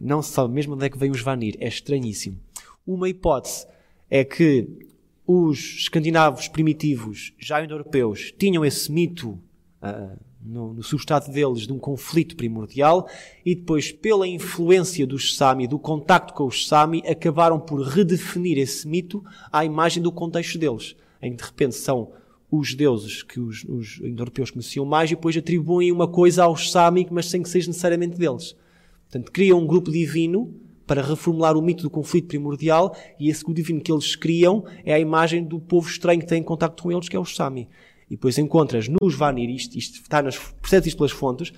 não 0.00 0.22
se 0.22 0.30
sabe 0.30 0.54
mesmo 0.54 0.74
onde 0.74 0.86
é 0.86 0.88
que 0.88 0.96
vem 0.96 1.10
os 1.10 1.20
Vanir. 1.20 1.56
É 1.58 1.66
estranhíssimo. 1.66 2.38
Uma 2.86 3.08
hipótese 3.08 3.66
é 4.08 4.22
que 4.22 4.68
os 5.26 5.58
escandinavos 5.58 6.46
primitivos, 6.46 7.32
já 7.40 7.60
indo-europeus, 7.60 8.32
tinham 8.38 8.64
esse 8.64 8.92
mito 8.92 9.36
ah, 9.82 10.16
no, 10.44 10.74
no 10.74 10.82
substrato 10.82 11.30
deles 11.30 11.66
de 11.66 11.72
um 11.72 11.78
conflito 11.78 12.36
primordial 12.36 13.08
e 13.44 13.54
depois, 13.54 13.90
pela 13.90 14.28
influência 14.28 15.06
dos 15.06 15.36
Sami, 15.36 15.66
do 15.66 15.78
contacto 15.78 16.34
com 16.34 16.46
os 16.46 16.66
Sami, 16.66 17.02
acabaram 17.06 17.58
por 17.58 17.80
redefinir 17.80 18.58
esse 18.58 18.86
mito 18.86 19.24
à 19.50 19.64
imagem 19.64 20.02
do 20.02 20.12
contexto 20.12 20.58
deles, 20.58 20.94
em 21.22 21.30
que 21.30 21.38
de 21.38 21.44
repente 21.44 21.74
são 21.74 22.12
os 22.50 22.74
deuses 22.74 23.22
que 23.22 23.40
os, 23.40 23.64
os 23.64 24.00
indo-europeus 24.00 24.50
conheciam 24.50 24.84
mais 24.84 25.10
e 25.10 25.14
depois 25.14 25.36
atribuem 25.36 25.90
uma 25.90 26.06
coisa 26.06 26.44
aos 26.44 26.70
Sami, 26.70 27.06
mas 27.10 27.26
sem 27.26 27.42
que 27.42 27.48
seja 27.48 27.68
necessariamente 27.68 28.18
deles. 28.18 28.54
Portanto, 29.04 29.32
criam 29.32 29.60
um 29.60 29.66
grupo 29.66 29.90
divino 29.90 30.54
para 30.86 31.02
reformular 31.02 31.56
o 31.56 31.62
mito 31.62 31.82
do 31.82 31.90
conflito 31.90 32.28
primordial 32.28 32.94
e 33.18 33.30
esse 33.30 33.42
grupo 33.42 33.56
divino 33.56 33.80
que 33.80 33.90
eles 33.90 34.14
criam 34.14 34.64
é 34.84 34.92
a 34.92 34.98
imagem 34.98 35.42
do 35.42 35.58
povo 35.58 35.88
estranho 35.88 36.20
que 36.20 36.26
tem 36.26 36.42
contato 36.42 36.82
com 36.82 36.92
eles, 36.92 37.08
que 37.08 37.16
é 37.16 37.18
os 37.18 37.34
Sami. 37.34 37.68
E 38.10 38.16
depois 38.16 38.38
encontras 38.38 38.88
nos 38.88 39.14
Vanir, 39.14 39.50
isto, 39.50 39.76
isto 39.76 40.00
está 40.02 40.22
nas, 40.22 40.36
percebes 40.36 40.88
isto 40.88 40.96
pelas 40.98 41.12
fontes, 41.12 41.52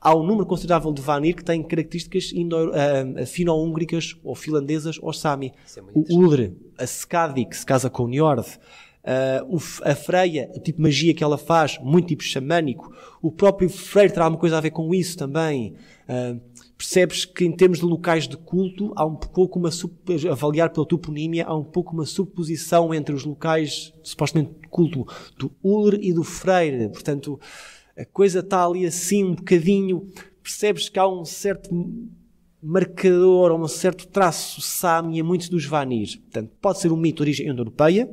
há 0.00 0.14
um 0.14 0.24
número 0.24 0.46
considerável 0.46 0.92
de 0.92 1.02
Vanir 1.02 1.36
que 1.36 1.44
tem 1.44 1.62
características 1.62 2.32
uh, 2.32 3.26
fino-húngricas 3.26 4.16
ou 4.24 4.34
finlandesas 4.34 4.98
ou 5.00 5.12
Sami. 5.12 5.52
É 5.76 5.80
o 5.94 6.04
Ulre, 6.16 6.56
a 6.78 6.84
Skadi, 6.84 7.44
que 7.44 7.56
se 7.56 7.66
casa 7.66 7.90
com 7.90 8.04
o 8.04 8.08
Njord, 8.08 8.48
uh, 9.04 9.58
a 9.84 9.94
Freia, 9.94 10.50
o 10.54 10.60
tipo 10.60 10.78
de 10.78 10.82
magia 10.82 11.14
que 11.14 11.22
ela 11.22 11.36
faz, 11.36 11.78
muito 11.82 12.08
tipo 12.08 12.22
xamânico. 12.22 12.92
O 13.20 13.30
próprio 13.30 13.68
Freire 13.68 14.12
terá 14.12 14.24
alguma 14.24 14.40
coisa 14.40 14.56
a 14.56 14.60
ver 14.60 14.70
com 14.70 14.94
isso 14.94 15.16
também. 15.16 15.74
Uh, 16.08 16.40
percebes 16.80 17.26
que 17.26 17.44
em 17.44 17.52
termos 17.52 17.78
de 17.78 17.84
locais 17.84 18.26
de 18.26 18.38
culto 18.38 18.90
há 18.96 19.04
um 19.04 19.14
pouco 19.14 19.58
uma 19.58 19.68
avaliar 20.30 20.70
pela 20.70 20.86
toponímia 20.86 21.44
há 21.44 21.54
um 21.54 21.62
pouco 21.62 21.92
uma 21.92 22.06
suposição 22.06 22.94
entre 22.94 23.14
os 23.14 23.22
locais 23.22 23.92
supostamente 24.02 24.54
de 24.62 24.68
culto 24.68 25.06
do 25.36 25.52
Uller 25.62 26.00
e 26.00 26.10
do 26.10 26.24
Freire. 26.24 26.88
Portanto 26.88 27.38
a 27.94 28.06
coisa 28.06 28.38
está 28.38 28.64
ali 28.64 28.86
assim 28.86 29.24
um 29.24 29.34
bocadinho 29.34 30.08
percebes 30.42 30.88
que 30.88 30.98
há 30.98 31.06
um 31.06 31.22
certo 31.22 31.68
marcador 32.62 33.52
um 33.52 33.68
certo 33.68 34.08
traço 34.08 34.62
sami 34.62 35.20
a 35.20 35.24
muitos 35.24 35.50
dos 35.50 35.66
Vanir. 35.66 36.18
Portanto 36.22 36.50
pode 36.62 36.78
ser 36.78 36.90
um 36.90 36.96
mito 36.96 37.16
de 37.16 37.22
origem 37.24 37.46
indo-europeia 37.46 38.08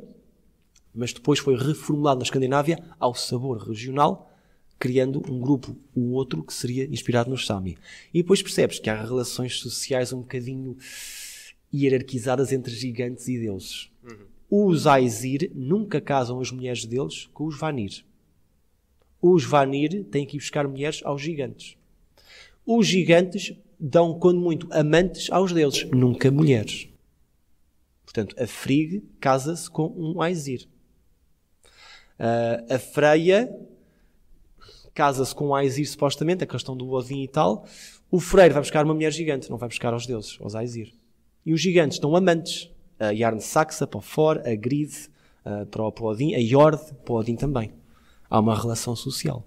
mas 0.94 1.14
depois 1.14 1.38
foi 1.38 1.56
reformulado 1.56 2.18
na 2.18 2.24
Escandinávia 2.24 2.78
ao 3.00 3.14
sabor 3.14 3.66
regional 3.66 4.30
criando 4.78 5.22
um 5.30 5.40
grupo, 5.40 5.76
o 5.94 6.12
outro, 6.12 6.42
que 6.42 6.54
seria 6.54 6.84
inspirado 6.84 7.30
nos 7.30 7.46
Sami. 7.46 7.76
E 8.14 8.22
depois 8.22 8.42
percebes 8.42 8.78
que 8.78 8.88
há 8.88 9.02
relações 9.02 9.58
sociais 9.58 10.12
um 10.12 10.20
bocadinho 10.20 10.76
hierarquizadas 11.74 12.52
entre 12.52 12.72
gigantes 12.74 13.28
e 13.28 13.38
deuses. 13.38 13.90
Uhum. 14.02 14.70
Os 14.70 14.86
Aesir 14.86 15.50
nunca 15.54 16.00
casam 16.00 16.40
as 16.40 16.50
mulheres 16.50 16.84
deles 16.84 17.28
com 17.34 17.44
os 17.44 17.58
Vanir. 17.58 18.04
Os 19.20 19.44
Vanir 19.44 20.04
têm 20.04 20.24
que 20.24 20.36
ir 20.36 20.40
buscar 20.40 20.66
mulheres 20.66 21.00
aos 21.04 21.20
gigantes. 21.20 21.76
Os 22.64 22.86
gigantes 22.86 23.54
dão, 23.78 24.18
quando 24.18 24.40
muito, 24.40 24.68
amantes 24.72 25.30
aos 25.30 25.52
deuses, 25.52 25.84
nunca 25.90 26.30
mulheres. 26.30 26.88
Portanto, 28.04 28.34
a 28.42 28.46
Frigg 28.46 29.02
casa-se 29.20 29.68
com 29.70 29.92
um 29.96 30.22
Aesir. 30.22 30.66
Uh, 32.18 32.74
a 32.74 32.78
Freia 32.78 33.48
casa-se 34.98 35.32
com 35.32 35.50
o 35.50 35.54
Aesir, 35.54 35.88
supostamente, 35.88 36.42
a 36.42 36.46
questão 36.46 36.76
do 36.76 36.90
Odin 36.90 37.22
e 37.22 37.28
tal. 37.28 37.64
O 38.10 38.18
Freire 38.18 38.52
vai 38.52 38.60
buscar 38.60 38.84
uma 38.84 38.92
mulher 38.92 39.12
gigante, 39.12 39.48
não 39.48 39.56
vai 39.56 39.68
buscar 39.68 39.92
aos 39.92 40.04
deuses, 40.04 40.36
aos 40.40 40.56
Aesir. 40.56 40.92
E 41.46 41.52
os 41.52 41.60
gigantes 41.60 41.98
estão 41.98 42.16
amantes. 42.16 42.68
A 42.98 43.10
Yarn 43.10 43.40
Saxa 43.40 43.86
para 43.86 43.98
o 43.98 44.00
For, 44.00 44.42
a 44.44 44.56
Grid 44.56 44.92
uh, 45.46 45.64
para, 45.66 45.82
o, 45.84 46.04
Odin, 46.04 46.34
a 46.34 46.40
Jord 46.40 46.82
para 47.04 47.14
o 47.14 47.16
Odin 47.16 47.36
também. 47.36 47.72
Há 48.28 48.40
uma 48.40 48.60
relação 48.60 48.96
social. 48.96 49.46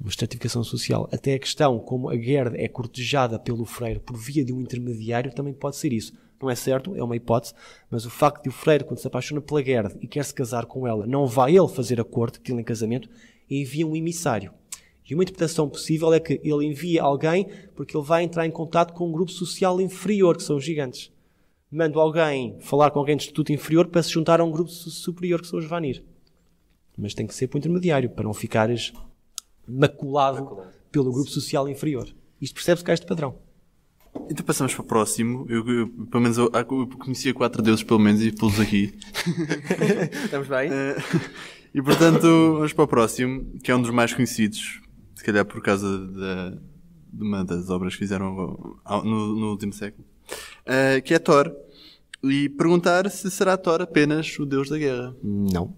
Uma 0.00 0.10
estratificação 0.10 0.62
social. 0.62 1.08
Até 1.12 1.34
a 1.34 1.38
questão 1.40 1.80
como 1.80 2.08
a 2.08 2.16
Gerd 2.16 2.56
é 2.56 2.68
cortejada 2.68 3.40
pelo 3.40 3.64
Freire 3.64 3.98
por 3.98 4.16
via 4.16 4.44
de 4.44 4.52
um 4.52 4.60
intermediário 4.60 5.34
também 5.34 5.52
pode 5.52 5.74
ser 5.74 5.92
isso. 5.92 6.12
Não 6.40 6.48
é 6.48 6.54
certo, 6.54 6.94
é 6.94 7.02
uma 7.02 7.16
hipótese, 7.16 7.52
mas 7.90 8.06
o 8.06 8.10
facto 8.10 8.44
de 8.44 8.50
o 8.50 8.52
Freire, 8.52 8.84
quando 8.84 8.98
se 9.00 9.08
apaixona 9.08 9.40
pela 9.40 9.64
Gerd 9.64 9.96
e 10.00 10.06
quer 10.06 10.24
se 10.24 10.32
casar 10.32 10.66
com 10.66 10.86
ela, 10.86 11.04
não 11.04 11.26
vai 11.26 11.56
ele 11.56 11.66
fazer 11.66 12.00
a 12.00 12.04
corte, 12.04 12.38
pedi-lhe 12.38 12.60
em 12.60 12.64
casamento, 12.64 13.08
envia 13.50 13.86
um 13.86 13.96
emissário. 13.96 14.52
E 15.08 15.14
uma 15.14 15.22
interpretação 15.22 15.68
possível 15.68 16.12
é 16.12 16.18
que 16.18 16.40
ele 16.42 16.66
envia 16.66 17.02
alguém 17.02 17.48
porque 17.74 17.96
ele 17.96 18.04
vai 18.04 18.24
entrar 18.24 18.46
em 18.46 18.50
contato 18.50 18.92
com 18.92 19.08
um 19.08 19.12
grupo 19.12 19.30
social 19.30 19.80
inferior, 19.80 20.36
que 20.36 20.42
são 20.42 20.56
os 20.56 20.64
gigantes. 20.64 21.12
Manda 21.70 21.98
alguém 21.98 22.58
falar 22.60 22.90
com 22.90 22.98
alguém 22.98 23.16
de 23.16 23.24
estatuto 23.24 23.52
inferior 23.52 23.86
para 23.86 24.02
se 24.02 24.10
juntar 24.10 24.40
a 24.40 24.44
um 24.44 24.50
grupo 24.50 24.70
superior, 24.70 25.40
que 25.40 25.46
são 25.46 25.58
os 25.58 25.64
Vanir. 25.64 26.04
Mas 26.98 27.14
tem 27.14 27.26
que 27.26 27.34
ser 27.34 27.46
por 27.46 27.58
intermediário, 27.58 28.10
para 28.10 28.24
não 28.24 28.34
ficares 28.34 28.92
maculado, 29.66 30.42
maculado. 30.42 30.72
pelo 30.90 31.12
grupo 31.12 31.30
social 31.30 31.68
inferior. 31.68 32.08
Isto 32.40 32.54
percebe-se 32.54 32.84
que 32.84 32.90
há 32.90 32.94
este 32.94 33.06
padrão. 33.06 33.38
Então 34.30 34.44
passamos 34.44 34.74
para 34.74 34.82
o 34.82 34.86
próximo. 34.86 35.46
Eu, 35.48 35.68
eu 35.68 35.88
pelo 36.06 36.22
menos, 36.22 36.38
eu, 36.38 36.50
eu, 36.52 36.86
conhecia 36.98 37.34
quatro 37.34 37.62
deuses, 37.62 37.84
pelo 37.84 38.00
menos, 38.00 38.22
e 38.22 38.32
pô-los 38.32 38.58
aqui. 38.58 38.94
Estamos 40.24 40.48
bem? 40.48 40.70
Uh, 40.70 41.30
e 41.76 41.82
portanto, 41.82 42.22
vamos 42.54 42.72
para 42.72 42.84
o 42.84 42.88
próximo, 42.88 43.58
que 43.62 43.70
é 43.70 43.76
um 43.76 43.82
dos 43.82 43.90
mais 43.90 44.14
conhecidos, 44.14 44.80
se 45.14 45.22
calhar 45.22 45.44
por 45.44 45.60
causa 45.60 45.86
de, 45.86 46.58
de 47.12 47.22
uma 47.22 47.44
das 47.44 47.68
obras 47.68 47.92
que 47.92 47.98
fizeram 47.98 48.34
no, 49.04 49.36
no 49.36 49.50
último 49.50 49.74
século, 49.74 50.02
uh, 50.62 51.02
que 51.02 51.12
é 51.12 51.18
Thor. 51.18 51.54
E 52.24 52.48
perguntar 52.48 53.10
se 53.10 53.30
será 53.30 53.58
Thor 53.58 53.82
apenas 53.82 54.38
o 54.38 54.46
deus 54.46 54.70
da 54.70 54.78
guerra. 54.78 55.14
Não. 55.22 55.76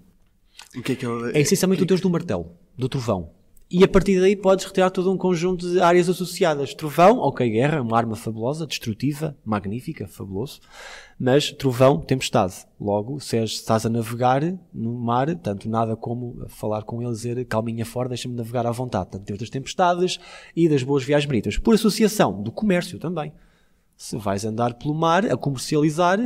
O 0.77 0.83
que 0.83 0.93
é 0.93 0.95
que 0.95 1.05
ele... 1.05 1.37
É 1.37 1.41
essencialmente 1.41 1.83
o 1.83 1.87
deus 1.87 2.01
do 2.01 2.09
martelo, 2.09 2.57
do 2.77 2.89
trovão. 2.89 3.35
E 3.71 3.85
a 3.85 3.89
partir 3.89 4.19
daí 4.19 4.35
podes 4.35 4.65
retirar 4.65 4.89
todo 4.89 5.13
um 5.13 5.19
conjunto 5.19 5.71
de 5.71 5.79
áreas 5.79 6.09
associadas. 6.09 6.73
Trovão, 6.73 7.19
ok, 7.19 7.47
guerra, 7.51 7.83
uma 7.83 7.99
arma 7.99 8.17
fabulosa, 8.17 8.67
destrutiva, 8.67 9.37
magnífica, 9.45 10.09
fabuloso. 10.09 10.61
Mas 11.21 11.53
trovão, 11.53 12.01
tempestade. 12.01 12.65
Logo, 12.81 13.21
se 13.21 13.37
estás 13.37 13.85
a 13.85 13.91
navegar 13.91 14.41
no 14.73 14.95
mar, 14.95 15.35
tanto 15.37 15.69
nada 15.69 15.95
como 15.95 16.47
falar 16.49 16.83
com 16.85 17.03
ele 17.03 17.11
dizer 17.11 17.45
calminha 17.45 17.85
fora, 17.85 18.09
deixa-me 18.09 18.35
navegar 18.35 18.67
à 18.67 18.71
vontade. 18.71 19.11
Tanto 19.11 19.27
temos 19.27 19.41
das 19.41 19.51
tempestades 19.51 20.19
e 20.57 20.67
das 20.67 20.83
boas 20.83 21.05
viagens 21.05 21.27
bonitas. 21.27 21.59
Por 21.59 21.75
associação, 21.75 22.43
do 22.43 22.51
comércio 22.51 22.99
também. 22.99 23.35
Se 23.99 24.17
vais 24.17 24.47
andar 24.47 24.75
pelo 24.75 24.95
mar 24.95 25.27
a 25.27 25.37
comercializar, 25.37 26.19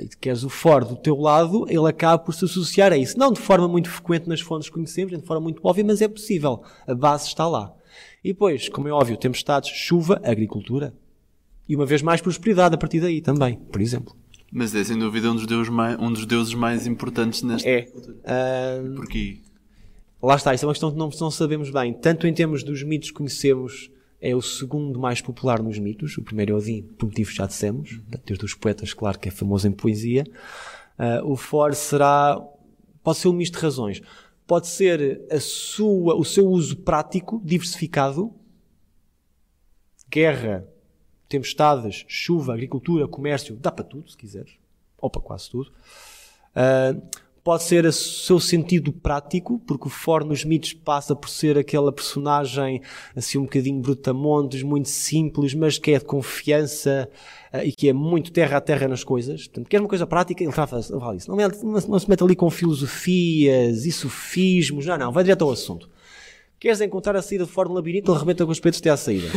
e 0.00 0.08
queres 0.08 0.42
o 0.42 0.48
for 0.48 0.84
do 0.84 0.96
teu 0.96 1.16
lado, 1.16 1.66
ele 1.68 1.88
acaba 1.88 2.22
por 2.22 2.34
se 2.34 2.44
associar 2.44 2.92
a 2.92 2.96
isso. 2.96 3.18
Não 3.18 3.32
de 3.32 3.40
forma 3.40 3.66
muito 3.66 3.90
frequente 3.90 4.28
nas 4.28 4.40
fontes 4.40 4.68
que 4.68 4.74
conhecemos, 4.74 5.16
de 5.16 5.24
forma 5.24 5.42
muito 5.42 5.60
óbvia, 5.64 5.84
mas 5.84 6.02
é 6.02 6.08
possível. 6.08 6.62
A 6.86 6.94
base 6.94 7.28
está 7.28 7.46
lá. 7.46 7.72
E 8.22 8.32
depois, 8.32 8.68
como 8.68 8.88
é 8.88 8.92
óbvio, 8.92 9.16
tempestades, 9.16 9.70
chuva, 9.70 10.20
agricultura. 10.24 10.94
E 11.68 11.74
uma 11.74 11.86
vez 11.86 12.02
mais, 12.02 12.20
prosperidade 12.20 12.74
a 12.74 12.78
partir 12.78 13.00
daí 13.00 13.20
também, 13.20 13.56
por 13.56 13.80
exemplo. 13.80 14.14
Mas 14.52 14.74
é 14.74 14.84
sem 14.84 14.98
dúvida 14.98 15.30
um 15.30 15.34
dos 15.34 15.46
deuses 15.46 15.68
mais, 15.68 15.98
um 15.98 16.12
dos 16.12 16.24
deuses 16.24 16.54
mais 16.54 16.86
importantes 16.86 17.42
nesta 17.42 17.68
É. 17.68 17.88
Uh... 17.90 18.94
Porquê? 18.94 19.40
Lá 20.22 20.36
está, 20.36 20.54
isso 20.54 20.64
é 20.64 20.66
uma 20.66 20.72
questão 20.72 20.90
que 20.90 20.98
não, 20.98 21.10
não 21.20 21.30
sabemos 21.30 21.70
bem. 21.70 21.92
Tanto 21.92 22.26
em 22.26 22.32
termos 22.32 22.62
dos 22.62 22.82
mitos 22.82 23.10
que 23.10 23.16
conhecemos 23.16 23.90
é 24.26 24.34
o 24.34 24.42
segundo 24.42 24.98
mais 24.98 25.20
popular 25.20 25.62
nos 25.62 25.78
mitos. 25.78 26.18
O 26.18 26.22
primeiro 26.22 26.52
é 26.52 26.56
Odin, 26.56 26.82
por 26.82 27.06
motivos 27.06 27.32
já 27.32 27.46
dissemos. 27.46 27.92
Uhum. 27.92 28.04
Desde 28.24 28.44
os 28.44 28.54
poetas, 28.54 28.92
claro 28.92 29.18
que 29.18 29.28
é 29.28 29.30
famoso 29.30 29.68
em 29.68 29.72
poesia. 29.72 30.24
Uh, 30.98 31.30
o 31.30 31.36
For 31.36 31.74
será. 31.74 32.36
Pode 33.04 33.18
ser 33.18 33.28
um 33.28 33.32
misto 33.32 33.56
de 33.56 33.62
razões. 33.62 34.02
Pode 34.44 34.66
ser 34.66 35.24
a 35.30 35.38
sua, 35.38 36.16
o 36.16 36.24
seu 36.24 36.44
uso 36.48 36.76
prático, 36.78 37.40
diversificado. 37.44 38.34
Guerra, 40.10 40.66
tempestades, 41.28 42.04
chuva, 42.08 42.52
agricultura, 42.54 43.06
comércio, 43.06 43.56
dá 43.56 43.70
para 43.70 43.84
tudo, 43.84 44.10
se 44.10 44.16
quiseres. 44.16 44.54
Ou 44.98 45.08
para 45.08 45.22
quase 45.22 45.50
tudo. 45.50 45.70
Uh, 46.50 47.00
pode 47.46 47.62
ser 47.62 47.86
o 47.86 47.92
seu 47.92 48.40
sentido 48.40 48.92
prático, 48.92 49.60
porque 49.60 49.86
o 49.86 49.88
For 49.88 50.24
nos 50.24 50.44
mitos 50.44 50.72
passa 50.72 51.14
por 51.14 51.30
ser 51.30 51.56
aquela 51.56 51.92
personagem 51.92 52.82
assim 53.14 53.38
um 53.38 53.42
bocadinho 53.42 53.80
brutamontes, 53.80 54.64
muito 54.64 54.88
simples, 54.88 55.54
mas 55.54 55.78
que 55.78 55.92
é 55.92 55.98
de 56.00 56.04
confiança 56.04 57.08
uh, 57.54 57.58
e 57.58 57.70
que 57.70 57.88
é 57.88 57.92
muito 57.92 58.32
terra 58.32 58.56
a 58.56 58.60
terra 58.60 58.88
nas 58.88 59.04
coisas. 59.04 59.46
Portanto, 59.46 59.68
quer 59.68 59.80
uma 59.80 59.88
coisa 59.88 60.04
prática, 60.08 60.42
ele 60.42 60.50
fala 60.50 60.80
isso. 61.16 61.30
Não, 61.30 61.40
é, 61.40 61.46
não 61.62 61.98
se 62.00 62.10
mete 62.10 62.24
ali 62.24 62.34
com 62.34 62.50
filosofias 62.50 63.86
e 63.86 63.92
sofismos, 63.92 64.84
não, 64.84 64.98
não, 64.98 65.12
vai 65.12 65.22
direto 65.22 65.44
ao 65.44 65.52
assunto. 65.52 65.88
Queres 66.58 66.80
encontrar 66.80 67.14
a 67.14 67.22
saída 67.22 67.44
de 67.44 67.52
fora 67.52 67.68
do 67.68 67.76
labirinto, 67.76 68.10
ele 68.10 68.16
arrebenta 68.16 68.44
com 68.44 68.50
os 68.50 68.58
peitos 68.58 68.80
até 68.80 68.90
à 68.90 68.96
saída. 68.96 69.28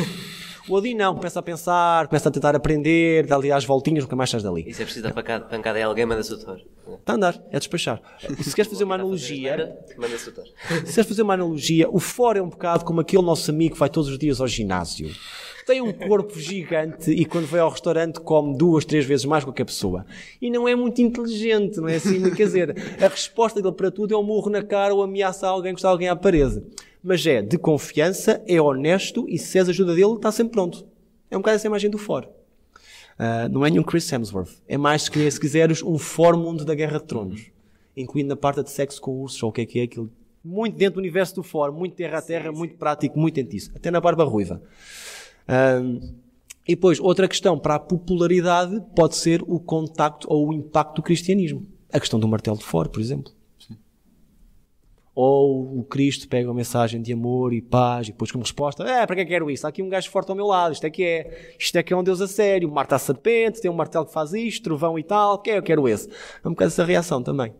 O 0.68 0.76
Odin 0.76 0.94
não, 0.94 1.16
começa 1.16 1.40
a 1.40 1.44
pensar, 1.44 2.08
começa 2.08 2.30
a 2.30 2.32
tentar 2.32 2.56
aprender, 2.56 3.26
dá 3.26 3.36
ali 3.36 3.52
às 3.52 3.66
voltinhas, 3.66 4.04
nunca 4.04 4.16
mais 4.16 4.30
estás 4.30 4.44
dali. 4.44 4.66
E 4.68 4.74
se 4.74 4.82
é 4.82 4.86
preciso 4.86 5.04
dar 5.04 5.14
pancada, 5.14 5.46
pancada 5.46 5.80
em 5.80 5.84
alguém, 5.84 6.06
manda-se 6.06 6.34
o 6.34 6.38
Thor. 6.38 6.60
Está 7.00 7.14
a 7.14 7.16
andar, 7.16 7.44
é 7.52 7.58
despachar. 7.58 8.02
Se 8.42 8.54
queres 8.56 8.72
fazer 8.72 8.84
uma 8.84 8.96
analogia. 8.96 9.78
Manda-se 9.98 10.30
o 10.30 10.32
Thor. 10.32 10.46
Se 10.86 10.94
queres 10.94 11.08
fazer 11.08 11.22
uma 11.22 11.34
analogia, 11.34 11.90
o 11.90 12.00
fora 12.00 12.40
é 12.40 12.42
um 12.42 12.50
bocado 12.50 12.84
como 12.84 13.02
aquele 13.02 13.24
nosso 13.24 13.50
amigo 13.52 13.74
que 13.74 13.80
vai 13.80 13.90
todos 13.90 14.10
os 14.10 14.18
dias 14.18 14.42
ao 14.42 14.48
ginásio. 14.48 15.10
Tem 15.66 15.82
um 15.82 15.94
corpo 15.94 16.40
gigante 16.40 17.12
e 17.12 17.26
quando 17.26 17.46
vai 17.46 17.60
ao 17.60 17.70
restaurante 17.70 18.20
come 18.20 18.58
duas, 18.58 18.86
três 18.86 19.06
vezes 19.06 19.26
mais 19.26 19.44
que 19.44 19.52
qualquer 19.52 19.66
pessoa. 19.66 20.04
E 20.42 20.50
não 20.50 20.68
é 20.68 20.76
muito 20.76 21.00
inteligente, 21.00 21.78
não 21.78 21.88
é 21.88 21.98
assim? 21.98 22.22
Quer 22.32 22.46
dizer, 22.46 22.76
a 23.00 23.08
resposta 23.08 23.62
dele 23.62 23.76
para 23.76 23.92
tudo 23.92 24.16
é 24.16 24.18
um 24.18 24.24
murro 24.24 24.50
na 24.50 24.64
cara 24.64 24.96
ou 24.96 25.04
ameaça 25.04 25.48
alguém, 25.48 25.72
encostar 25.72 25.92
alguém 25.92 26.10
à 26.10 26.16
parede. 26.16 26.64
Mas 27.04 27.26
é 27.26 27.42
de 27.42 27.58
confiança, 27.58 28.44
é 28.48 28.62
honesto 28.62 29.26
e 29.28 29.38
se 29.38 29.58
és 29.58 29.70
ajuda 29.70 29.96
dele, 29.96 30.16
está 30.16 30.32
sempre 30.32 30.54
pronto. 30.54 30.86
É 31.32 31.38
um 31.38 31.40
bocado 31.40 31.56
essa 31.56 31.68
imagem 31.68 31.90
do 31.90 31.98
For. 31.98 32.26
Uh, 33.20 33.50
não 33.52 33.66
é 33.66 33.70
nenhum 33.70 33.84
Chris 33.84 34.12
Hemsworth. 34.12 34.62
É 34.68 34.78
mais, 34.78 35.04
se 35.04 35.40
quiseres, 35.40 35.84
um 35.84 35.98
Formundo 35.98 36.66
da 36.66 36.74
Guerra 36.74 37.00
de 37.00 37.06
Tronos. 37.06 37.52
Incluindo 37.96 38.34
a 38.34 38.38
parte 38.38 38.64
de 38.64 38.72
sexo 38.72 39.02
com 39.02 39.12
ursos, 39.22 39.42
ou 39.44 39.50
o 39.50 39.52
que 39.52 39.62
é 39.62 39.66
que 39.66 39.80
é 39.80 39.84
aquilo. 39.84 40.10
Muito 40.44 40.78
dentro 40.78 40.96
do 40.96 41.00
universo 41.00 41.36
do 41.36 41.44
For, 41.44 41.72
muito 41.72 41.96
terra 41.96 42.20
a 42.20 42.22
terra, 42.22 42.52
muito 42.52 42.76
prático, 42.76 43.20
muito 43.20 43.36
dentro 43.36 43.52
disso. 43.52 43.72
Até 43.76 43.92
na 43.92 44.00
barba 44.00 44.24
ruiva. 44.24 44.62
Uh, 45.48 46.16
e 46.68 46.76
depois, 46.76 47.00
outra 47.00 47.28
questão 47.28 47.58
para 47.58 47.76
a 47.76 47.80
popularidade 47.80 48.82
pode 48.96 49.16
ser 49.16 49.42
o 49.44 49.60
contacto 49.60 50.28
ou 50.30 50.50
o 50.50 50.54
impacto 50.54 50.98
do 50.98 51.02
cristianismo. 51.02 51.66
A 51.92 52.00
questão 52.00 52.20
do 52.20 52.28
martelo 52.28 52.58
de 52.58 52.64
For, 52.64 52.88
por 52.88 53.02
exemplo. 53.02 53.34
Ou 55.22 55.80
o 55.80 55.84
Cristo 55.84 56.30
pega 56.30 56.48
uma 56.48 56.54
mensagem 56.54 57.02
de 57.02 57.12
amor 57.12 57.52
e 57.52 57.62
paz 57.62 58.08
e 58.08 58.12
depois 58.14 58.32
como 58.32 58.42
resposta, 58.42 58.86
é, 58.86 59.06
para 59.06 59.18
que 59.18 59.26
quero 59.26 59.52
isso? 59.52 59.68
Há 59.68 59.70
aqui 59.70 59.84
um 59.84 59.90
gajo 59.90 60.10
forte 60.10 60.30
ao 60.30 60.36
meu 60.36 60.48
lado, 60.48 60.72
isto 60.72 60.86
é 60.86 60.90
que 60.90 61.04
é. 61.04 61.56
Isto 61.60 61.78
é 61.78 61.84
que 61.84 61.92
é 61.92 61.98
um 61.98 62.02
Deus 62.02 62.22
a 62.22 62.28
sério. 62.28 62.72
Marta 62.72 62.96
a 62.96 63.00
serpente, 63.00 63.60
tem 63.60 63.70
um 63.70 63.74
martelo 63.74 64.06
que 64.06 64.14
faz 64.14 64.32
isto, 64.32 64.64
trovão 64.64 64.98
e 64.98 65.04
tal, 65.04 65.40
que 65.40 65.50
é, 65.50 65.58
eu 65.58 65.62
quero 65.62 65.90
esse. 65.90 66.08
É 66.08 66.48
um 66.48 66.52
bocado 66.52 66.70
essa 66.70 66.86
reação 66.86 67.22
também. 67.22 67.54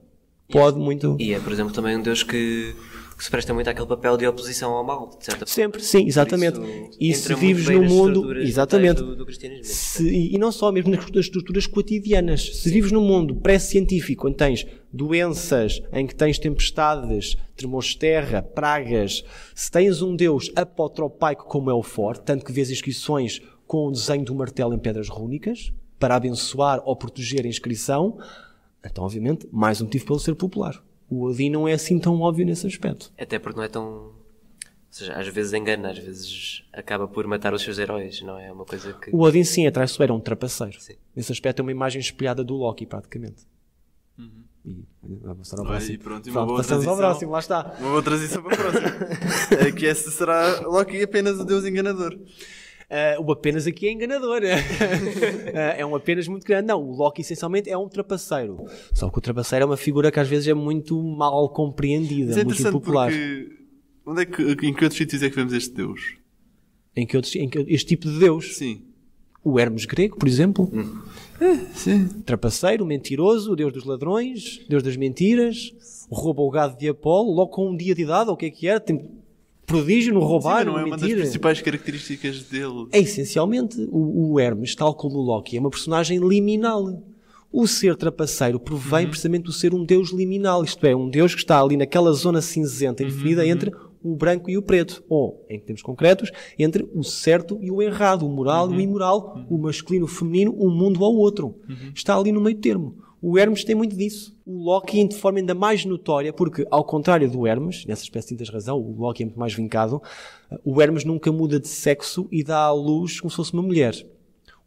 Pode 0.50 0.80
muito... 0.80 1.18
E 1.20 1.34
é, 1.34 1.40
por 1.42 1.52
exemplo, 1.52 1.74
também 1.74 1.98
um 1.98 2.02
Deus 2.02 2.24
que 2.24 2.74
que 3.20 3.26
se 3.26 3.30
presta 3.30 3.54
muito 3.54 3.70
àquele 3.70 3.86
papel 3.86 4.16
de 4.16 4.26
oposição 4.26 4.72
ao 4.72 4.82
mal, 4.82 5.10
de 5.10 5.26
certa 5.26 5.46
Sempre, 5.46 5.84
sim, 5.84 6.08
exatamente. 6.08 6.58
e 6.98 7.14
se 7.14 7.36
vives 7.36 7.68
no 7.68 7.84
mundo, 7.84 8.40
exatamente, 8.40 9.04
do, 9.04 9.14
do 9.14 9.28
se, 9.62 10.08
e, 10.08 10.38
não 10.38 10.54
só, 10.54 10.72
mesmo 10.72 10.90
nas 10.90 11.06
estruturas 11.26 11.68
cotidianas, 11.68 12.42
se 12.42 12.70
sim. 12.70 12.72
vives 12.72 12.94
num 12.94 13.06
mundo 13.06 13.36
pré-científico, 13.36 14.30
onde 14.30 14.38
tens 14.38 14.66
doenças, 14.92 15.82
em 15.92 16.08
que 16.08 16.16
tens 16.16 16.40
tempestades, 16.40 17.36
tremores 17.58 17.90
de 17.90 17.98
terra, 17.98 18.42
pragas, 18.42 19.26
se 19.54 19.70
tens 19.70 20.02
um 20.02 20.16
Deus 20.16 20.50
apotropaico 20.56 21.44
como 21.44 21.70
é 21.70 21.74
o 21.74 21.84
forte, 21.84 22.22
tanto 22.22 22.46
que 22.46 22.54
vês 22.54 22.72
inscrições 22.72 23.42
com 23.68 23.88
o 23.88 23.92
desenho 23.92 24.24
do 24.24 24.34
martelo 24.34 24.74
em 24.74 24.80
pedras 24.80 25.10
rúnicas, 25.10 25.74
para 26.00 26.16
abençoar 26.16 26.82
ou 26.86 26.96
proteger 26.96 27.46
a 27.46 27.50
inscrição, 27.50 28.18
então, 28.82 29.04
obviamente, 29.04 29.46
mais 29.52 29.82
um 29.82 29.84
motivo 29.84 30.06
para 30.06 30.16
ele 30.16 30.24
ser 30.24 30.36
popular. 30.36 30.82
O 31.10 31.24
Odin 31.24 31.50
não 31.50 31.68
é 31.68 31.74
assim 31.74 32.00
tão 32.00 32.20
óbvio 32.22 32.46
nesse 32.46 32.68
aspecto. 32.68 33.12
Até 33.18 33.40
porque 33.40 33.58
não 33.58 33.64
é 33.64 33.68
tão. 33.68 33.84
Ou 33.86 34.14
seja, 34.92 35.14
às 35.14 35.28
vezes 35.28 35.54
engana, 35.54 35.92
às 35.92 35.98
vezes 35.98 36.64
acaba 36.74 37.08
por 37.08 37.26
matar 37.28 37.54
os 37.54 37.62
seus 37.62 37.78
heróis, 37.78 38.22
não 38.22 38.38
é? 38.40 38.52
uma 38.52 38.66
coisa 38.66 38.94
que. 38.94 39.12
O 39.12 39.22
Odin 39.22 39.44
sim 39.44 39.66
é 39.66 39.72
traiçoeiro, 39.72 40.14
é 40.14 40.16
um 40.16 40.20
trapaceiro. 40.20 40.80
Sim. 40.80 40.96
Nesse 41.16 41.32
aspecto 41.32 41.60
é 41.60 41.64
uma 41.64 41.72
imagem 41.72 42.00
espelhada 42.00 42.44
do 42.44 42.56
Loki, 42.56 42.86
praticamente. 42.86 43.48
Uhum. 44.18 44.44
E 44.66 44.86
vamos 45.22 45.54
ao 45.54 45.66
próximo. 45.66 45.94
E 45.94 45.98
pronto, 45.98 46.28
e 46.28 46.32
uma 46.32 46.46
boa 46.46 46.64
transição, 46.64 46.94
ao 46.94 46.98
próximo, 46.98 47.32
lá 47.32 47.40
está. 47.40 47.76
Uma 47.80 47.90
boa 47.90 48.04
transição 48.04 48.44
para 48.44 48.54
o 48.54 48.58
próximo. 48.58 48.88
é 49.60 49.72
que 49.72 49.86
esse 49.86 50.12
será 50.12 50.62
Loki 50.62 51.02
apenas 51.02 51.40
o 51.40 51.46
deus 51.46 51.66
enganador. 51.66 52.18
Uh, 52.90 53.24
o 53.24 53.32
apenas 53.32 53.68
aqui 53.68 53.88
é 53.88 53.92
enganador. 53.92 54.42
uh, 54.42 55.54
é 55.78 55.86
um 55.86 55.96
apenas 55.96 56.28
muito 56.28 56.44
grande. 56.44 56.68
Não, 56.68 56.82
o 56.82 56.96
Loki 56.96 57.22
essencialmente 57.22 57.70
é 57.70 57.78
um 57.78 57.88
trapaceiro. 57.88 58.66
Só 58.94 59.10
que 59.10 59.18
o 59.20 59.22
trapaceiro 59.22 59.64
é 59.64 59.66
uma 59.68 59.78
figura 59.78 60.12
que 60.12 60.20
às 60.20 60.28
vezes 60.28 60.48
é 60.48 60.54
muito 60.56 61.00
mal 61.02 61.50
compreendida, 61.50 62.40
é 62.40 62.44
muito 62.44 62.62
impopular. 62.62 63.12
Onde 64.06 64.24
é 64.24 64.26
que, 64.26 64.42
em 64.42 64.74
que 64.74 64.84
outros 64.84 64.98
sítios 64.98 65.22
é 65.22 65.30
que 65.30 65.36
vemos 65.36 65.54
este 65.54 65.76
Deus? 65.76 66.16
Em 66.96 67.06
que, 67.06 67.16
outros, 67.16 67.36
em 67.36 67.48
que 67.48 67.60
este 67.68 67.90
tipo 67.90 68.10
de 68.10 68.18
Deus? 68.18 68.58
Sim. 68.58 68.82
O 69.44 69.60
Hermes 69.60 69.86
grego, 69.86 70.18
por 70.18 70.28
exemplo. 70.28 70.68
Hum. 70.74 71.02
É, 71.40 71.56
sim. 71.76 72.08
Trapaceiro, 72.26 72.86
mentiroso, 72.86 73.56
Deus 73.56 73.72
dos 73.72 73.86
ladrões, 73.86 74.66
Deus 74.68 74.82
das 74.82 74.98
mentiras, 74.98 75.72
rouba 76.10 76.42
o 76.42 76.50
gado 76.50 76.78
de 76.78 76.90
Apolo, 76.90 77.32
logo 77.32 77.52
com 77.52 77.70
um 77.70 77.78
dia 77.78 77.94
de 77.94 78.02
idade, 78.02 78.30
ou 78.30 78.34
o 78.34 78.38
que 78.38 78.48
é 78.48 78.50
que 78.50 78.68
era? 78.68 78.80
Tem 78.80 79.19
prodígio 79.70 80.14
no 80.14 80.20
roubar, 80.20 80.62
Sim, 80.62 80.66
não 80.66 80.80
é 80.80 80.84
uma 80.84 80.98
das 80.98 81.14
principais 81.14 81.62
características 81.62 82.44
dele. 82.44 82.88
É 82.92 83.00
essencialmente 83.00 83.80
o, 83.92 84.32
o, 84.32 84.40
Hermes, 84.40 84.74
tal 84.76 84.96
como 84.96 85.18
o 85.18 85.22
Loki, 85.22 85.56
é 85.56 85.60
uma 85.60 85.70
personagem 85.70 86.18
liminal. 86.18 87.04
O 87.52 87.68
ser 87.68 87.96
trapaceiro 87.96 88.60
provém 88.60 89.06
uhum. 89.06 89.10
precisamente 89.10 89.44
do 89.44 89.52
ser 89.52 89.74
um 89.74 89.84
deus 89.84 90.12
liminal, 90.12 90.64
isto 90.64 90.86
é, 90.86 90.96
um 90.96 91.10
deus 91.10 91.34
que 91.34 91.42
está 91.42 91.62
ali 91.62 91.78
naquela 91.78 92.12
zona 92.14 92.42
cinzenta 92.42 93.04
indefinida 93.04 93.42
uhum. 93.42 93.48
entre 93.48 93.72
o 94.04 94.16
branco 94.16 94.50
e 94.50 94.58
o 94.58 94.62
preto, 94.62 95.04
ou, 95.10 95.46
em 95.50 95.60
termos 95.60 95.82
concretos, 95.82 96.32
entre 96.58 96.88
o 96.94 97.04
certo 97.04 97.58
e 97.62 97.70
o 97.70 97.82
errado, 97.82 98.26
o 98.26 98.30
moral 98.30 98.68
uhum. 98.68 98.74
e 98.74 98.76
o 98.76 98.78
uhum. 98.78 98.84
imoral, 98.84 99.46
uhum. 99.50 99.58
o 99.58 99.62
masculino 99.62 100.06
e 100.06 100.10
o 100.10 100.12
feminino, 100.12 100.56
um 100.58 100.70
mundo 100.70 101.04
ao 101.04 101.14
outro. 101.14 101.56
Uhum. 101.68 101.92
Está 101.94 102.16
ali 102.16 102.32
no 102.32 102.42
meio 102.42 102.58
termo. 102.58 102.98
O 103.22 103.38
Hermes 103.38 103.64
tem 103.64 103.76
muito 103.76 103.96
disso. 103.96 104.36
O 104.46 104.64
Loki, 104.64 105.06
de 105.06 105.16
forma 105.16 105.40
ainda 105.40 105.54
mais 105.54 105.84
notória, 105.84 106.32
porque, 106.32 106.66
ao 106.72 106.84
contrário 106.84 107.30
do 107.30 107.46
Hermes, 107.46 107.86
nessa 107.86 108.04
espécie 108.04 108.36
tens 108.36 108.50
razão, 108.50 108.80
o 108.80 108.96
Loki 108.98 109.24
é 109.24 109.26
muito 109.26 109.40
mais 109.40 109.54
vincado, 109.54 110.02
o 110.64 110.82
Hermes 110.82 111.04
nunca 111.04 111.32
muda 111.32 111.60
de 111.60 111.68
sexo 111.68 112.28
e 112.32 112.44
dá 112.44 112.60
à 112.60 112.72
luz 112.72 113.20
como 113.20 113.30
se 113.30 113.36
fosse 113.36 113.54
uma 113.54 113.62
mulher. 113.62 113.94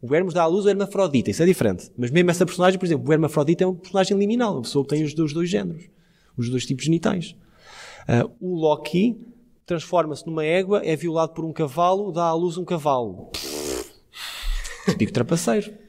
O 0.02 0.14
Hermes 0.14 0.34
dá 0.34 0.42
à 0.42 0.46
luz 0.46 0.66
o 0.66 0.68
hermafrodita, 0.68 1.30
isso 1.30 1.42
é 1.42 1.46
diferente. 1.46 1.90
Mas 1.96 2.10
mesmo 2.10 2.30
essa 2.30 2.44
personagem, 2.44 2.78
por 2.78 2.84
exemplo, 2.84 3.08
o 3.08 3.12
hermafrodita 3.12 3.64
é 3.64 3.66
um 3.66 3.74
personagem 3.74 4.18
liminal, 4.18 4.54
uma 4.54 4.62
pessoa 4.62 4.84
que 4.84 4.90
tem 4.90 5.04
os 5.04 5.14
dois, 5.14 5.32
dois 5.32 5.48
géneros, 5.48 5.84
os 6.36 6.50
dois 6.50 6.66
tipos 6.66 6.84
genitais. 6.84 7.36
Uh, 8.08 8.30
o 8.40 8.54
Loki 8.56 9.16
transforma-se 9.64 10.26
numa 10.26 10.44
égua, 10.44 10.82
é 10.84 10.94
violado 10.96 11.32
por 11.32 11.44
um 11.44 11.52
cavalo, 11.52 12.10
dá 12.12 12.24
à 12.24 12.34
luz 12.34 12.58
um 12.58 12.64
cavalo. 12.64 13.30
Típico 14.84 15.12
trapaceiro 15.12 15.81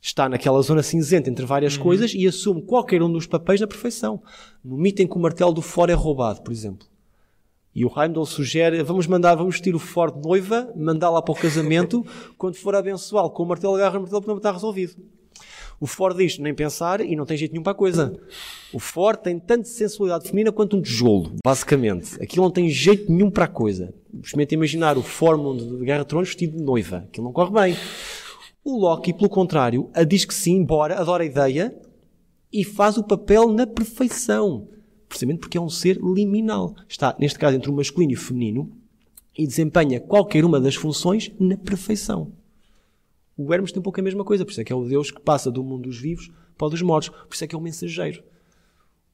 está 0.00 0.28
naquela 0.28 0.60
zona 0.62 0.82
cinzenta 0.82 1.28
entre 1.28 1.44
várias 1.44 1.76
uhum. 1.76 1.82
coisas 1.82 2.14
e 2.14 2.26
assume 2.26 2.62
qualquer 2.62 3.02
um 3.02 3.12
dos 3.12 3.26
papéis 3.26 3.60
na 3.60 3.66
perfeição. 3.66 4.22
No 4.64 4.76
mito 4.76 5.02
em 5.02 5.06
que 5.06 5.16
o 5.16 5.20
martelo 5.20 5.52
do 5.52 5.62
fora 5.62 5.92
é 5.92 5.94
roubado, 5.94 6.42
por 6.42 6.52
exemplo. 6.52 6.86
E 7.74 7.84
o 7.84 7.92
Heimdall 7.96 8.26
sugere, 8.26 8.82
vamos 8.82 9.06
mandar, 9.06 9.36
vamos 9.36 9.54
vestir 9.54 9.74
o 9.74 9.78
Ford 9.78 10.14
de 10.14 10.26
noiva, 10.26 10.72
mandá-la 10.74 11.22
para 11.22 11.32
o 11.32 11.36
casamento, 11.36 12.04
quando 12.36 12.56
for 12.56 12.74
abençoá-lo 12.74 13.30
com 13.30 13.44
o 13.44 13.46
martelo, 13.46 13.76
agarra 13.76 13.98
o 13.98 14.02
martelo, 14.02 14.20
porque 14.20 14.30
não 14.30 14.38
está 14.38 14.50
resolvido. 14.50 14.96
O 15.78 15.86
Ford 15.86 16.14
diz, 16.14 16.38
nem 16.38 16.52
pensar, 16.52 17.00
e 17.00 17.16
não 17.16 17.24
tem 17.24 17.38
jeito 17.38 17.52
nenhum 17.52 17.62
para 17.62 17.72
a 17.72 17.76
coisa. 17.76 18.20
O 18.70 18.78
Ford 18.78 19.18
tem 19.18 19.38
tanto 19.38 19.66
sensualidade 19.66 20.28
feminina 20.28 20.52
quanto 20.52 20.76
um 20.76 20.82
tijolo, 20.82 21.32
basicamente. 21.42 22.22
Aquilo 22.22 22.44
não 22.44 22.50
tem 22.50 22.68
jeito 22.68 23.10
nenhum 23.10 23.30
para 23.30 23.46
a 23.46 23.48
coisa. 23.48 23.94
Experimenta 24.22 24.54
imaginar 24.54 24.98
o 24.98 25.02
Formundo 25.02 25.78
de 25.78 25.84
Guerra 25.84 26.02
de 26.02 26.08
Tronos 26.08 26.28
vestido 26.28 26.58
de 26.58 26.62
noiva. 26.62 27.06
Aquilo 27.08 27.24
não 27.24 27.32
corre 27.32 27.52
bem. 27.52 27.76
O 28.62 28.78
Loki, 28.78 29.12
pelo 29.12 29.28
contrário, 29.28 29.90
a 29.94 30.04
diz 30.04 30.24
que 30.24 30.34
sim, 30.34 30.56
embora 30.56 30.98
adora 30.98 31.22
a 31.22 31.26
ideia 31.26 31.74
e 32.52 32.64
faz 32.64 32.96
o 32.96 33.04
papel 33.04 33.48
na 33.52 33.66
perfeição. 33.66 34.68
Precisamente 35.08 35.40
porque 35.40 35.56
é 35.56 35.60
um 35.60 35.68
ser 35.68 35.96
liminal. 35.96 36.74
Está, 36.88 37.16
neste 37.18 37.38
caso, 37.38 37.56
entre 37.56 37.70
o 37.70 37.74
masculino 37.74 38.12
e 38.12 38.16
o 38.16 38.20
feminino 38.20 38.70
e 39.36 39.46
desempenha 39.46 40.00
qualquer 40.00 40.44
uma 40.44 40.60
das 40.60 40.74
funções 40.74 41.32
na 41.38 41.56
perfeição. 41.56 42.32
O 43.36 43.52
Hermes 43.52 43.72
tem 43.72 43.80
um 43.80 43.82
pouco 43.82 43.98
a 43.98 44.02
mesma 44.02 44.24
coisa, 44.24 44.44
por 44.44 44.50
isso 44.50 44.60
é 44.60 44.64
que 44.64 44.72
é 44.72 44.76
o 44.76 44.84
Deus 44.84 45.10
que 45.10 45.20
passa 45.20 45.50
do 45.50 45.64
mundo 45.64 45.84
dos 45.84 45.98
vivos 45.98 46.30
para 46.58 46.66
o 46.66 46.70
dos 46.70 46.82
mortos, 46.82 47.08
por 47.08 47.32
isso 47.34 47.44
é 47.44 47.46
que 47.46 47.54
é 47.54 47.58
o 47.58 47.60
mensageiro. 47.62 48.22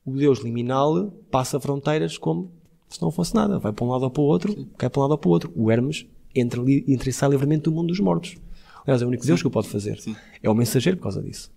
O 0.04 0.12
Deus 0.16 0.40
liminal 0.40 1.12
passa 1.30 1.60
fronteiras 1.60 2.18
como 2.18 2.50
se 2.88 3.00
não 3.00 3.10
fosse 3.10 3.34
nada, 3.34 3.58
vai 3.58 3.72
para 3.72 3.84
um 3.84 3.88
lado 3.88 4.02
ou 4.02 4.10
para 4.10 4.22
o 4.22 4.24
outro, 4.24 4.66
cai 4.76 4.90
para 4.90 5.00
um 5.00 5.02
lado 5.02 5.12
ou 5.12 5.18
para 5.18 5.28
o 5.28 5.32
outro. 5.32 5.52
O 5.54 5.70
Hermes 5.70 6.06
entra, 6.34 6.60
entra 6.88 7.08
e 7.08 7.12
sai 7.12 7.28
livremente 7.28 7.62
do 7.62 7.72
mundo 7.72 7.88
dos 7.88 8.00
mortos. 8.00 8.36
Aliás, 8.86 9.02
é 9.02 9.04
o 9.04 9.08
único 9.08 9.26
Deus 9.26 9.40
que 9.40 9.48
o 9.48 9.50
pode 9.50 9.68
fazer. 9.68 9.98
Sim. 9.98 10.14
É 10.42 10.48
o 10.48 10.54
mensageiro 10.54 10.96
por 10.96 11.04
causa 11.04 11.20
disso. 11.20 11.50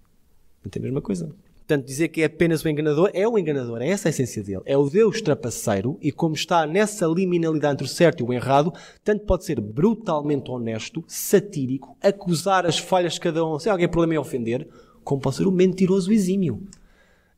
Não 0.64 0.70
tem 0.70 0.82
a 0.82 0.84
mesma 0.84 1.02
coisa. 1.02 1.30
Portanto, 1.60 1.86
dizer 1.86 2.08
que 2.08 2.24
é 2.24 2.26
apenas 2.26 2.64
o 2.64 2.68
enganador 2.68 3.12
é 3.14 3.28
o 3.28 3.38
enganador, 3.38 3.80
é 3.80 3.90
essa 3.90 4.08
a 4.08 4.10
essência 4.10 4.44
dele. 4.44 4.62
É 4.66 4.76
o 4.76 4.90
Deus 4.90 5.22
trapaceiro 5.22 6.00
e, 6.02 6.12
como 6.12 6.34
está 6.34 6.66
nessa 6.66 7.06
liminalidade 7.06 7.74
entre 7.74 7.86
o 7.86 7.88
certo 7.88 8.22
e 8.22 8.24
o 8.24 8.34
errado, 8.34 8.74
tanto 9.04 9.24
pode 9.24 9.46
ser 9.46 9.62
brutalmente 9.62 10.50
honesto, 10.50 11.04
satírico, 11.08 11.96
acusar 12.02 12.66
as 12.66 12.80
falhas 12.80 13.14
de 13.14 13.20
cada 13.20 13.46
um, 13.46 13.60
se 13.60 13.70
alguém 13.70 13.88
problema 13.88 14.16
em 14.16 14.18
ofender, 14.18 14.68
como 15.04 15.22
pode 15.22 15.36
ser 15.36 15.46
o 15.46 15.52
mentiroso 15.52 16.12
exímio. 16.12 16.68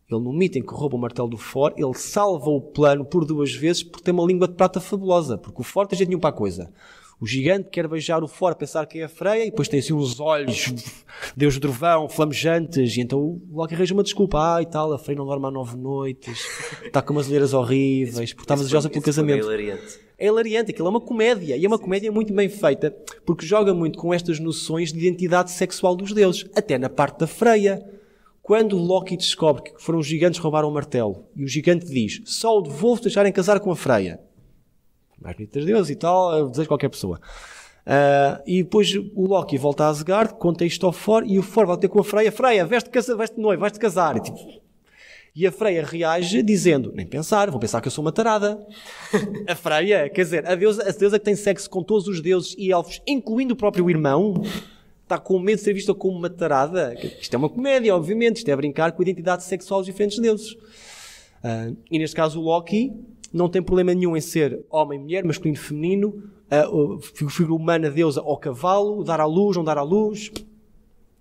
Ele, 0.09 0.21
no 0.21 0.31
mito 0.31 0.57
em 0.57 0.61
que 0.61 0.73
rouba 0.73 0.95
o 0.95 0.99
martelo 0.99 1.27
do 1.27 1.37
For, 1.37 1.73
ele 1.75 1.93
salva 1.93 2.49
o 2.49 2.61
plano 2.61 3.03
por 3.03 3.25
duas 3.25 3.53
vezes 3.53 3.83
porque 3.83 4.03
tem 4.03 4.13
uma 4.13 4.25
língua 4.25 4.47
de 4.47 4.53
prata 4.53 4.79
fabulosa, 4.79 5.37
porque 5.37 5.59
o 5.59 5.63
For 5.63 5.85
tem 5.85 5.97
jeito 5.97 6.07
nenhum 6.07 6.21
para 6.21 6.29
a 6.29 6.33
coisa. 6.33 6.71
O 7.21 7.27
gigante 7.27 7.69
quer 7.69 7.87
beijar 7.87 8.23
o 8.23 8.27
fora, 8.27 8.55
pensar 8.55 8.83
que 8.87 8.97
é 8.97 9.03
a 9.03 9.07
freia, 9.07 9.45
e 9.45 9.51
depois 9.51 9.67
tem 9.67 9.79
assim 9.79 9.93
uns 9.93 10.19
olhos, 10.19 10.73
Deus 11.37 11.53
do 11.53 11.61
trovão, 11.61 12.09
flamejantes, 12.09 12.97
e 12.97 13.01
então 13.01 13.19
o 13.19 13.41
Loki 13.51 13.75
arranja 13.75 13.93
uma 13.93 14.01
desculpa. 14.01 14.55
Ah, 14.55 14.59
e 14.59 14.65
tal, 14.65 14.91
a 14.91 14.97
freia 14.97 15.19
não 15.19 15.27
dorme 15.27 15.45
há 15.45 15.51
nove 15.51 15.77
noites, 15.77 16.39
está 16.83 16.99
com 16.99 17.13
umas 17.13 17.27
olheiras 17.27 17.53
horríveis, 17.53 18.33
porque 18.33 18.45
está 18.45 18.55
desejosa 18.55 18.89
pelo 18.89 19.03
casamento. 19.03 19.37
É 19.37 19.53
hilariante. 19.53 19.99
É 20.17 20.25
hilariante, 20.25 20.71
aquilo 20.71 20.87
é 20.87 20.89
uma 20.89 20.99
comédia, 20.99 21.55
e 21.55 21.63
é 21.63 21.67
uma 21.67 21.77
comédia 21.77 22.11
muito 22.11 22.33
bem 22.33 22.49
feita, 22.49 22.89
porque 23.23 23.45
joga 23.45 23.71
muito 23.71 23.99
com 23.99 24.11
estas 24.11 24.39
noções 24.39 24.91
de 24.91 24.97
identidade 24.97 25.51
sexual 25.51 25.95
dos 25.95 26.13
deuses, 26.13 26.49
até 26.55 26.79
na 26.79 26.89
parte 26.89 27.19
da 27.19 27.27
freia. 27.27 27.87
Quando 28.41 28.75
Loki 28.75 29.15
descobre 29.15 29.61
que 29.61 29.73
foram 29.77 29.99
os 29.99 30.07
gigantes 30.07 30.39
que 30.39 30.43
roubaram 30.43 30.67
o 30.67 30.73
martelo, 30.73 31.27
e 31.35 31.43
o 31.43 31.47
gigante 31.47 31.85
diz, 31.85 32.23
só 32.25 32.57
o 32.57 32.61
devolvo 32.61 33.03
deixarem 33.03 33.31
casar 33.31 33.59
com 33.59 33.69
a 33.69 33.75
freia 33.75 34.19
mais 35.21 35.35
bonitas 35.35 35.65
Deus 35.65 35.89
e 35.89 35.95
tal, 35.95 36.49
desejo 36.49 36.67
qualquer 36.67 36.89
pessoa. 36.89 37.19
Uh, 37.81 38.41
e 38.45 38.63
depois 38.63 38.93
o 39.15 39.25
Loki 39.25 39.57
volta 39.57 39.85
a 39.85 39.89
Asgard, 39.89 40.35
conta 40.35 40.63
isto 40.63 40.85
ao 40.85 40.91
For, 40.91 41.23
e 41.25 41.39
o 41.39 41.43
For 41.43 41.65
vai 41.65 41.77
ter 41.77 41.87
com 41.87 41.99
a 41.99 42.03
Freya, 42.03 42.31
Freya, 42.31 42.65
veste, 42.65 42.89
casa, 42.89 43.15
veste 43.15 43.39
noivo, 43.39 43.61
vais-te 43.61 43.79
casar. 43.79 44.17
E, 44.17 44.19
tipo, 44.21 44.37
E 45.35 45.47
a 45.47 45.51
Freia 45.51 45.83
reage 45.83 46.43
dizendo: 46.43 46.91
Nem 46.93 47.05
pensar, 47.05 47.49
vão 47.49 47.59
pensar 47.59 47.81
que 47.81 47.87
eu 47.87 47.91
sou 47.91 48.03
uma 48.03 48.11
tarada. 48.11 48.59
a 49.47 49.55
Freia, 49.55 50.09
quer 50.09 50.21
dizer, 50.21 50.47
a 50.47 50.53
deusa, 50.55 50.87
a 50.87 50.91
deusa 50.91 51.17
que 51.17 51.25
tem 51.25 51.35
sexo 51.35 51.69
com 51.69 51.81
todos 51.81 52.07
os 52.07 52.21
deuses 52.21 52.55
e 52.57 52.71
elfos, 52.71 53.01
incluindo 53.07 53.53
o 53.53 53.57
próprio 53.57 53.89
irmão, 53.89 54.35
está 55.01 55.17
com 55.17 55.39
medo 55.39 55.57
de 55.57 55.63
ser 55.63 55.73
vista 55.73 55.93
como 55.93 56.17
uma 56.17 56.29
tarada. 56.29 56.95
Isto 57.19 57.33
é 57.33 57.37
uma 57.37 57.49
comédia, 57.49 57.95
obviamente, 57.95 58.37
isto 58.37 58.49
é 58.49 58.55
brincar 58.55 58.91
com 58.91 59.01
a 59.01 59.03
identidade 59.03 59.43
sexual 59.43 59.79
dos 59.79 59.87
diferentes 59.87 60.19
deuses. 60.19 60.53
Uh, 60.53 61.75
e 61.89 61.97
neste 61.97 62.15
caso, 62.15 62.39
o 62.39 62.43
Loki 62.43 62.93
não 63.31 63.49
tem 63.49 63.61
problema 63.61 63.93
nenhum 63.93 64.15
em 64.15 64.21
ser 64.21 64.65
homem, 64.69 64.99
mulher, 64.99 65.23
masculino, 65.23 65.57
feminino, 65.57 66.23
uh, 66.69 66.99
figura 66.99 67.53
humana, 67.53 67.89
deusa 67.89 68.21
ou 68.21 68.37
cavalo, 68.37 69.03
dar 69.03 69.19
à 69.19 69.25
luz, 69.25 69.55
não 69.57 69.63
dar 69.63 69.77
à 69.77 69.83
luz. 69.83 70.31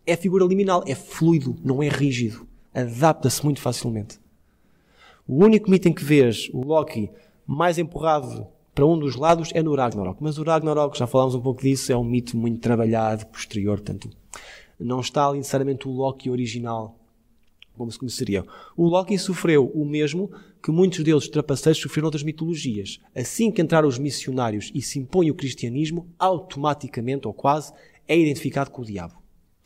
É 0.07 0.17
figura 0.17 0.45
liminal, 0.45 0.83
é 0.87 0.95
fluido, 0.95 1.57
não 1.63 1.83
é 1.83 1.89
rígido 1.89 2.49
adapta-se 2.75 3.45
muito 3.45 3.61
facilmente. 3.61 4.19
O 5.27 5.45
único 5.45 5.71
mito 5.71 5.89
em 5.89 5.93
que 5.93 6.05
vês 6.05 6.49
o 6.53 6.65
Loki 6.65 7.11
mais 7.47 7.79
empurrado 7.79 8.47
para 8.75 8.87
um 8.87 8.99
dos 8.99 9.17
lados 9.17 9.51
é 9.55 9.63
no 9.63 9.75
Ragnarok. 9.75 10.23
Mas 10.23 10.39
o 10.39 10.43
Ragnarok, 10.43 10.99
já 10.99 11.07
falámos 11.07 11.35
um 11.35 11.41
pouco 11.41 11.63
disso, 11.63 11.93
é 11.93 11.97
um 11.97 12.05
mito 12.05 12.37
muito 12.37 12.61
trabalhado, 12.61 13.27
posterior, 13.27 13.79
portanto, 13.79 14.11
não 14.79 15.01
está 15.01 15.27
ali 15.27 15.39
necessariamente 15.39 15.87
o 15.87 15.93
Loki 15.93 16.31
original, 16.31 16.97
como 17.81 17.91
se 17.91 17.99
conheceria. 17.99 18.45
O 18.77 18.87
Loki 18.87 19.19
sofreu 19.19 19.67
o 19.75 19.87
mesmo 19.87 20.31
que 20.63 20.71
muitos 20.71 21.03
deuses 21.03 21.31
trapaceiros 21.31 21.81
sofreram 21.81 22.09
outras 22.09 22.23
mitologias. 22.23 23.01
Assim 23.17 23.51
que 23.51 23.63
entraram 23.63 23.89
os 23.89 23.99
missionários 23.99 24.71
e 24.75 24.83
se 24.83 24.99
impõe 24.99 25.31
o 25.31 25.35
cristianismo, 25.35 26.07
automaticamente, 26.19 27.27
ou 27.27 27.33
quase, 27.33 27.73
é 28.07 28.19
identificado 28.19 28.71
com 28.71 28.83
o 28.83 28.85
diabo. 28.85 29.15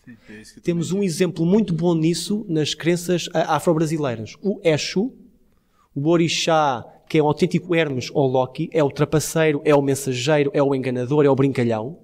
É 0.06 0.14
Temos 0.62 0.92
um 0.92 1.02
exemplo 1.02 1.44
muito 1.44 1.74
bom 1.74 1.92
nisso 1.92 2.46
nas 2.48 2.72
crenças 2.72 3.28
afro-brasileiras. 3.34 4.36
O 4.40 4.60
Exu, 4.62 5.12
o 5.92 6.08
Orixá, 6.08 6.84
que 7.08 7.18
é 7.18 7.22
um 7.22 7.26
autêntico 7.26 7.74
Hermes 7.74 8.10
ou 8.14 8.28
Loki, 8.28 8.70
é 8.72 8.84
o 8.84 8.90
trapaceiro, 8.92 9.60
é 9.64 9.74
o 9.74 9.82
mensageiro, 9.82 10.52
é 10.54 10.62
o 10.62 10.72
enganador, 10.72 11.24
é 11.24 11.28
o 11.28 11.34
brincalhão, 11.34 11.98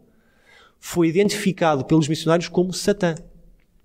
foi 0.81 1.07
identificado 1.07 1.85
pelos 1.85 2.09
missionários 2.09 2.49
como 2.49 2.73
Satã. 2.73 3.15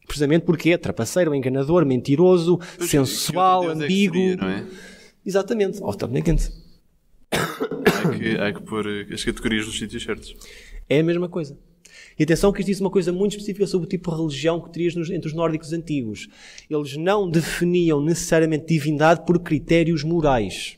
Precisamente 0.06 0.44
porque 0.44 0.72
é 0.72 0.78
trapaceiro, 0.78 1.34
enganador, 1.34 1.86
mentiroso, 1.86 2.60
sensual, 2.80 3.70
ambíguo. 3.70 4.18
É 4.18 4.38
seria, 4.38 4.50
é? 4.50 4.66
Exatamente, 5.26 5.82
automaticamente. 5.82 6.52
Há 7.32 8.10
que, 8.18 8.38
há 8.38 8.54
que 8.54 8.62
pôr 8.62 8.88
as 9.12 9.24
categorias 9.24 9.66
nos 9.66 9.78
sítios 9.78 10.04
certos. 10.04 10.36
É 10.88 11.00
a 11.00 11.04
mesma 11.04 11.28
coisa. 11.28 11.58
E 12.18 12.24
atenção 12.24 12.52
que 12.52 12.60
isto 12.62 12.68
diz 12.68 12.80
uma 12.80 12.90
coisa 12.90 13.12
muito 13.12 13.32
específica 13.32 13.68
sobre 13.68 13.88
o 13.88 13.90
tipo 13.90 14.10
de 14.12 14.18
religião 14.18 14.62
que 14.62 14.72
terias 14.72 14.96
entre 15.10 15.28
os 15.28 15.34
nórdicos 15.34 15.74
antigos. 15.74 16.28
Eles 16.70 16.96
não 16.96 17.30
definiam 17.30 18.02
necessariamente 18.02 18.68
divindade 18.68 19.26
por 19.26 19.40
critérios 19.40 20.04
morais. 20.04 20.78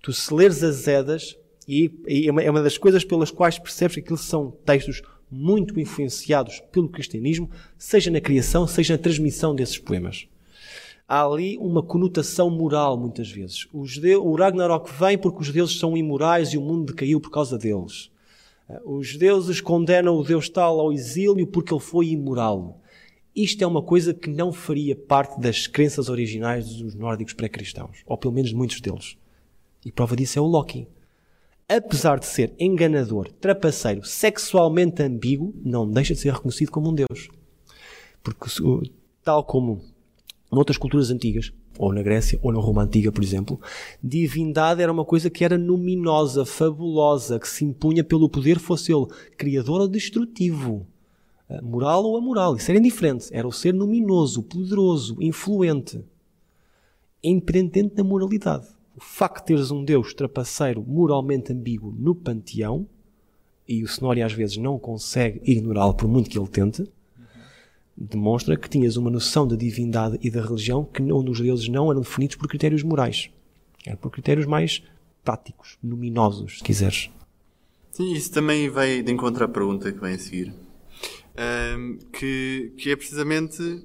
Tu 0.00 0.12
se 0.12 0.32
leres 0.32 0.62
as 0.62 0.86
Edas, 0.86 1.36
e 1.66 1.90
é, 2.06 2.46
é 2.46 2.50
uma 2.50 2.62
das 2.62 2.78
coisas 2.78 3.04
pelas 3.04 3.30
quais 3.30 3.58
percebes 3.58 3.94
que 3.94 4.00
aqueles 4.00 4.22
são 4.22 4.50
textos 4.64 5.02
muito 5.30 5.78
influenciados 5.80 6.60
pelo 6.70 6.88
cristianismo, 6.88 7.50
seja 7.76 8.10
na 8.10 8.20
criação, 8.20 8.66
seja 8.66 8.94
na 8.94 9.02
transmissão 9.02 9.54
desses 9.54 9.78
poemas. 9.78 10.26
Há 11.06 11.24
ali 11.24 11.58
uma 11.58 11.82
conotação 11.82 12.48
moral, 12.48 12.96
muitas 12.96 13.30
vezes. 13.30 13.68
O 13.72 14.34
Ragnarok 14.34 14.90
vem 14.98 15.18
porque 15.18 15.42
os 15.42 15.50
deuses 15.50 15.78
são 15.78 15.96
imorais 15.96 16.54
e 16.54 16.58
o 16.58 16.62
mundo 16.62 16.92
decaiu 16.92 17.20
por 17.20 17.30
causa 17.30 17.58
deles. 17.58 18.10
Os 18.84 19.14
deuses 19.16 19.60
condenam 19.60 20.16
o 20.16 20.24
Deus 20.24 20.48
tal 20.48 20.80
ao 20.80 20.92
exílio 20.92 21.46
porque 21.46 21.74
ele 21.74 21.80
foi 21.80 22.08
imoral. 22.08 22.80
Isto 23.36 23.62
é 23.62 23.66
uma 23.66 23.82
coisa 23.82 24.14
que 24.14 24.30
não 24.30 24.52
faria 24.52 24.96
parte 24.96 25.38
das 25.40 25.66
crenças 25.66 26.08
originais 26.08 26.76
dos 26.76 26.94
nórdicos 26.94 27.34
pré-cristãos, 27.34 28.02
ou 28.06 28.16
pelo 28.16 28.32
menos 28.32 28.52
muitos 28.52 28.80
deles. 28.80 29.18
E 29.84 29.92
prova 29.92 30.16
disso 30.16 30.38
é 30.38 30.42
o 30.42 30.46
Loki. 30.46 30.86
Apesar 31.68 32.18
de 32.18 32.26
ser 32.26 32.54
enganador, 32.58 33.32
trapaceiro, 33.40 34.04
sexualmente 34.04 35.02
ambíguo, 35.02 35.54
não 35.64 35.90
deixa 35.90 36.14
de 36.14 36.20
ser 36.20 36.32
reconhecido 36.32 36.70
como 36.70 36.90
um 36.90 36.94
deus. 36.94 37.28
Porque, 38.22 38.50
tal 39.22 39.44
como 39.44 39.82
noutras 40.52 40.76
culturas 40.76 41.10
antigas, 41.10 41.52
ou 41.78 41.92
na 41.92 42.02
Grécia, 42.02 42.38
ou 42.42 42.52
na 42.52 42.60
Roma 42.60 42.82
Antiga, 42.82 43.10
por 43.10 43.22
exemplo, 43.22 43.60
divindade 44.02 44.82
era 44.82 44.92
uma 44.92 45.04
coisa 45.04 45.28
que 45.28 45.44
era 45.44 45.56
luminosa, 45.56 46.44
fabulosa, 46.44 47.38
que 47.38 47.48
se 47.48 47.64
impunha 47.64 48.04
pelo 48.04 48.28
poder, 48.28 48.58
fosse 48.58 48.92
ele 48.92 49.06
criador 49.36 49.80
ou 49.80 49.88
destrutivo, 49.88 50.86
eh, 51.48 51.60
moral 51.60 52.04
ou 52.04 52.16
amoral. 52.16 52.56
Isso 52.56 52.70
era 52.70 52.78
indiferente. 52.78 53.28
Era 53.32 53.48
o 53.48 53.52
ser 53.52 53.74
luminoso, 53.74 54.42
poderoso, 54.42 55.16
influente, 55.20 56.04
independente 57.22 57.94
da 57.94 58.04
moralidade. 58.04 58.66
O 58.96 59.00
facto 59.00 59.40
de 59.40 59.46
teres 59.46 59.70
um 59.70 59.84
Deus 59.84 60.14
trapaceiro, 60.14 60.82
moralmente 60.86 61.52
ambíguo 61.52 61.92
no 61.92 62.14
panteão, 62.14 62.86
e 63.66 63.82
o 63.82 63.88
Senhor 63.88 64.20
às 64.20 64.32
vezes 64.32 64.56
não 64.56 64.78
consegue 64.78 65.40
ignorá-lo 65.44 65.94
por 65.94 66.08
muito 66.08 66.30
que 66.30 66.38
ele 66.38 66.48
tente, 66.48 66.86
demonstra 67.96 68.56
que 68.56 68.68
tinhas 68.68 68.96
uma 68.96 69.10
noção 69.10 69.46
da 69.46 69.56
divindade 69.56 70.18
e 70.22 70.30
da 70.30 70.42
religião 70.42 70.84
que 70.84 71.02
onde 71.02 71.30
os 71.30 71.40
deuses 71.40 71.68
não 71.68 71.90
eram 71.90 72.02
definidos 72.02 72.36
por 72.36 72.48
critérios 72.48 72.82
morais. 72.82 73.30
Eram 73.86 73.96
por 73.98 74.10
critérios 74.10 74.46
mais 74.46 74.82
práticos, 75.24 75.78
luminosos, 75.82 76.58
se 76.58 76.64
quiseres. 76.64 77.10
Sim, 77.90 78.12
isso 78.12 78.32
também 78.32 78.68
vai 78.68 79.02
de 79.02 79.12
encontro 79.12 79.44
à 79.44 79.48
pergunta 79.48 79.90
que 79.92 80.00
vem 80.00 80.14
a 80.14 80.18
seguir. 80.18 80.54
Um, 81.36 81.98
que, 82.12 82.72
que 82.76 82.90
é 82.90 82.96
precisamente 82.96 83.84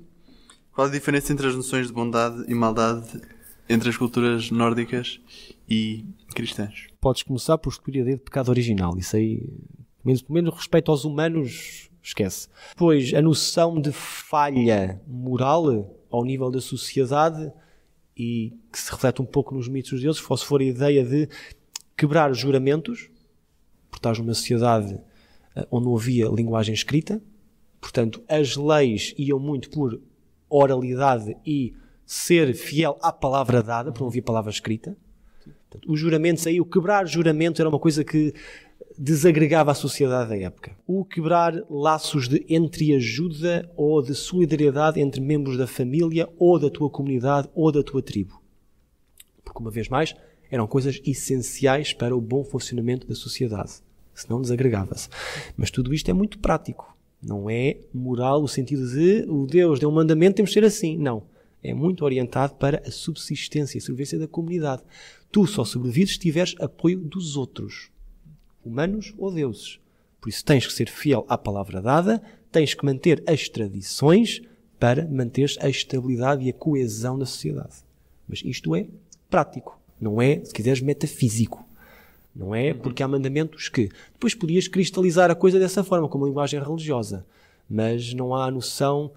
qual 0.71 0.87
a 0.87 0.91
diferença 0.91 1.33
entre 1.33 1.47
as 1.47 1.55
noções 1.55 1.87
de 1.87 1.93
bondade 1.93 2.43
e 2.47 2.53
maldade 2.53 3.21
entre 3.69 3.89
as 3.89 3.95
culturas 3.95 4.49
nórdicas 4.49 5.21
e 5.69 6.03
cristãs. 6.33 6.87
Podes 6.99 7.21
começar 7.21 7.57
por 7.59 7.69
escolher 7.69 8.03
de 8.03 8.17
pecado 8.17 8.49
original. 8.49 8.97
Isso 8.97 9.15
aí, 9.15 9.37
pelo 9.37 10.05
menos, 10.05 10.23
menos 10.27 10.55
respeito 10.55 10.89
aos 10.89 11.05
humanos, 11.05 11.89
esquece. 12.01 12.47
Pois 12.75 13.13
a 13.13 13.21
noção 13.21 13.79
de 13.79 13.91
falha 13.91 14.99
moral 15.07 15.95
ao 16.09 16.25
nível 16.25 16.49
da 16.49 16.59
sociedade 16.59 17.51
e 18.17 18.57
que 18.71 18.79
se 18.79 18.91
reflete 18.91 19.21
um 19.21 19.25
pouco 19.25 19.53
nos 19.53 19.67
mitos 19.67 19.91
dos 19.91 20.01
deuses, 20.01 20.21
se 20.21 20.45
for 20.45 20.59
a 20.59 20.65
ideia 20.65 21.05
de 21.05 21.29
quebrar 21.95 22.33
juramentos, 22.33 23.09
porque 23.89 23.99
estás 23.99 24.17
numa 24.17 24.33
sociedade 24.33 24.99
eh, 25.55 25.67
onde 25.69 25.85
não 25.85 25.95
havia 25.95 26.27
linguagem 26.27 26.73
escrita, 26.73 27.21
portanto 27.79 28.21
as 28.27 28.57
leis 28.57 29.13
iam 29.17 29.39
muito 29.39 29.69
por 29.69 30.01
oralidade 30.49 31.37
e 31.45 31.73
ser 32.11 32.55
fiel 32.55 32.97
à 33.03 33.13
palavra 33.13 33.61
dada, 33.61 33.91
porque 33.91 34.01
não 34.01 34.09
havia 34.09 34.23
palavra 34.23 34.49
escrita. 34.49 34.97
Portanto, 35.69 35.95
juramentos 35.95 36.47
aí, 36.47 36.59
o 36.59 36.65
quebrar 36.65 37.07
juramento 37.07 37.61
era 37.61 37.69
uma 37.69 37.77
coisa 37.77 38.03
que 38.03 38.33
desagregava 38.97 39.69
a 39.69 39.75
sociedade 39.75 40.29
da 40.29 40.37
época. 40.37 40.75
O 40.87 41.05
quebrar 41.05 41.53
laços 41.69 42.27
de 42.27 42.43
entreajuda 42.49 43.71
ou 43.77 44.01
de 44.01 44.15
solidariedade 44.15 44.99
entre 44.99 45.21
membros 45.21 45.55
da 45.55 45.67
família 45.67 46.27
ou 46.39 46.57
da 46.57 46.71
tua 46.71 46.89
comunidade 46.89 47.47
ou 47.53 47.71
da 47.71 47.83
tua 47.83 48.01
tribo. 48.01 48.41
Porque, 49.45 49.59
uma 49.59 49.69
vez 49.69 49.87
mais, 49.87 50.15
eram 50.49 50.65
coisas 50.65 50.99
essenciais 51.05 51.93
para 51.93 52.17
o 52.17 52.19
bom 52.19 52.43
funcionamento 52.43 53.05
da 53.05 53.13
sociedade. 53.13 53.83
Senão 54.15 54.41
desagregava-se. 54.41 55.09
Mas 55.55 55.69
tudo 55.69 55.93
isto 55.93 56.09
é 56.09 56.13
muito 56.13 56.39
prático. 56.39 56.97
Não 57.21 57.47
é 57.47 57.77
moral 57.93 58.41
no 58.41 58.47
sentido 58.47 58.89
de 58.89 59.25
o 59.29 59.45
Deus 59.45 59.79
deu 59.79 59.89
um 59.89 59.93
mandamento, 59.93 60.37
temos 60.37 60.49
de 60.49 60.55
ser 60.55 60.65
assim. 60.65 60.97
Não. 60.97 61.28
É 61.63 61.73
muito 61.73 62.05
orientado 62.05 62.55
para 62.55 62.81
a 62.85 62.91
subsistência 62.91 63.77
e 63.77 63.79
a 63.79 63.81
sobrevivência 63.81 64.19
da 64.19 64.27
comunidade. 64.27 64.81
Tu 65.31 65.45
só 65.45 65.65
sobrevives 65.65 66.13
se 66.13 66.19
tiveres 66.19 66.55
apoio 66.59 66.99
dos 66.99 67.35
outros 67.35 67.91
humanos 68.63 69.13
ou 69.17 69.31
deuses. 69.31 69.79
Por 70.21 70.29
isso 70.29 70.43
tens 70.43 70.65
que 70.65 70.73
ser 70.73 70.89
fiel 70.89 71.25
à 71.27 71.37
palavra 71.37 71.81
dada, 71.81 72.21
tens 72.51 72.73
que 72.73 72.85
manter 72.85 73.23
as 73.27 73.47
tradições 73.47 74.41
para 74.79 75.07
manter 75.07 75.51
a 75.59 75.69
estabilidade 75.69 76.45
e 76.45 76.49
a 76.49 76.53
coesão 76.53 77.17
da 77.19 77.25
sociedade. 77.25 77.75
Mas 78.27 78.41
isto 78.43 78.75
é 78.75 78.87
prático, 79.29 79.79
não 79.99 80.21
é, 80.21 80.43
se 80.43 80.53
quiseres, 80.53 80.81
metafísico. 80.81 81.65
Não 82.35 82.55
é 82.55 82.73
porque 82.73 83.03
há 83.03 83.07
mandamentos 83.07 83.67
que 83.69 83.89
depois 84.13 84.33
podias 84.33 84.67
cristalizar 84.67 85.29
a 85.29 85.35
coisa 85.35 85.59
dessa 85.59 85.83
forma, 85.83 86.07
como 86.07 86.25
linguagem 86.25 86.61
religiosa, 86.61 87.25
mas 87.69 88.13
não 88.13 88.33
há 88.33 88.45
a 88.45 88.51
noção 88.51 89.11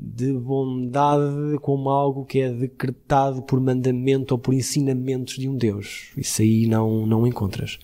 de 0.00 0.32
bondade 0.32 1.58
como 1.60 1.90
algo 1.90 2.24
que 2.24 2.38
é 2.38 2.52
decretado 2.52 3.42
por 3.42 3.60
mandamento 3.60 4.32
ou 4.32 4.38
por 4.38 4.54
ensinamentos 4.54 5.36
de 5.36 5.48
um 5.48 5.56
Deus. 5.56 6.12
Isso 6.16 6.40
aí 6.40 6.68
não, 6.68 7.04
não 7.04 7.26
encontras. 7.26 7.80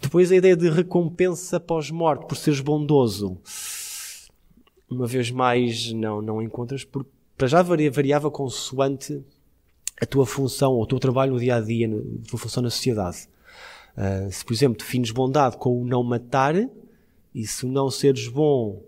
Depois 0.00 0.32
a 0.32 0.36
ideia 0.36 0.56
de 0.56 0.68
recompensa 0.68 1.60
pós-morte 1.60 2.26
por 2.26 2.36
seres 2.36 2.58
bondoso. 2.58 3.38
Uma 4.90 5.06
vez 5.06 5.30
mais, 5.30 5.92
não, 5.92 6.20
não 6.20 6.42
encontras, 6.42 6.84
porque 6.84 7.10
para 7.38 7.46
já 7.46 7.62
variava 7.62 8.30
consoante 8.30 9.24
a 10.00 10.04
tua 10.04 10.26
função 10.26 10.72
ou 10.72 10.82
o 10.82 10.86
teu 10.86 10.98
trabalho 10.98 11.34
no 11.34 11.38
dia 11.38 11.56
a 11.56 11.60
dia, 11.60 11.88
a 11.88 12.28
tua 12.28 12.40
função 12.40 12.62
na 12.62 12.70
sociedade. 12.70 13.28
Uh, 13.96 14.30
se, 14.32 14.44
por 14.44 14.52
exemplo, 14.52 14.78
defines 14.78 15.12
bondade 15.12 15.56
com 15.56 15.80
o 15.80 15.86
não 15.86 16.02
matar, 16.02 16.56
e 17.34 17.46
se 17.46 17.66
não 17.66 17.88
seres 17.88 18.26
bom 18.26 18.82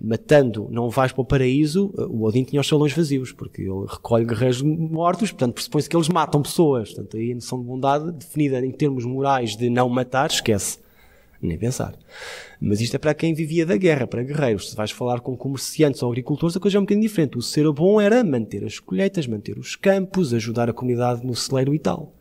matando 0.00 0.68
não 0.70 0.90
vais 0.90 1.12
para 1.12 1.22
o 1.22 1.24
paraíso, 1.24 1.92
uh, 1.96 2.06
o 2.10 2.24
Odin 2.24 2.44
tinha 2.44 2.60
os 2.60 2.66
salões 2.66 2.92
vazios, 2.92 3.32
porque 3.32 3.62
ele 3.62 3.86
recolhe 3.88 4.24
guerreiros 4.24 4.60
mortos, 4.62 5.30
portanto 5.30 5.54
pressupõe-se 5.54 5.88
que 5.88 5.96
eles 5.96 6.08
matam 6.08 6.42
pessoas. 6.42 6.92
Portanto, 6.92 7.16
aí 7.16 7.32
a 7.32 7.34
noção 7.34 7.60
de 7.60 7.64
bondade, 7.64 8.10
definida 8.12 8.64
em 8.64 8.72
termos 8.72 9.04
morais 9.04 9.56
de 9.56 9.70
não 9.70 9.88
matar, 9.88 10.30
esquece. 10.30 10.78
Nem 11.40 11.56
pensar. 11.56 11.94
Mas 12.60 12.80
isto 12.80 12.96
é 12.96 12.98
para 12.98 13.14
quem 13.14 13.32
vivia 13.32 13.64
da 13.64 13.76
guerra, 13.76 14.08
para 14.08 14.24
guerreiros. 14.24 14.70
Se 14.70 14.76
vais 14.76 14.90
falar 14.90 15.20
com 15.20 15.36
comerciantes 15.36 16.02
ou 16.02 16.10
agricultores, 16.10 16.56
a 16.56 16.60
coisa 16.60 16.76
é 16.76 16.80
um 16.80 16.82
bocadinho 16.82 17.06
diferente. 17.06 17.38
O 17.38 17.42
ser 17.42 17.70
bom 17.70 18.00
era 18.00 18.24
manter 18.24 18.64
as 18.64 18.80
colheitas, 18.80 19.28
manter 19.28 19.56
os 19.56 19.76
campos, 19.76 20.34
ajudar 20.34 20.68
a 20.68 20.72
comunidade 20.72 21.24
no 21.24 21.36
celeiro 21.36 21.72
e 21.72 21.78
tal. 21.78 22.12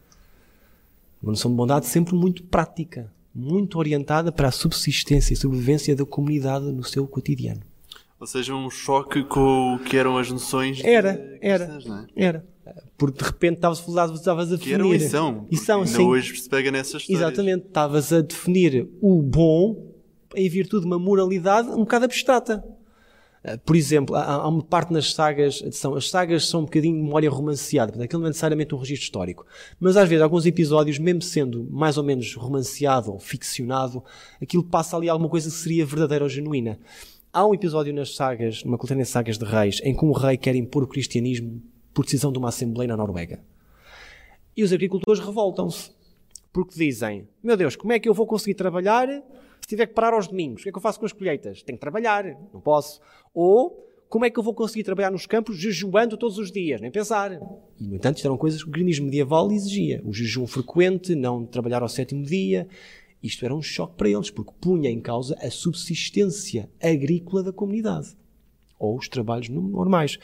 Uma 1.22 1.32
noção 1.32 1.50
de 1.50 1.58
bondade 1.58 1.88
sempre 1.88 2.14
muito 2.14 2.44
prática, 2.44 3.12
muito 3.38 3.78
orientada 3.78 4.32
para 4.32 4.48
a 4.48 4.52
subsistência 4.52 5.34
e 5.34 5.38
sobrevivência 5.38 5.96
da 5.96 6.04
comunidade 6.04 6.66
no 6.66 6.84
seu 6.84 7.08
cotidiano. 7.08 7.62
Ou 8.20 8.26
seja, 8.26 8.56
um 8.56 8.68
choque 8.68 9.24
com 9.24 9.76
o 9.76 9.80
que 9.80 9.96
eram 9.96 10.18
as 10.18 10.32
noções 10.32 10.84
Era, 10.84 11.38
era, 11.40 11.80
é? 12.16 12.26
era. 12.26 12.46
Porque 12.98 13.20
de 13.20 13.26
repente 13.26 13.58
estavas, 13.58 13.80
estavas 14.16 14.52
a 14.52 14.56
definir. 14.56 14.66
Que 14.66 14.74
eram 14.74 14.94
e 14.94 15.00
são. 15.00 15.48
E 15.52 15.56
são, 15.56 15.82
ainda 15.82 15.98
sim. 15.98 16.04
hoje 16.04 16.36
se 16.36 16.50
pega 16.50 16.72
nessas 16.72 17.04
histórias. 17.04 17.22
Exatamente. 17.22 17.68
Estavas 17.68 18.12
a 18.12 18.22
definir 18.22 18.90
o 19.00 19.22
bom 19.22 19.94
em 20.36 20.50
virtude 20.50 20.82
de 20.82 20.88
uma 20.88 21.00
moralidade 21.00 21.70
um 21.70 21.78
bocado 21.78 22.06
abstrata. 22.06 22.64
Uh, 23.48 23.58
Por 23.60 23.76
exemplo, 23.76 24.16
há, 24.16 24.24
há 24.24 24.48
uma 24.48 24.64
parte 24.64 24.92
nas 24.92 25.14
sagas, 25.14 25.64
são, 25.72 25.96
as 25.96 26.10
sagas 26.10 26.48
são 26.48 26.62
um 26.62 26.66
bocadinho 26.66 26.96
de 26.96 27.02
memória 27.02 27.30
romanceada, 27.30 27.92
portanto, 27.92 28.06
aquilo 28.06 28.22
não 28.22 28.28
é 28.28 28.30
necessariamente 28.30 28.76
um 28.76 28.78
registro 28.78 29.04
histórico. 29.04 29.46
Mas 29.80 29.96
às 29.96 30.10
vezes, 30.10 30.22
alguns 30.22 30.46
episódios, 30.46 31.00
mesmo 31.00 31.22
sendo 31.22 31.64
mais 31.70 31.98
ou 31.98 32.04
menos 32.04 32.34
romanceado 32.36 33.12
ou 33.12 33.20
ficcionado, 33.20 34.04
aquilo 34.42 34.64
passa 34.64 34.98
ali 34.98 35.08
alguma 35.08 35.30
coisa 35.30 35.50
que 35.50 35.56
seria 35.56 35.86
verdadeira 35.86 36.24
ou 36.24 36.30
genuína. 36.30 36.80
Há 37.32 37.46
um 37.46 37.54
episódio 37.54 37.94
nas 37.94 38.16
sagas, 38.16 38.64
numa 38.64 38.78
coletânea 38.78 39.04
de 39.04 39.10
sagas 39.10 39.38
de 39.38 39.46
reis, 39.46 39.80
em 39.84 39.96
que 39.96 40.04
um 40.04 40.12
rei 40.12 40.38
quer 40.38 40.56
impor 40.56 40.84
o 40.84 40.88
cristianismo 40.88 41.62
por 41.94 42.04
decisão 42.04 42.32
de 42.32 42.40
uma 42.40 42.50
assembleia 42.50 42.88
na 42.88 42.98
Noruega. 42.98 43.40
E 44.56 44.64
os 44.64 44.74
agricultores 44.74 45.20
revoltam-se. 45.20 45.92
Porque 46.52 46.74
dizem, 46.76 47.28
meu 47.44 47.56
Deus, 47.56 47.76
como 47.76 47.94
é 47.94 48.00
que 48.00 48.10
eu 48.10 48.14
vou 48.14 48.26
conseguir 48.26 48.56
trabalhar 48.56 49.08
se 49.62 49.68
tiver 49.68 49.88
que 49.88 49.94
parar 49.94 50.14
aos 50.14 50.28
domingos? 50.28 50.62
O 50.62 50.64
que 50.64 50.70
é 50.70 50.72
que 50.72 50.78
eu 50.78 50.82
faço 50.82 51.00
com 51.00 51.06
as 51.06 51.14
colheitas? 51.14 51.62
Tenho 51.64 51.78
que 51.78 51.82
trabalhar, 51.82 52.26
não 52.54 52.62
posso. 52.62 53.02
Ou, 53.34 53.86
como 54.10 54.26
é 54.26 54.30
que 54.30 54.40
eu 54.40 54.44
vou 54.44 54.54
conseguir 54.54 54.84
trabalhar 54.84 55.12
nos 55.12 55.26
campos 55.26 55.58
jejuando 55.58 56.18
todos 56.18 56.38
os 56.38 56.52
dias? 56.52 56.80
Nem 56.80 56.90
pensar. 56.90 57.34
E, 57.80 57.88
no 57.88 57.96
entanto, 57.96 58.18
isto 58.18 58.28
eram 58.28 58.38
coisas 58.38 58.64
que 58.64 58.70
o 58.70 58.72
grannismo 58.72 59.06
medieval 59.06 59.52
exigia. 59.52 60.02
O 60.06 60.14
jejum 60.14 60.48
frequente, 60.48 61.14
não 61.16 61.46
trabalhar 61.46 61.82
ao 61.82 61.90
sétimo 61.90 62.24
dia. 62.24 62.68
Isto 63.22 63.44
era 63.44 63.54
um 63.54 63.62
choque 63.62 63.96
para 63.98 64.10
eles, 64.10 64.30
porque 64.30 64.54
punha 64.62 64.90
em 64.90 65.02
causa 65.02 65.36
a 65.42 65.52
subsistência 65.52 66.70
agrícola 66.82 67.44
da 67.44 67.52
comunidade. 67.52 68.16
Ou 68.80 68.96
os 68.98 69.10
trabalhos 69.10 69.50
normais. 69.50 70.18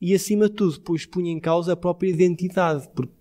E, 0.00 0.14
acima 0.14 0.48
de 0.48 0.54
tudo, 0.54 0.78
depois 0.78 1.06
punha 1.06 1.30
em 1.30 1.38
causa 1.38 1.74
a 1.74 1.76
própria 1.76 2.08
identidade. 2.08 2.88
Porque, 2.94 3.12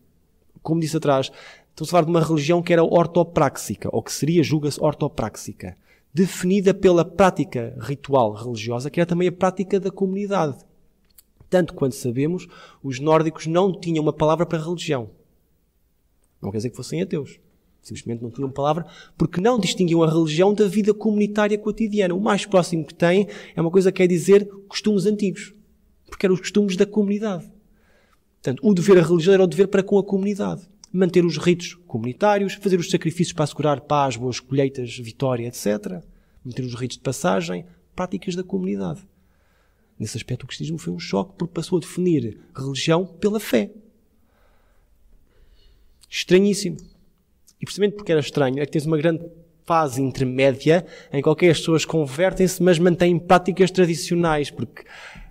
como 0.62 0.82
disse 0.82 0.98
atrás, 0.98 1.32
estamos 1.74 1.90
a 1.90 1.92
falar 1.92 2.06
de 2.06 2.12
uma 2.12 2.24
religião 2.24 2.62
que 2.62 2.72
era 2.72 2.84
ortopráxica, 2.84 3.90
ou 3.92 4.02
que 4.02 4.14
seria, 4.14 4.44
julga-se, 4.44 4.80
ortopráxica. 4.82 5.76
Definida 6.14 6.74
pela 6.74 7.04
prática 7.04 7.76
ritual 7.82 8.34
religiosa, 8.34 8.90
que 8.90 9.00
era 9.00 9.08
também 9.08 9.28
a 9.28 9.32
prática 9.32 9.80
da 9.80 9.90
comunidade. 9.90 10.56
Tanto 11.50 11.74
quanto 11.74 11.96
sabemos, 11.96 12.48
os 12.84 13.00
nórdicos 13.00 13.48
não 13.48 13.72
tinham 13.72 14.04
uma 14.04 14.14
palavra 14.14 14.46
para 14.46 14.64
religião. 14.64 15.10
Não 16.40 16.52
quer 16.52 16.58
dizer 16.58 16.70
que 16.70 16.76
fossem 16.76 17.02
ateus. 17.02 17.40
Simplesmente 17.82 18.22
não 18.22 18.32
tinham 18.32 18.50
palavra 18.50 18.86
porque 19.18 19.42
não 19.42 19.60
distinguiam 19.60 20.04
a 20.04 20.10
religião 20.10 20.54
da 20.54 20.68
vida 20.68 20.94
comunitária 20.94 21.58
cotidiana. 21.58 22.14
O 22.14 22.22
mais 22.22 22.46
próximo 22.46 22.86
que 22.86 22.94
têm 22.94 23.28
é 23.56 23.62
uma 23.62 23.72
coisa 23.72 23.92
que 23.92 23.98
quer 23.98 24.08
dizer 24.08 24.48
costumes 24.68 25.06
antigos. 25.06 25.54
Porque 26.08 26.26
eram 26.26 26.36
os 26.36 26.40
costumes 26.40 26.78
da 26.78 26.86
comunidade. 26.86 27.52
Portanto, 28.42 28.62
o 28.64 28.74
dever 28.74 29.00
a 29.00 29.02
religião 29.02 29.34
era 29.34 29.44
o 29.44 29.48
dever 29.48 29.68
para 29.68 29.84
com 29.84 29.98
a 29.98 30.04
comunidade. 30.04 30.62
Manter 30.94 31.26
os 31.26 31.38
ritos 31.38 31.74
comunitários, 31.88 32.54
fazer 32.54 32.80
os 32.80 32.90
sacrifícios 32.90 33.34
para 33.34 33.46
assegurar 33.46 33.82
paz, 33.82 34.16
boas 34.16 34.40
colheitas, 34.40 34.96
vitória, 35.00 35.48
etc. 35.48 36.04
Manter 36.46 36.62
os 36.64 36.76
ritos 36.76 36.98
de 36.98 37.04
passagem, 37.04 37.66
práticas 37.96 38.36
da 38.36 38.44
comunidade. 38.44 39.02
Nesse 39.98 40.18
aspecto, 40.18 40.44
o 40.44 40.48
cristianismo 40.48 40.78
foi 40.78 40.94
um 40.94 41.00
choque 41.00 41.34
porque 41.38 41.54
passou 41.54 41.78
a 41.78 41.82
definir 41.82 42.40
religião 42.56 43.06
pela 43.06 43.40
fé. 43.40 43.72
Estranhíssimo. 46.10 46.78
E 47.60 47.66
precisamente 47.66 47.96
porque 47.96 48.12
era 48.12 48.22
estranho, 48.22 48.62
é 48.62 48.66
que 48.66 48.72
tens 48.72 48.86
uma 48.86 48.98
grande 48.98 49.26
fase 49.66 50.02
intermédia 50.02 50.86
em 51.12 51.22
que 51.22 51.46
as 51.48 51.58
pessoas 51.60 51.86
convertem-se, 51.86 52.62
mas 52.62 52.78
mantêm 52.78 53.18
práticas 53.18 53.72
tradicionais, 53.72 54.52
porque 54.52 54.84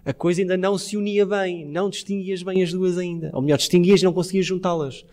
a 0.05 0.13
coisa 0.13 0.41
ainda 0.41 0.57
não 0.57 0.77
se 0.77 0.97
unia 0.97 1.25
bem, 1.25 1.67
não 1.67 1.89
distinguias 1.89 2.43
bem 2.43 2.63
as 2.63 2.73
duas 2.73 2.99
ainda. 2.99 3.31
Ou 3.33 3.43
melhor, 3.43 3.59
distinguias 3.59 4.01
e 4.01 4.05
não 4.05 4.13
conseguias 4.13 4.47
juntá-las. 4.47 5.05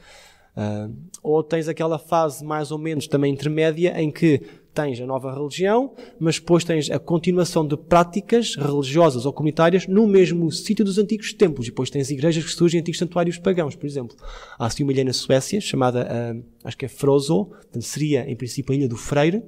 Uh, 0.59 0.93
ou 1.23 1.41
tens 1.41 1.69
aquela 1.69 1.97
fase 1.97 2.43
mais 2.43 2.69
ou 2.69 2.77
menos 2.77 3.07
também 3.07 3.31
intermédia 3.31 3.93
em 4.01 4.11
que 4.11 4.41
tens 4.73 4.99
a 4.99 5.05
nova 5.05 5.33
religião, 5.33 5.93
mas 6.19 6.37
depois 6.37 6.65
tens 6.65 6.91
a 6.91 6.99
continuação 6.99 7.65
de 7.65 7.77
práticas 7.77 8.55
religiosas 8.55 9.25
ou 9.25 9.31
comunitárias 9.31 9.87
no 9.87 10.05
mesmo 10.05 10.51
sítio 10.51 10.83
dos 10.83 10.97
antigos 10.97 11.31
templos. 11.33 11.67
E 11.67 11.69
depois 11.69 11.89
tens 11.89 12.09
igrejas 12.11 12.43
que 12.43 12.51
surgem 12.51 12.79
em 12.79 12.81
antigos 12.81 12.99
santuários 12.99 13.37
pagãos, 13.37 13.73
por 13.73 13.85
exemplo. 13.85 14.17
Há 14.57 14.65
assim 14.65 14.83
uma 14.83 14.91
ilha 14.91 15.05
na 15.05 15.13
Suécia, 15.13 15.61
chamada, 15.61 16.05
uh, 16.05 16.43
acho 16.65 16.77
que 16.77 16.85
é 16.85 16.89
Frozo, 16.89 17.45
portanto 17.45 17.83
seria 17.83 18.29
em 18.29 18.35
princípio 18.35 18.73
a 18.73 18.75
Ilha 18.75 18.89
do 18.89 18.97
Freire, 18.97 19.41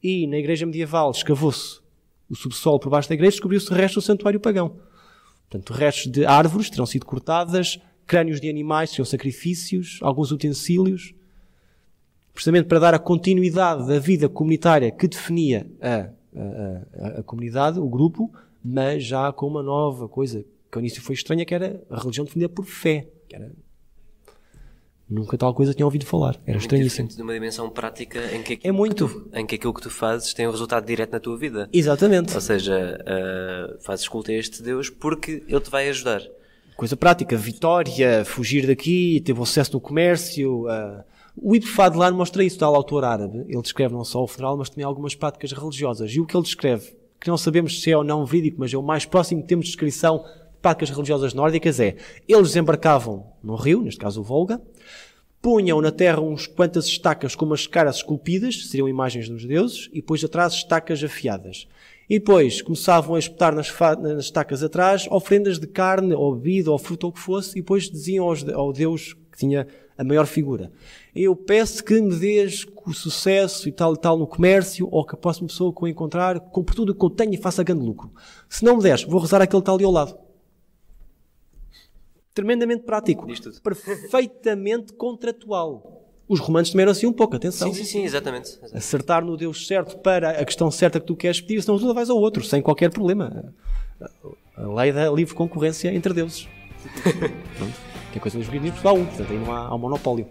e 0.00 0.24
na 0.28 0.38
igreja 0.38 0.64
medieval 0.64 1.10
escavou-se 1.10 1.80
o 2.30 2.36
subsolo 2.36 2.78
por 2.78 2.90
baixo 2.90 3.08
da 3.08 3.14
igreja, 3.16 3.32
descobriu-se 3.32 3.70
o 3.72 3.74
resto 3.74 3.96
do 3.96 4.02
santuário 4.02 4.38
pagão. 4.38 4.76
Portanto, 5.50 5.72
restos 5.72 6.12
de 6.12 6.26
árvores 6.26 6.68
terão 6.70 6.84
sido 6.84 7.06
cortadas, 7.06 7.80
crânios 8.08 8.40
de 8.40 8.48
animais 8.50 8.90
seriam 8.90 9.04
sacrifícios, 9.04 9.98
alguns 10.02 10.32
utensílios, 10.32 11.14
precisamente 12.34 12.66
para 12.66 12.78
dar 12.80 12.94
a 12.94 12.98
continuidade 12.98 13.86
da 13.86 13.98
vida 14.00 14.28
comunitária 14.28 14.90
que 14.90 15.06
definia 15.06 15.66
a, 15.80 15.94
a, 15.94 17.06
a, 17.16 17.20
a 17.20 17.22
comunidade, 17.22 17.78
o 17.78 17.88
grupo, 17.88 18.32
mas 18.64 19.04
já 19.04 19.30
com 19.32 19.46
uma 19.46 19.62
nova 19.62 20.08
coisa 20.08 20.44
que 20.70 20.76
ao 20.76 20.80
início 20.80 21.00
foi 21.02 21.14
estranha, 21.14 21.44
que 21.44 21.54
era 21.54 21.82
a 21.90 22.00
religião 22.00 22.24
definida 22.24 22.48
por 22.48 22.64
fé. 22.64 23.06
Que 23.28 23.36
era... 23.36 23.52
Nunca 25.08 25.38
tal 25.38 25.54
coisa 25.54 25.72
tinha 25.72 25.86
ouvido 25.86 26.04
falar. 26.04 26.38
Era 26.46 26.58
estranhíssimo. 26.58 27.08
de 27.08 27.22
uma 27.22 27.32
dimensão 27.32 27.70
prática 27.70 28.20
em 28.34 28.42
que, 28.42 28.58
É 28.62 28.70
muito. 28.70 29.08
que 29.08 29.14
tu- 29.14 29.30
em 29.32 29.46
que 29.46 29.54
aquilo 29.54 29.72
que 29.72 29.80
tu 29.80 29.88
fazes 29.90 30.34
tem 30.34 30.46
um 30.46 30.50
resultado 30.50 30.84
direto 30.84 31.12
na 31.12 31.20
tua 31.20 31.38
vida. 31.38 31.66
Exatamente. 31.72 32.34
Ou 32.34 32.40
seja, 32.42 32.98
uh, 33.02 33.82
fazes 33.82 34.06
culto 34.06 34.30
a 34.30 34.34
este 34.34 34.62
Deus 34.62 34.90
porque 34.90 35.42
ele 35.48 35.60
te 35.60 35.70
vai 35.70 35.88
ajudar. 35.88 36.20
Coisa 36.78 36.96
prática, 36.96 37.36
vitória, 37.36 38.24
fugir 38.24 38.64
daqui, 38.64 39.20
ter 39.24 39.32
bom 39.32 39.44
sucesso 39.44 39.72
no 39.72 39.80
comércio. 39.80 40.68
ah. 40.68 41.04
O 41.36 41.56
Ibn 41.56 41.66
Fadlan 41.66 42.12
mostra 42.12 42.44
isso, 42.44 42.56
tal 42.56 42.72
autor 42.72 43.02
árabe. 43.02 43.40
Ele 43.48 43.60
descreve 43.60 43.94
não 43.94 44.04
só 44.04 44.22
o 44.22 44.28
funeral, 44.28 44.56
mas 44.56 44.70
também 44.70 44.84
algumas 44.84 45.12
práticas 45.16 45.50
religiosas. 45.50 46.12
E 46.12 46.20
o 46.20 46.24
que 46.24 46.36
ele 46.36 46.44
descreve, 46.44 46.94
que 47.20 47.26
não 47.26 47.36
sabemos 47.36 47.82
se 47.82 47.90
é 47.90 47.96
ou 47.96 48.04
não 48.04 48.24
verídico, 48.24 48.60
mas 48.60 48.72
é 48.72 48.76
o 48.76 48.82
mais 48.82 49.04
próximo 49.04 49.42
que 49.42 49.48
temos 49.48 49.64
de 49.64 49.72
descrição 49.72 50.18
de 50.18 50.60
práticas 50.62 50.90
religiosas 50.90 51.34
nórdicas, 51.34 51.80
é 51.80 51.96
eles 52.28 52.46
desembarcavam 52.50 53.26
no 53.42 53.56
rio, 53.56 53.82
neste 53.82 53.98
caso 53.98 54.20
o 54.20 54.24
Volga, 54.24 54.62
punham 55.42 55.80
na 55.80 55.90
terra 55.90 56.20
uns 56.20 56.46
quantas 56.46 56.86
estacas 56.86 57.34
com 57.34 57.44
umas 57.44 57.66
caras 57.66 57.96
esculpidas, 57.96 58.68
seriam 58.68 58.88
imagens 58.88 59.28
dos 59.28 59.44
deuses, 59.44 59.88
e 59.92 59.96
depois 59.96 60.22
atrás 60.22 60.52
estacas 60.52 61.02
afiadas. 61.02 61.66
E 62.08 62.18
depois 62.18 62.62
começavam 62.62 63.14
a 63.14 63.18
espetar 63.18 63.54
nas, 63.54 63.70
nas 64.00 64.24
estacas 64.24 64.62
atrás 64.62 65.06
ofrendas 65.10 65.58
de 65.58 65.66
carne, 65.66 66.14
ou 66.14 66.34
bebida, 66.34 66.70
ou 66.70 66.78
fruta, 66.78 67.06
ou 67.06 67.10
o 67.10 67.12
que 67.12 67.20
fosse, 67.20 67.58
e 67.58 67.60
depois 67.60 67.90
diziam 67.90 68.26
aos, 68.26 68.48
ao 68.48 68.72
Deus 68.72 69.12
que 69.30 69.38
tinha 69.38 69.66
a 69.96 70.04
maior 70.04 70.26
figura. 70.26 70.72
Eu 71.14 71.36
peço 71.36 71.84
que 71.84 72.00
me 72.00 72.14
dês 72.14 72.64
o 72.86 72.94
sucesso 72.94 73.68
e 73.68 73.72
tal 73.72 73.92
e 73.92 73.98
tal 73.98 74.16
no 74.16 74.26
comércio, 74.26 74.88
ou 74.90 75.04
que 75.04 75.14
a 75.14 75.18
próxima 75.18 75.48
pessoa 75.48 75.74
que 75.74 75.82
eu 75.82 75.88
encontrar 75.88 76.40
compre 76.40 76.74
tudo 76.74 76.92
o 76.92 76.94
que 76.94 77.04
eu 77.04 77.10
tenho 77.10 77.34
e 77.34 77.36
faça 77.36 77.62
grande 77.62 77.84
lucro. 77.84 78.10
Se 78.48 78.64
não 78.64 78.78
me 78.78 78.82
des, 78.82 79.02
vou 79.04 79.20
rezar 79.20 79.42
aquele 79.42 79.62
tal 79.62 79.74
ali 79.74 79.84
ao 79.84 79.90
lado. 79.90 80.16
Tremendamente 82.32 82.84
prático. 82.84 83.26
Perfeitamente 83.62 84.92
contratual. 84.94 86.07
Os 86.28 86.40
romanos 86.40 86.70
também 86.70 86.82
eram 86.82 86.92
assim 86.92 87.06
um 87.06 87.12
pouco, 87.12 87.36
atenção. 87.36 87.72
Sim, 87.72 87.84
sim, 87.84 87.90
sim, 87.90 88.04
exatamente. 88.04 88.50
Exato. 88.50 88.76
Acertar 88.76 89.24
no 89.24 89.36
Deus 89.36 89.66
certo 89.66 89.96
para 89.98 90.30
a 90.30 90.44
questão 90.44 90.70
certa 90.70 91.00
que 91.00 91.06
tu 91.06 91.16
queres 91.16 91.40
pedir, 91.40 91.62
senão 91.62 91.78
tu 91.78 91.86
levas 91.88 92.10
ao 92.10 92.18
outro, 92.18 92.44
sem 92.44 92.60
qualquer 92.60 92.90
problema. 92.90 93.52
A 94.56 94.66
lei 94.80 94.92
da 94.92 95.10
livre 95.10 95.34
concorrência 95.34 95.92
entre 95.94 96.12
deuses. 96.12 96.46
Pronto. 97.56 97.74
Que 98.12 98.18
é 98.18 98.20
coisa 98.20 98.38
dos 98.38 98.46
jurídicos 98.46 98.80
Portugal 98.80 98.96
1, 98.96 99.06
portanto 99.06 99.32
aí 99.32 99.38
não 99.38 99.52
há, 99.52 99.66
há 99.68 99.74
um 99.74 99.78
monopólio. 99.78 100.26